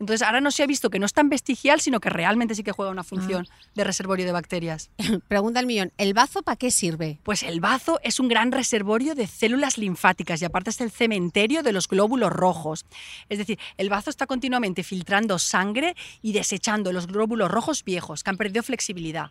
Entonces 0.00 0.26
ahora 0.26 0.40
no 0.40 0.50
se 0.50 0.62
ha 0.62 0.66
visto 0.66 0.88
que 0.88 0.98
no 0.98 1.04
es 1.06 1.12
tan 1.12 1.28
vestigial, 1.28 1.80
sino 1.80 2.00
que 2.00 2.08
realmente 2.08 2.54
sí 2.54 2.62
que 2.62 2.72
juega 2.72 2.90
una 2.90 3.04
función 3.04 3.46
de 3.74 3.84
reservorio 3.84 4.24
de 4.24 4.32
bacterias. 4.32 4.90
Pregunta 5.28 5.60
el 5.60 5.66
millón, 5.66 5.92
¿el 5.98 6.14
bazo 6.14 6.42
para 6.42 6.56
qué 6.56 6.70
sirve? 6.70 7.18
Pues 7.22 7.42
el 7.42 7.60
bazo 7.60 8.00
es 8.02 8.18
un 8.18 8.28
gran 8.28 8.50
reservorio 8.50 9.14
de 9.14 9.26
células 9.26 9.76
linfáticas 9.76 10.40
y 10.40 10.46
aparte 10.46 10.70
es 10.70 10.80
el 10.80 10.90
cementerio 10.90 11.62
de 11.62 11.72
los 11.72 11.86
glóbulos 11.86 12.32
rojos. 12.32 12.86
Es 13.28 13.36
decir, 13.38 13.58
el 13.76 13.90
bazo 13.90 14.08
está 14.10 14.26
continuamente 14.26 14.82
filtrando 14.82 15.38
sangre 15.38 15.94
y 16.22 16.32
desechando 16.32 16.92
los 16.92 17.06
glóbulos 17.06 17.50
rojos 17.50 17.84
viejos 17.84 18.24
que 18.24 18.30
han 18.30 18.38
perdido 18.38 18.62
flexibilidad. 18.62 19.30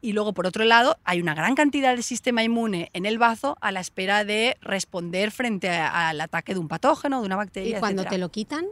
Y 0.00 0.14
luego, 0.14 0.32
por 0.32 0.46
otro 0.46 0.64
lado, 0.64 0.96
hay 1.04 1.20
una 1.20 1.34
gran 1.34 1.54
cantidad 1.54 1.94
de 1.94 2.02
sistema 2.02 2.42
inmune 2.42 2.88
en 2.94 3.04
el 3.06 3.18
bazo 3.18 3.58
a 3.60 3.70
la 3.70 3.80
espera 3.80 4.24
de 4.24 4.56
responder 4.62 5.30
frente 5.30 5.68
a- 5.68 6.08
al 6.08 6.20
ataque 6.22 6.54
de 6.54 6.58
un 6.60 6.68
patógeno, 6.68 7.20
de 7.20 7.26
una 7.26 7.34
Y 7.34 7.38
bacteria. 7.38 7.80
cuando 7.80 8.02
etcétera 8.02 8.10
te 8.16 8.18
lo 8.18 8.30
quitan, 8.30 8.64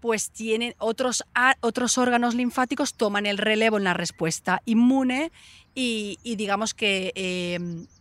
pues 0.00 0.30
tienen 0.30 0.74
otros, 0.78 1.24
otros 1.60 1.98
órganos 1.98 2.34
linfáticos 2.34 2.94
toman 2.94 3.26
el 3.26 3.38
relevo 3.38 3.78
en 3.78 3.84
la 3.84 3.94
respuesta 3.94 4.62
inmune 4.64 5.32
y, 5.74 6.18
digamos 6.36 6.72
que 6.72 7.12
eh, 7.14 7.58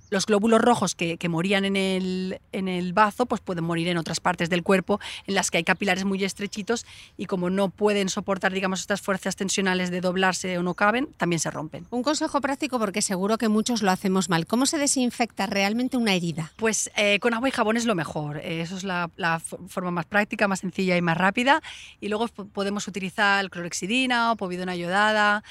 los 0.09 0.25
glóbulos 0.25 0.61
rojos 0.61 0.95
que, 0.95 1.17
que 1.17 1.29
morían 1.29 1.65
en 1.65 1.75
el, 1.75 2.39
en 2.51 2.67
el 2.67 2.93
bazo 2.93 3.25
pues 3.25 3.41
pueden 3.41 3.63
morir 3.63 3.87
en 3.87 3.97
otras 3.97 4.19
partes 4.19 4.49
del 4.49 4.63
cuerpo 4.63 4.99
en 5.27 5.35
las 5.35 5.51
que 5.51 5.57
hay 5.57 5.63
capilares 5.63 6.05
muy 6.05 6.23
estrechitos 6.23 6.85
y 7.17 7.25
como 7.25 7.49
no 7.49 7.69
pueden 7.69 8.09
soportar 8.09 8.53
digamos 8.53 8.79
estas 8.81 9.01
fuerzas 9.01 9.35
tensionales 9.35 9.91
de 9.91 10.01
doblarse 10.01 10.57
o 10.57 10.63
no 10.63 10.73
caben, 10.73 11.07
también 11.17 11.39
se 11.39 11.49
rompen. 11.51 11.85
un 11.91 12.03
consejo 12.03 12.41
práctico 12.41 12.79
porque 12.79 13.01
seguro 13.01 13.37
que 13.37 13.49
muchos 13.49 13.81
lo 13.81 13.91
hacemos 13.91 14.29
mal. 14.29 14.45
¿Cómo 14.47 14.65
se 14.65 14.77
desinfecta 14.77 15.47
realmente 15.47 15.97
una 15.97 16.13
herida? 16.13 16.51
Pues 16.57 16.89
eh, 16.95 17.19
con 17.19 17.33
agua 17.33 17.49
y 17.49 17.51
jabón 17.51 17.77
es 17.77 17.85
lo 17.85 17.95
mejor. 17.95 18.37
Eh, 18.37 18.61
eso 18.61 18.77
es 18.77 18.83
la, 18.83 19.09
la 19.17 19.39
fo- 19.39 19.67
forma 19.67 19.91
más 19.91 20.05
práctica, 20.05 20.47
más 20.47 20.59
sencilla 20.59 20.95
y 20.97 21.01
más 21.01 21.17
rápida. 21.17 21.61
Y 21.99 22.09
luego 22.09 22.27
po- 22.27 22.45
podemos 22.45 22.87
utilizar 22.87 23.49
clorexidina 23.49 24.31
o 24.31 24.35
povidona 24.35 24.75
iodada. 24.75 25.43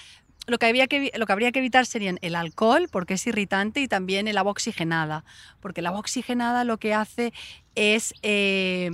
Lo 0.46 0.58
que, 0.58 0.66
había 0.66 0.86
que, 0.86 1.10
lo 1.16 1.26
que 1.26 1.32
habría 1.32 1.52
que 1.52 1.60
evitar 1.60 1.86
serían 1.86 2.18
el 2.20 2.34
alcohol, 2.34 2.88
porque 2.90 3.14
es 3.14 3.26
irritante, 3.26 3.80
y 3.80 3.88
también 3.88 4.28
el 4.28 4.36
agua 4.36 4.52
oxigenada, 4.52 5.24
porque 5.60 5.80
el 5.80 5.86
agua 5.86 6.00
oxigenada 6.00 6.64
lo 6.64 6.78
que 6.78 6.92
hace 6.92 7.32
es 7.74 8.12
eh, 8.22 8.90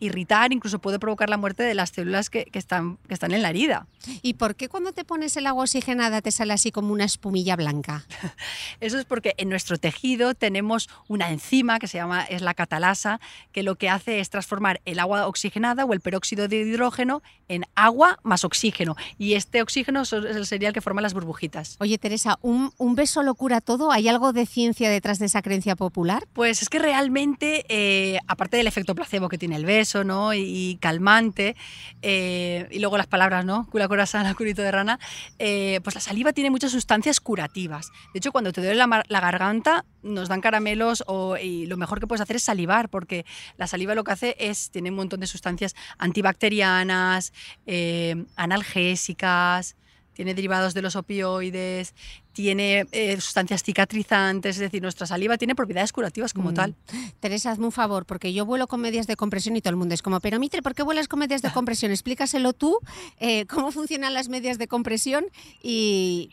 irritar, 0.00 0.52
incluso 0.52 0.78
puede 0.78 0.98
provocar 0.98 1.30
la 1.30 1.36
muerte 1.36 1.62
de 1.62 1.74
las 1.74 1.90
células 1.90 2.30
que, 2.30 2.44
que 2.46 2.58
están, 2.58 2.96
que 3.06 3.14
están 3.14 3.32
en 3.32 3.42
la 3.42 3.50
herida. 3.50 3.86
¿Y 4.22 4.34
por 4.34 4.56
qué 4.56 4.68
cuando 4.68 4.92
te 4.92 5.04
pones 5.04 5.36
el 5.36 5.46
agua 5.46 5.64
oxigenada 5.64 6.22
te 6.22 6.30
sale 6.30 6.52
así 6.52 6.72
como 6.72 6.92
una 6.92 7.04
espumilla 7.04 7.56
blanca? 7.56 8.04
Eso 8.80 8.98
es 8.98 9.04
porque 9.04 9.34
en 9.36 9.48
nuestro 9.48 9.78
tejido 9.78 10.34
tenemos 10.34 10.88
una 11.08 11.30
enzima 11.30 11.78
que 11.78 11.86
se 11.86 11.98
llama 11.98 12.24
es 12.24 12.42
la 12.42 12.54
catalasa, 12.54 13.20
que 13.52 13.62
lo 13.62 13.76
que 13.76 13.88
hace 13.88 14.20
es 14.20 14.30
transformar 14.30 14.80
el 14.84 14.98
agua 14.98 15.26
oxigenada 15.26 15.84
o 15.84 15.92
el 15.92 16.00
peróxido 16.00 16.48
de 16.48 16.56
hidrógeno 16.56 17.22
en 17.48 17.64
agua 17.74 18.18
más 18.22 18.44
oxígeno. 18.44 18.96
Y 19.18 19.34
este 19.34 19.62
oxígeno 19.62 20.02
es 20.02 20.12
el 20.12 20.72
que 20.72 20.80
forma 20.80 21.00
las 21.00 21.14
burbujitas. 21.14 21.76
Oye, 21.80 21.98
Teresa, 21.98 22.38
¿un, 22.42 22.72
un 22.78 22.94
beso 22.94 23.22
lo 23.22 23.34
cura 23.34 23.60
todo? 23.60 23.92
¿Hay 23.92 24.08
algo 24.08 24.32
de 24.32 24.46
ciencia 24.46 24.90
detrás 24.90 25.18
de 25.18 25.26
esa 25.26 25.42
creencia 25.42 25.76
popular? 25.76 26.26
Pues 26.32 26.62
es 26.62 26.68
que 26.68 26.78
realmente, 26.78 27.64
eh, 27.68 28.18
aparte 28.26 28.56
del 28.56 28.66
efecto 28.66 28.94
placebo 28.94 29.28
que 29.28 29.38
tiene 29.38 29.56
el 29.56 29.64
beso, 29.64 29.89
Y, 30.34 30.78
calmante, 30.80 31.56
eh, 32.02 32.68
y 32.70 32.78
luego 32.78 32.96
las 32.96 33.06
palabras, 33.06 33.44
¿no? 33.44 33.66
Cura 33.70 33.88
corazana, 33.88 34.34
curito 34.34 34.62
de 34.62 34.70
rana, 34.70 34.98
eh, 35.38 35.80
pues 35.82 35.94
la 35.94 36.00
saliva 36.00 36.32
tiene 36.32 36.50
muchas 36.50 36.70
sustancias 36.70 37.20
curativas. 37.20 37.90
De 38.14 38.18
hecho, 38.18 38.30
cuando 38.32 38.52
te 38.52 38.60
duele 38.60 38.76
la 38.76 39.20
garganta, 39.20 39.84
nos 40.02 40.28
dan 40.28 40.40
caramelos 40.40 41.02
o, 41.06 41.36
y 41.36 41.66
lo 41.66 41.76
mejor 41.76 42.00
que 42.00 42.06
puedes 42.06 42.20
hacer 42.20 42.36
es 42.36 42.44
salivar, 42.44 42.88
porque 42.88 43.24
la 43.56 43.66
saliva 43.66 43.94
lo 43.94 44.04
que 44.04 44.12
hace 44.12 44.36
es, 44.38 44.70
tiene 44.70 44.90
un 44.90 44.96
montón 44.96 45.20
de 45.20 45.26
sustancias 45.26 45.74
antibacterianas, 45.98 47.32
eh, 47.66 48.24
analgésicas, 48.36 49.76
tiene 50.12 50.34
derivados 50.34 50.74
de 50.74 50.82
los 50.82 50.96
opioides, 50.96 51.94
tiene 52.32 52.86
eh, 52.92 53.20
sustancias 53.20 53.62
cicatrizantes, 53.62 54.56
es 54.56 54.60
decir, 54.60 54.82
nuestra 54.82 55.06
saliva 55.06 55.36
tiene 55.38 55.54
propiedades 55.54 55.92
curativas 55.92 56.32
como 56.32 56.50
Mm. 56.50 56.54
tal. 56.54 56.74
Teresa, 57.20 57.50
hazme 57.50 57.66
un 57.66 57.72
favor, 57.72 58.06
porque 58.06 58.32
yo 58.32 58.46
vuelo 58.46 58.66
con 58.66 58.80
medias 58.80 59.06
de 59.06 59.16
compresión 59.16 59.56
y 59.56 59.60
todo 59.60 59.70
el 59.70 59.76
mundo 59.76 59.94
es 59.94 60.02
como, 60.02 60.20
pero 60.20 60.38
Mitre, 60.38 60.62
¿por 60.62 60.74
qué 60.74 60.82
vuelas 60.82 61.08
con 61.08 61.18
medias 61.18 61.42
de 61.42 61.50
compresión? 61.52 61.90
Explícaselo 61.92 62.52
tú, 62.52 62.78
eh, 63.18 63.46
cómo 63.46 63.72
funcionan 63.72 64.14
las 64.14 64.28
medias 64.28 64.58
de 64.58 64.68
compresión 64.68 65.26
y, 65.62 66.30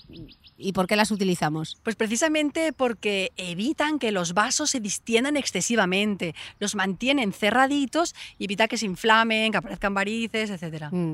y 0.58 0.74
por 0.74 0.88
qué 0.88 0.95
las 0.95 1.12
utilizamos. 1.12 1.78
Pues 1.84 1.95
precisamente 1.95 2.74
porque 2.74 3.32
evitan 3.38 4.00
que 4.00 4.12
los 4.12 4.34
vasos 4.34 4.70
se 4.72 4.80
distiendan 4.80 5.36
excesivamente, 5.38 6.36
los 6.60 6.76
mantienen 6.76 7.34
cerraditos 7.34 8.16
y 8.38 8.45
evita 8.45 8.68
que 8.68 8.78
se 8.78 8.86
inflamen, 8.86 9.52
que 9.52 9.58
aparezcan 9.58 9.93
varices, 9.93 10.50
etc. 10.50 10.86
Mm, 10.91 11.14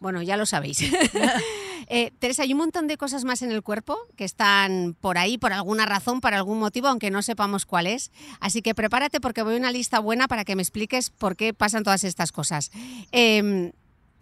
Bueno, 0.00 0.22
ya 0.22 0.36
lo 0.36 0.46
sabéis. 0.46 0.80
Eh, 1.88 2.12
Teresa, 2.18 2.44
hay 2.44 2.52
un 2.52 2.58
montón 2.60 2.86
de 2.86 2.96
cosas 2.96 3.24
más 3.24 3.42
en 3.42 3.50
el 3.52 3.60
cuerpo 3.62 3.98
que 4.16 4.23
están 4.24 4.96
por 5.00 5.18
ahí 5.18 5.38
por 5.38 5.52
alguna 5.52 5.86
razón, 5.86 6.20
por 6.20 6.34
algún 6.34 6.58
motivo, 6.58 6.88
aunque 6.88 7.10
no 7.10 7.22
sepamos 7.22 7.66
cuál 7.66 7.86
es. 7.86 8.10
Así 8.40 8.62
que 8.62 8.74
prepárate 8.74 9.20
porque 9.20 9.42
voy 9.42 9.54
a 9.54 9.58
una 9.58 9.72
lista 9.72 9.98
buena 9.98 10.28
para 10.28 10.44
que 10.44 10.56
me 10.56 10.62
expliques 10.62 11.10
por 11.10 11.36
qué 11.36 11.54
pasan 11.54 11.84
todas 11.84 12.04
estas 12.04 12.32
cosas. 12.32 12.70
Em, 13.12 13.72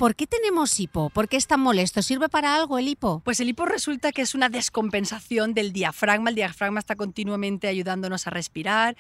¿Por 0.02 0.16
qué 0.16 0.26
tenemos 0.26 0.80
hipo? 0.80 1.10
¿Por 1.10 1.28
qué 1.28 1.36
es 1.36 1.46
tan 1.46 1.60
molesto? 1.60 2.02
¿Sirve 2.02 2.28
para 2.28 2.56
algo 2.56 2.76
el 2.76 2.88
hipo? 2.88 3.20
Pues 3.24 3.38
el 3.38 3.48
hipo 3.48 3.66
resulta 3.66 4.10
que 4.10 4.22
es 4.22 4.34
una 4.34 4.48
descompensación 4.48 5.54
del 5.54 5.72
diafragma. 5.72 6.30
El 6.30 6.34
diafragma 6.34 6.80
está 6.80 6.96
continuamente 6.96 7.68
ayudándonos 7.68 8.26
a 8.26 8.30
respirar. 8.30 8.96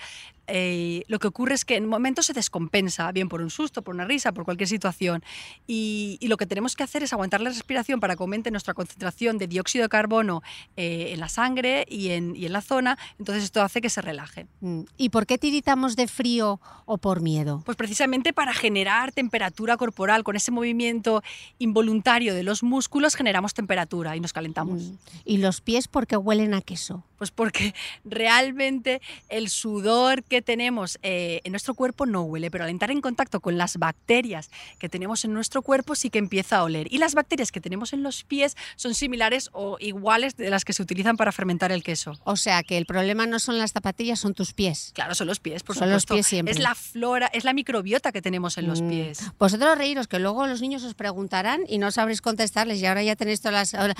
Eh, 0.54 1.04
lo 1.08 1.18
que 1.18 1.28
ocurre 1.28 1.54
es 1.54 1.64
que 1.64 1.76
en 1.76 1.88
momentos 1.88 2.26
se 2.26 2.34
descompensa, 2.34 3.10
bien 3.10 3.30
por 3.30 3.40
un 3.40 3.48
susto, 3.48 3.80
por 3.80 3.94
una 3.94 4.04
risa, 4.04 4.32
por 4.32 4.44
cualquier 4.44 4.68
situación. 4.68 5.24
Y, 5.66 6.18
y 6.20 6.28
lo 6.28 6.36
que 6.36 6.44
tenemos 6.44 6.76
que 6.76 6.82
hacer 6.82 7.02
es 7.02 7.14
aguantar 7.14 7.40
la 7.40 7.48
respiración 7.48 8.00
para 8.00 8.16
que 8.16 8.22
aumente 8.22 8.50
nuestra 8.50 8.74
concentración 8.74 9.38
de 9.38 9.46
dióxido 9.46 9.84
de 9.84 9.88
carbono 9.88 10.42
eh, 10.76 11.12
en 11.14 11.20
la 11.20 11.30
sangre 11.30 11.86
y 11.88 12.10
en, 12.10 12.36
y 12.36 12.44
en 12.44 12.52
la 12.52 12.60
zona. 12.60 12.98
Entonces 13.18 13.44
esto 13.44 13.62
hace 13.62 13.80
que 13.80 13.88
se 13.88 14.02
relaje. 14.02 14.46
Mm. 14.60 14.82
¿Y 14.98 15.08
por 15.08 15.26
qué 15.26 15.38
tiritamos 15.38 15.96
de 15.96 16.06
frío 16.06 16.60
o 16.84 16.98
por 16.98 17.22
miedo? 17.22 17.62
Pues 17.64 17.78
precisamente 17.78 18.34
para 18.34 18.52
generar 18.52 19.12
temperatura 19.12 19.78
corporal, 19.78 20.22
con 20.22 20.36
ese 20.36 20.50
movimiento 20.50 21.22
involuntario 21.58 22.34
de 22.34 22.42
los 22.42 22.62
músculos 22.62 23.14
generamos 23.14 23.54
temperatura 23.54 24.16
y 24.16 24.20
nos 24.20 24.34
calentamos. 24.34 24.82
Mm. 24.82 24.94
¿Y 25.24 25.38
los 25.38 25.62
pies 25.62 25.88
por 25.88 26.06
qué 26.06 26.18
huelen 26.18 26.52
a 26.52 26.60
queso? 26.60 27.04
Pues 27.22 27.30
porque 27.30 27.72
realmente 28.04 29.00
el 29.28 29.48
sudor 29.48 30.24
que 30.24 30.42
tenemos 30.42 30.98
eh, 31.04 31.40
en 31.44 31.52
nuestro 31.52 31.72
cuerpo 31.74 32.04
no 32.04 32.22
huele, 32.22 32.50
pero 32.50 32.64
al 32.64 32.70
entrar 32.70 32.90
en 32.90 33.00
contacto 33.00 33.38
con 33.38 33.56
las 33.56 33.76
bacterias 33.76 34.50
que 34.80 34.88
tenemos 34.88 35.24
en 35.24 35.32
nuestro 35.32 35.62
cuerpo 35.62 35.94
sí 35.94 36.10
que 36.10 36.18
empieza 36.18 36.56
a 36.56 36.64
oler. 36.64 36.92
Y 36.92 36.98
las 36.98 37.14
bacterias 37.14 37.52
que 37.52 37.60
tenemos 37.60 37.92
en 37.92 38.02
los 38.02 38.24
pies 38.24 38.56
son 38.74 38.92
similares 38.94 39.50
o 39.52 39.76
iguales 39.78 40.36
de 40.36 40.50
las 40.50 40.64
que 40.64 40.72
se 40.72 40.82
utilizan 40.82 41.16
para 41.16 41.30
fermentar 41.30 41.70
el 41.70 41.84
queso. 41.84 42.18
O 42.24 42.34
sea 42.34 42.64
que 42.64 42.76
el 42.76 42.86
problema 42.86 43.24
no 43.26 43.38
son 43.38 43.56
las 43.56 43.70
zapatillas, 43.70 44.18
son 44.18 44.34
tus 44.34 44.52
pies. 44.52 44.90
Claro, 44.92 45.14
son 45.14 45.28
los 45.28 45.38
pies, 45.38 45.62
por 45.62 45.76
Son 45.76 45.90
los 45.92 46.02
supuesto. 46.02 46.14
pies 46.14 46.26
siempre. 46.26 46.52
Es 46.54 46.58
la 46.58 46.74
flora, 46.74 47.28
es 47.28 47.44
la 47.44 47.52
microbiota 47.52 48.10
que 48.10 48.20
tenemos 48.20 48.58
en 48.58 48.66
los 48.66 48.82
Mm. 48.82 48.88
pies. 48.88 49.20
Vosotros 49.38 49.78
reíros, 49.78 50.08
que 50.08 50.18
luego 50.18 50.44
los 50.48 50.60
niños 50.60 50.82
os 50.82 50.94
preguntarán 50.94 51.60
y 51.68 51.78
no 51.78 51.92
sabréis 51.92 52.20
contestarles 52.20 52.80
y 52.80 52.86
ahora 52.86 53.04
ya 53.04 53.14
tenéis 53.14 53.40
todas 53.40 53.72
las... 53.74 53.94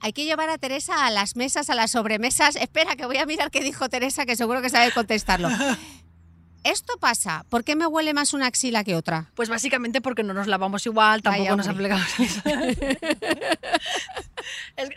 Hay 0.00 0.12
que 0.12 0.24
llevar 0.24 0.48
a 0.48 0.58
Teresa 0.58 1.06
a 1.06 1.10
las 1.10 1.36
mesas, 1.36 1.68
a 1.70 1.74
las 1.74 1.90
sobremesas. 1.90 2.56
Espera, 2.56 2.96
que 2.96 3.06
voy 3.06 3.18
a 3.18 3.26
mirar 3.26 3.50
qué 3.50 3.60
dijo 3.60 3.88
Teresa, 3.88 4.24
que 4.24 4.34
seguro 4.34 4.62
que 4.62 4.70
sabe 4.70 4.90
contestarlo. 4.92 5.48
Esto 6.62 6.98
pasa, 6.98 7.46
¿por 7.48 7.64
qué 7.64 7.74
me 7.74 7.86
huele 7.86 8.12
más 8.12 8.34
una 8.34 8.46
axila 8.46 8.84
que 8.84 8.94
otra? 8.94 9.30
Pues 9.34 9.48
básicamente 9.48 10.02
porque 10.02 10.22
no 10.22 10.34
nos 10.34 10.46
lavamos 10.46 10.84
igual, 10.84 11.22
tampoco 11.22 11.44
Vaya 11.44 11.56
nos 11.56 11.68
aplicamos. 11.68 12.06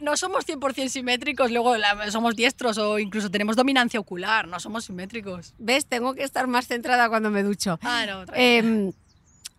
No 0.01 0.15
somos 0.15 0.47
100% 0.47 0.87
simétricos, 0.87 1.51
luego 1.51 1.75
somos 2.09 2.35
diestros 2.35 2.77
o 2.77 2.97
incluso 2.97 3.29
tenemos 3.29 3.55
dominancia 3.57 3.99
ocular, 3.99 4.47
no 4.47 4.59
somos 4.59 4.85
simétricos. 4.85 5.53
¿Ves? 5.57 5.85
Tengo 5.85 6.13
que 6.15 6.23
estar 6.23 6.47
más 6.47 6.67
centrada 6.67 7.09
cuando 7.09 7.29
me 7.29 7.43
ducho. 7.43 7.77
Ah, 7.83 8.05
no. 8.07 8.23
Eh, 8.33 8.91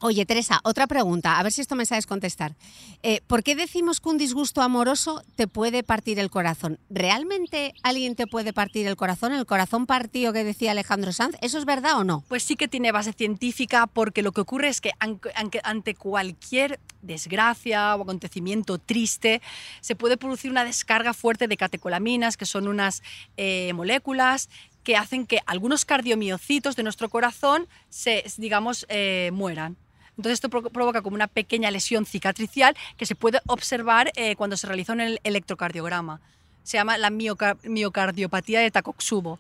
oye, 0.05 0.27
Teresa, 0.27 0.61
otra 0.65 0.87
pregunta, 0.87 1.39
a 1.39 1.43
ver 1.43 1.51
si 1.51 1.63
esto 1.63 1.77
me 1.77 1.87
sabes 1.87 2.07
contestar. 2.07 2.55
Eh, 3.03 3.23
¿Por 3.27 3.43
qué 3.43 3.57
decimos 3.57 4.01
que 4.01 4.11
un 4.11 4.19
disgusto 4.19 4.61
amoroso 4.61 5.23
te 5.35 5.47
puede 5.49 5.83
partir 5.83 6.19
el 6.19 6.29
corazón? 6.29 6.79
¿Realmente 6.91 7.73
alguien 7.83 8.15
te 8.15 8.27
puede 8.27 8.53
partir 8.53 8.87
el 8.87 8.97
corazón? 8.97 9.33
¿El 9.33 9.47
corazón 9.47 9.87
partido 9.87 10.35
que 10.35 10.45
decía 10.45 10.73
Alejandro 10.73 11.11
Sanz? 11.15 11.37
¿Eso 11.41 11.57
es 11.57 11.65
verdad 11.65 11.99
o 11.99 12.05
no? 12.05 12.23
Pues 12.29 12.43
sí 12.43 12.55
que 12.55 12.69
tiene 12.69 12.93
base 12.93 13.15
científica 13.15 13.87
porque 13.87 14.21
lo 14.21 14.33
que 14.33 14.43
ocurre 14.43 14.69
es 14.69 14.83
que 14.83 14.93
ante 14.99 15.95
cualquier 15.95 16.81
desgracia 17.01 17.97
o 17.97 18.03
acontecimiento 18.03 18.77
triste 18.77 19.41
se 19.81 19.97
puede 19.97 20.19
producir 20.19 20.51
una 20.51 20.67
descarga 20.67 21.15
fuerte 21.15 21.49
de 21.49 21.57
catecolaminas, 21.57 22.37
que 22.37 22.45
son 22.45 22.69
unas 22.69 23.03
eh, 23.39 23.73
moléculas 23.73 24.51
que 24.83 24.97
hacen 24.97 25.27
que 25.27 25.41
algunos 25.47 25.87
cardiomiocitos 25.87 26.77
de 26.77 26.83
nuestro 26.83 27.09
corazón 27.09 27.67
se, 27.89 28.23
digamos, 28.37 28.85
eh, 28.91 29.31
mueran. 29.33 29.79
Entonces 30.17 30.35
esto 30.35 30.49
pro- 30.49 30.63
provoca 30.71 31.03
como 31.03 31.15
una 31.17 31.27
pequeña 31.27 31.71
lesión 31.71 32.07
cicatricial 32.07 32.77
que 32.97 33.07
se 33.07 33.15
puede 33.15 33.41
observar 33.47 34.13
eh, 34.17 34.37
cuando 34.37 34.57
se 34.57 34.67
realiza 34.67 34.93
un 34.93 35.01
el- 35.01 35.21
electrocardiograma. 35.25 36.21
Se 36.63 36.77
llama 36.79 36.97
la 36.99 37.11
miocar- 37.11 37.57
miocardiopatía 37.65 38.61
de 38.61 38.71
Takotsubo. 38.71 39.39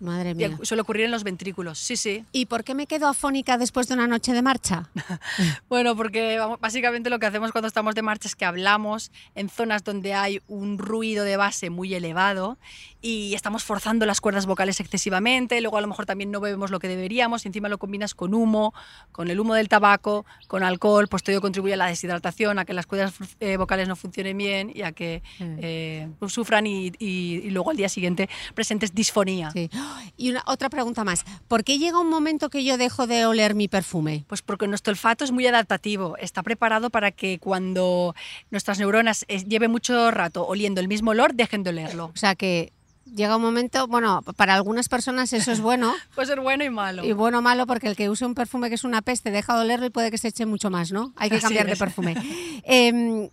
Madre 0.00 0.34
mía. 0.34 0.58
Suele 0.62 0.80
ocurrir 0.82 1.04
en 1.04 1.10
los 1.10 1.24
ventrículos. 1.24 1.78
Sí, 1.78 1.96
sí. 1.96 2.24
¿Y 2.32 2.46
por 2.46 2.64
qué 2.64 2.74
me 2.74 2.86
quedo 2.86 3.06
afónica 3.06 3.58
después 3.58 3.86
de 3.86 3.94
una 3.94 4.06
noche 4.06 4.32
de 4.32 4.42
marcha? 4.42 4.88
Bueno, 5.68 5.94
porque 5.96 6.38
básicamente 6.60 7.10
lo 7.10 7.18
que 7.18 7.26
hacemos 7.26 7.52
cuando 7.52 7.68
estamos 7.68 7.94
de 7.94 8.02
marcha 8.02 8.26
es 8.28 8.34
que 8.34 8.44
hablamos 8.44 9.12
en 9.34 9.48
zonas 9.48 9.84
donde 9.84 10.14
hay 10.14 10.40
un 10.48 10.78
ruido 10.78 11.24
de 11.24 11.36
base 11.36 11.70
muy 11.70 11.94
elevado 11.94 12.58
y 13.02 13.34
estamos 13.34 13.62
forzando 13.64 14.04
las 14.06 14.20
cuerdas 14.20 14.46
vocales 14.46 14.80
excesivamente, 14.80 15.60
luego 15.60 15.78
a 15.78 15.80
lo 15.80 15.86
mejor 15.86 16.06
también 16.06 16.30
no 16.30 16.40
bebemos 16.40 16.70
lo 16.70 16.78
que 16.80 16.88
deberíamos 16.88 17.44
y 17.44 17.48
encima 17.48 17.68
lo 17.68 17.78
combinas 17.78 18.14
con 18.14 18.34
humo, 18.34 18.74
con 19.12 19.28
el 19.30 19.38
humo 19.40 19.54
del 19.54 19.68
tabaco, 19.68 20.26
con 20.48 20.62
alcohol, 20.62 21.08
pues 21.08 21.22
todo 21.22 21.40
contribuye 21.40 21.74
a 21.74 21.76
la 21.76 21.86
deshidratación, 21.86 22.58
a 22.58 22.64
que 22.64 22.74
las 22.74 22.86
cuerdas 22.86 23.14
eh, 23.40 23.56
vocales 23.56 23.88
no 23.88 23.96
funcionen 23.96 24.36
bien 24.36 24.72
y 24.74 24.82
a 24.82 24.92
que 24.92 25.22
eh, 25.40 26.08
sufran 26.28 26.66
y, 26.66 26.88
y- 26.98 27.40
y 27.44 27.50
luego 27.50 27.70
al 27.70 27.76
día 27.76 27.88
siguiente 27.88 28.28
presentes 28.54 28.94
disfonía. 28.94 29.50
Sí. 29.52 29.70
Y 30.16 30.30
una, 30.30 30.42
otra 30.46 30.68
pregunta 30.70 31.04
más. 31.04 31.24
¿Por 31.48 31.64
qué 31.64 31.78
llega 31.78 31.98
un 31.98 32.08
momento 32.08 32.50
que 32.50 32.64
yo 32.64 32.78
dejo 32.78 33.06
de 33.06 33.26
oler 33.26 33.54
mi 33.54 33.68
perfume? 33.68 34.24
Pues 34.28 34.42
porque 34.42 34.66
nuestro 34.66 34.92
olfato 34.92 35.24
es 35.24 35.32
muy 35.32 35.46
adaptativo, 35.46 36.16
está 36.18 36.42
preparado 36.42 36.90
para 36.90 37.10
que 37.10 37.38
cuando 37.38 38.14
nuestras 38.50 38.78
neuronas 38.78 39.24
eh, 39.28 39.44
lleven 39.44 39.70
mucho 39.70 40.10
rato 40.10 40.46
oliendo 40.46 40.80
el 40.80 40.88
mismo 40.88 41.12
olor, 41.12 41.34
dejen 41.34 41.62
de 41.62 41.70
olerlo. 41.70 42.10
O 42.14 42.16
sea 42.16 42.34
que 42.34 42.72
llega 43.14 43.36
un 43.36 43.42
momento, 43.42 43.86
bueno, 43.86 44.22
para 44.36 44.54
algunas 44.54 44.88
personas 44.88 45.32
eso 45.32 45.52
es 45.52 45.60
bueno. 45.60 45.94
Puede 46.14 46.28
ser 46.28 46.40
bueno 46.40 46.64
y 46.64 46.70
malo. 46.70 47.04
Y 47.04 47.12
bueno 47.12 47.38
o 47.38 47.42
malo, 47.42 47.66
porque 47.66 47.88
el 47.88 47.96
que 47.96 48.08
use 48.08 48.24
un 48.24 48.34
perfume 48.34 48.68
que 48.68 48.74
es 48.74 48.84
una 48.84 49.02
peste 49.02 49.30
deja 49.30 49.54
de 49.56 49.62
olerlo 49.62 49.86
y 49.86 49.90
puede 49.90 50.10
que 50.10 50.18
se 50.18 50.28
eche 50.28 50.46
mucho 50.46 50.70
más, 50.70 50.92
¿no? 50.92 51.12
Hay 51.16 51.30
que 51.30 51.36
Así 51.36 51.44
cambiar 51.44 51.66
de 51.66 51.76
perfume. 51.76 52.14
Em, 52.64 53.28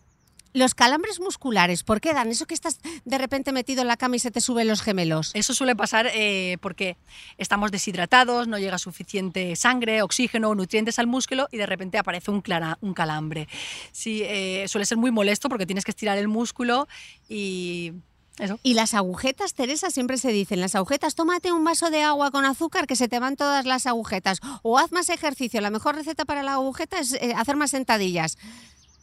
los 0.57 0.75
calambres 0.75 1.19
musculares, 1.19 1.83
¿por 1.83 2.01
qué 2.01 2.13
dan? 2.13 2.29
Eso 2.29 2.45
que 2.45 2.53
estás 2.53 2.79
de 3.05 3.17
repente 3.17 3.51
metido 3.51 3.81
en 3.81 3.87
la 3.87 3.97
cama 3.97 4.15
y 4.15 4.19
se 4.19 4.31
te 4.31 4.41
suben 4.41 4.67
los 4.67 4.81
gemelos. 4.81 5.31
Eso 5.33 5.53
suele 5.53 5.75
pasar 5.75 6.09
eh, 6.13 6.57
porque 6.61 6.97
estamos 7.37 7.71
deshidratados, 7.71 8.47
no 8.47 8.57
llega 8.57 8.77
suficiente 8.77 9.55
sangre, 9.55 10.01
oxígeno, 10.01 10.53
nutrientes 10.55 10.99
al 10.99 11.07
músculo 11.07 11.47
y 11.51 11.57
de 11.57 11.65
repente 11.65 11.97
aparece 11.97 12.31
un, 12.31 12.41
clara- 12.41 12.77
un 12.81 12.93
calambre. 12.93 13.47
Sí, 13.91 14.21
eh, 14.25 14.65
suele 14.67 14.85
ser 14.85 14.97
muy 14.97 15.11
molesto 15.11 15.49
porque 15.49 15.65
tienes 15.65 15.85
que 15.85 15.91
estirar 15.91 16.17
el 16.17 16.27
músculo 16.27 16.87
y 17.29 17.93
eso. 18.39 18.59
Y 18.61 18.75
las 18.75 18.93
agujetas, 18.93 19.55
Teresa, 19.55 19.89
siempre 19.89 20.17
se 20.17 20.31
dicen, 20.31 20.61
las 20.61 20.75
agujetas, 20.75 21.15
tómate 21.15 21.51
un 21.51 21.63
vaso 21.63 21.89
de 21.89 22.03
agua 22.03 22.29
con 22.29 22.45
azúcar 22.45 22.85
que 22.85 22.95
se 22.95 23.07
te 23.07 23.17
van 23.19 23.35
todas 23.35 23.65
las 23.65 23.87
agujetas. 23.87 24.39
O 24.61 24.77
haz 24.77 24.91
más 24.91 25.09
ejercicio. 25.09 25.59
La 25.59 25.71
mejor 25.71 25.95
receta 25.95 26.23
para 26.23 26.43
la 26.43 26.53
agujeta 26.53 26.99
es 26.99 27.13
eh, 27.13 27.33
hacer 27.35 27.55
más 27.55 27.71
sentadillas. 27.71 28.37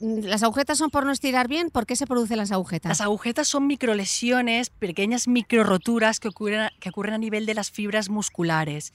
Las 0.01 0.43
agujetas 0.43 0.79
son 0.79 0.91
por 0.91 1.07
no 1.07 1.13
estirar 1.13 1.49
bien. 1.49 1.71
¿Por 1.71 1.87
qué 1.87 1.97
se 1.97 2.07
producen 2.07 2.37
las 2.37 2.53
agujetas? 2.53 2.91
Las 2.91 3.01
agujetas 3.01 3.47
son 3.47 3.67
microlesiones, 3.67 4.71
pequeñas 4.71 5.29
microroturas 5.29 6.21
que 6.21 6.29
ocurren, 6.29 6.71
que 6.81 6.89
ocurren 6.89 7.15
a 7.15 7.19
nivel 7.19 7.47
de 7.47 7.55
las 7.55 7.71
fibras 7.71 8.09
musculares 8.09 8.93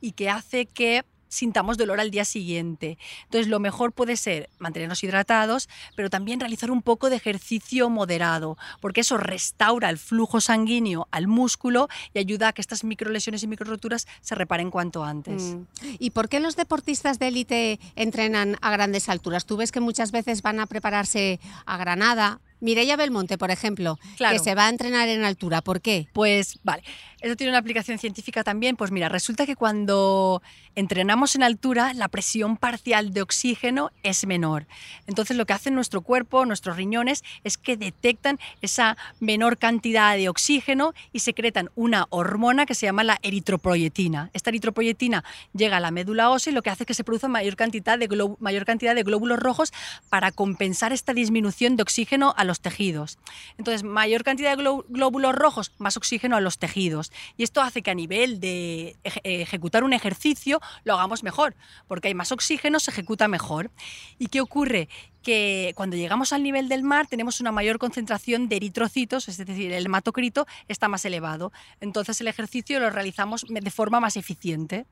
y 0.00 0.12
que 0.12 0.28
hace 0.28 0.66
que 0.66 1.04
sintamos 1.30 1.78
dolor 1.78 2.00
al 2.00 2.10
día 2.10 2.26
siguiente. 2.26 2.98
Entonces, 3.24 3.48
lo 3.48 3.60
mejor 3.60 3.92
puede 3.92 4.18
ser 4.18 4.50
mantenernos 4.58 5.02
hidratados, 5.02 5.70
pero 5.96 6.10
también 6.10 6.40
realizar 6.40 6.70
un 6.70 6.82
poco 6.82 7.08
de 7.08 7.16
ejercicio 7.16 7.88
moderado, 7.88 8.58
porque 8.80 9.00
eso 9.00 9.16
restaura 9.16 9.88
el 9.88 9.96
flujo 9.96 10.42
sanguíneo 10.42 11.08
al 11.10 11.26
músculo 11.26 11.88
y 12.12 12.18
ayuda 12.18 12.48
a 12.48 12.52
que 12.52 12.60
estas 12.60 12.84
microlesiones 12.84 13.42
y 13.42 13.46
microroturas 13.46 14.06
se 14.20 14.34
reparen 14.34 14.70
cuanto 14.70 15.04
antes. 15.04 15.42
Mm. 15.54 15.66
¿Y 15.98 16.10
por 16.10 16.28
qué 16.28 16.40
los 16.40 16.56
deportistas 16.56 17.18
de 17.18 17.28
élite 17.28 17.80
entrenan 17.96 18.56
a 18.60 18.70
grandes 18.72 19.08
alturas? 19.08 19.46
Tú 19.46 19.56
ves 19.56 19.72
que 19.72 19.80
muchas 19.80 20.10
veces 20.10 20.42
van 20.42 20.60
a 20.60 20.66
prepararse 20.66 21.40
a 21.64 21.76
Granada. 21.76 22.40
Mireia 22.60 22.96
Belmonte, 22.96 23.38
por 23.38 23.50
ejemplo, 23.50 23.98
Claro. 24.18 24.36
que 24.36 24.44
se 24.44 24.54
va 24.54 24.66
a 24.66 24.68
entrenar 24.68 25.08
en 25.08 25.24
altura. 25.24 25.62
¿Por 25.62 25.80
qué? 25.80 26.08
Pues 26.12 26.58
vale, 26.62 26.82
eso 27.20 27.36
tiene 27.36 27.50
una 27.50 27.58
aplicación 27.58 27.98
científica 27.98 28.42
también. 28.44 28.76
Pues 28.76 28.90
mira, 28.90 29.08
resulta 29.08 29.46
que 29.46 29.56
cuando 29.56 30.42
entrenamos 30.74 31.34
en 31.34 31.42
altura, 31.42 31.92
la 31.94 32.08
presión 32.08 32.56
parcial 32.56 33.12
de 33.12 33.22
oxígeno 33.22 33.90
es 34.02 34.26
menor. 34.26 34.66
Entonces 35.06 35.36
lo 35.36 35.46
que 35.46 35.52
hace 35.52 35.70
nuestro 35.70 36.00
cuerpo, 36.02 36.44
nuestros 36.46 36.76
riñones, 36.76 37.22
es 37.44 37.58
que 37.58 37.76
detectan 37.76 38.38
esa 38.62 38.96
menor 39.18 39.58
cantidad 39.58 40.16
de 40.16 40.28
oxígeno 40.28 40.94
y 41.12 41.20
secretan 41.20 41.70
una 41.74 42.06
hormona 42.10 42.66
que 42.66 42.74
se 42.74 42.86
llama 42.86 43.04
la 43.04 43.18
eritropoyetina. 43.22 44.30
Esta 44.32 44.50
eritropoyetina 44.50 45.24
llega 45.52 45.76
a 45.76 45.80
la 45.80 45.90
médula 45.90 46.30
ósea 46.30 46.52
y 46.52 46.54
lo 46.54 46.62
que 46.62 46.70
hace 46.70 46.84
es 46.84 46.86
que 46.86 46.94
se 46.94 47.04
produzca 47.04 47.28
mayor 47.28 47.56
cantidad 47.56 47.98
de, 47.98 48.08
mayor 48.38 48.64
cantidad 48.64 48.94
de 48.94 49.02
glóbulos 49.02 49.38
rojos 49.38 49.72
para 50.08 50.32
compensar 50.32 50.92
esta 50.92 51.12
disminución 51.12 51.76
de 51.76 51.82
oxígeno 51.82 52.34
a 52.36 52.44
los 52.44 52.60
tejidos. 52.60 53.18
Entonces, 53.58 53.82
mayor 53.82 54.22
cantidad 54.24 54.56
de 54.56 54.62
gló- 54.62 54.84
glóbulos 54.88 55.34
rojos, 55.34 55.72
más 55.78 55.96
oxígeno 55.96 56.36
a 56.36 56.40
los 56.40 56.58
tejidos. 56.58 57.09
Y 57.36 57.42
esto 57.42 57.60
hace 57.60 57.82
que 57.82 57.90
a 57.90 57.94
nivel 57.94 58.40
de 58.40 58.96
eje- 59.04 59.20
ejecutar 59.24 59.84
un 59.84 59.92
ejercicio 59.92 60.60
lo 60.84 60.94
hagamos 60.94 61.22
mejor, 61.22 61.54
porque 61.88 62.08
hay 62.08 62.14
más 62.14 62.32
oxígeno, 62.32 62.80
se 62.80 62.90
ejecuta 62.90 63.28
mejor. 63.28 63.70
¿Y 64.18 64.28
qué 64.28 64.40
ocurre? 64.40 64.88
Que 65.22 65.72
cuando 65.74 65.96
llegamos 65.96 66.32
al 66.32 66.42
nivel 66.42 66.68
del 66.68 66.82
mar 66.82 67.06
tenemos 67.06 67.40
una 67.40 67.52
mayor 67.52 67.78
concentración 67.78 68.48
de 68.48 68.56
eritrocitos, 68.56 69.28
es 69.28 69.36
decir, 69.36 69.72
el 69.72 69.86
hematocrito 69.86 70.46
está 70.68 70.88
más 70.88 71.04
elevado. 71.04 71.52
Entonces 71.80 72.20
el 72.20 72.28
ejercicio 72.28 72.80
lo 72.80 72.90
realizamos 72.90 73.44
de 73.48 73.70
forma 73.70 74.00
más 74.00 74.16
eficiente, 74.16 74.86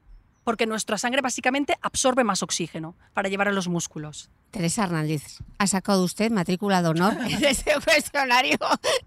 porque 0.44 0.66
nuestra 0.66 0.98
sangre 0.98 1.20
básicamente 1.20 1.76
absorbe 1.82 2.24
más 2.24 2.42
oxígeno 2.42 2.94
para 3.14 3.28
llevar 3.28 3.48
a 3.48 3.52
los 3.52 3.68
músculos. 3.68 4.30
Teresa 4.50 4.84
Hernández, 4.84 5.38
ha 5.58 5.66
sacado 5.66 6.04
usted 6.04 6.30
matrícula 6.30 6.80
de 6.82 6.88
honor 6.88 7.16
en 7.28 7.44
ese 7.44 7.74
cuestionario 7.84 8.58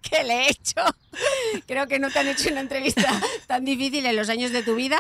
que 0.02 0.24
le 0.24 0.34
he 0.34 0.50
hecho. 0.52 0.82
Creo 1.66 1.88
que 1.88 2.00
no 2.00 2.10
te 2.10 2.20
han 2.20 2.28
hecho 2.28 2.50
una 2.50 2.62
entrevista 2.62 3.10
tan 3.48 3.66
difícil 3.66 4.06
en 4.06 4.16
los 4.16 4.30
años 4.30 4.52
de 4.52 4.62
tu 4.62 4.76
vida, 4.76 4.98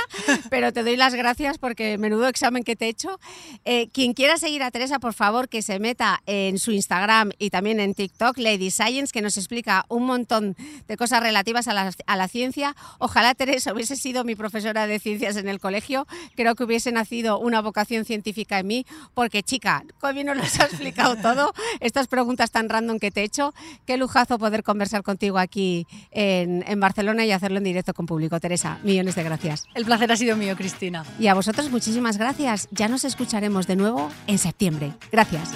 pero 0.49 0.73
te 0.73 0.83
doy 0.83 0.97
las 0.97 1.13
gracias 1.13 1.57
porque 1.57 1.97
menudo 1.97 2.27
examen 2.27 2.63
que 2.63 2.75
te 2.75 2.85
he 2.85 2.89
hecho. 2.89 3.19
Eh, 3.65 3.89
quien 3.93 4.13
quiera 4.13 4.37
seguir 4.37 4.63
a 4.63 4.71
Teresa, 4.71 4.99
por 4.99 5.13
favor, 5.13 5.47
que 5.47 5.61
se 5.61 5.79
meta 5.79 6.21
en 6.25 6.57
su 6.57 6.71
Instagram 6.71 7.31
y 7.37 7.49
también 7.49 7.79
en 7.79 7.93
TikTok, 7.93 8.37
Lady 8.37 8.71
Science, 8.71 9.11
que 9.13 9.21
nos 9.21 9.37
explica 9.37 9.85
un 9.89 10.05
montón 10.05 10.55
de 10.87 10.97
cosas 10.97 11.21
relativas 11.21 11.67
a 11.67 11.73
la, 11.73 11.91
a 12.05 12.15
la 12.15 12.27
ciencia. 12.27 12.75
Ojalá 12.97 13.35
Teresa 13.35 13.73
hubiese 13.73 13.95
sido 13.95 14.23
mi 14.23 14.35
profesora 14.35 14.87
de 14.87 14.99
ciencias 14.99 15.35
en 15.37 15.47
el 15.47 15.59
colegio. 15.59 16.07
Creo 16.35 16.55
que 16.55 16.63
hubiese 16.63 16.91
nacido 16.91 17.39
una 17.39 17.61
vocación 17.61 18.05
científica 18.05 18.59
en 18.59 18.67
mí, 18.67 18.85
porque 19.13 19.43
chica, 19.43 19.83
bien 20.13 20.30
nos 20.35 20.57
lo 20.57 20.63
ha 20.63 20.67
explicado 20.67 21.15
todo, 21.21 21.53
estas 21.79 22.07
preguntas 22.07 22.51
tan 22.51 22.69
random 22.69 22.99
que 22.99 23.11
te 23.11 23.21
he 23.21 23.23
hecho. 23.23 23.53
Qué 23.85 23.97
lujazo 23.97 24.39
poder 24.39 24.63
conversar 24.63 25.03
contigo 25.03 25.37
aquí 25.37 25.87
en, 26.11 26.63
en 26.67 26.79
Barcelona 26.79 27.25
y 27.25 27.31
hacerlo 27.31 27.57
en 27.57 27.63
directo 27.63 27.93
con 27.93 28.05
público. 28.05 28.39
Teresa, 28.39 28.79
millones 28.83 29.15
de 29.15 29.23
gracias. 29.23 29.65
El 29.75 29.85
placer 29.85 30.11
ha 30.11 30.15
sido 30.15 30.35
mío, 30.35 30.55
Cristina. 30.55 31.05
Y 31.19 31.27
a 31.27 31.33
vosotros 31.33 31.69
muchísimas 31.69 32.17
gracias. 32.17 32.67
Ya 32.71 32.87
nos 32.87 33.03
escucharemos 33.03 33.67
de 33.67 33.75
nuevo 33.75 34.11
en 34.27 34.37
septiembre. 34.37 34.93
Gracias. 35.11 35.51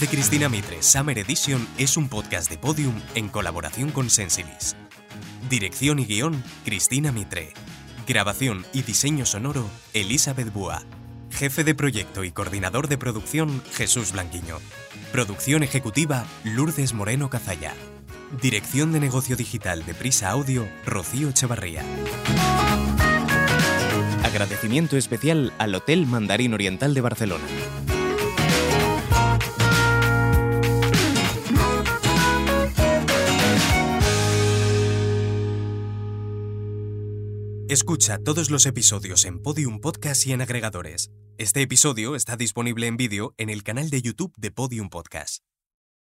De 0.00 0.08
Cristina 0.08 0.48
Mitre, 0.48 0.82
Summer 0.82 1.18
Edition, 1.18 1.68
es 1.78 1.96
un 1.96 2.08
podcast 2.08 2.50
de 2.50 2.58
Podium 2.58 3.00
en 3.14 3.28
colaboración 3.28 3.92
con 3.92 4.10
Sensilis. 4.10 4.74
Dirección 5.48 6.00
y 6.00 6.06
guion, 6.06 6.42
Cristina 6.64 7.12
Mitre. 7.12 7.52
Grabación 8.06 8.66
y 8.72 8.82
diseño 8.82 9.24
sonoro, 9.24 9.68
Elizabeth 9.92 10.52
Bua. 10.52 10.82
Jefe 11.30 11.62
de 11.62 11.76
proyecto 11.76 12.24
y 12.24 12.32
coordinador 12.32 12.88
de 12.88 12.98
producción, 12.98 13.62
Jesús 13.72 14.12
Blanquiño. 14.12 14.58
Producción 15.12 15.62
ejecutiva, 15.62 16.24
Lourdes 16.42 16.92
Moreno 16.92 17.30
Cazalla. 17.30 17.74
Dirección 18.42 18.90
de 18.90 19.00
negocio 19.00 19.36
digital 19.36 19.86
de 19.86 19.94
Prisa 19.94 20.30
Audio, 20.30 20.66
Rocío 20.84 21.28
Echevarría. 21.28 21.84
Agradecimiento 24.24 24.96
especial 24.96 25.52
al 25.58 25.74
Hotel 25.74 26.06
Mandarín 26.06 26.52
Oriental 26.52 26.94
de 26.94 27.00
Barcelona. 27.00 27.44
Escucha 37.68 38.18
todos 38.18 38.50
los 38.50 38.66
episodios 38.66 39.24
en 39.24 39.40
Podium 39.40 39.80
Podcast 39.80 40.26
y 40.26 40.32
en 40.32 40.42
agregadores. 40.42 41.10
Este 41.38 41.62
episodio 41.62 42.14
está 42.14 42.36
disponible 42.36 42.86
en 42.86 42.98
vídeo 42.98 43.34
en 43.38 43.48
el 43.48 43.62
canal 43.62 43.88
de 43.88 44.02
YouTube 44.02 44.34
de 44.36 44.50
Podium 44.50 44.90
Podcast. 44.90 45.38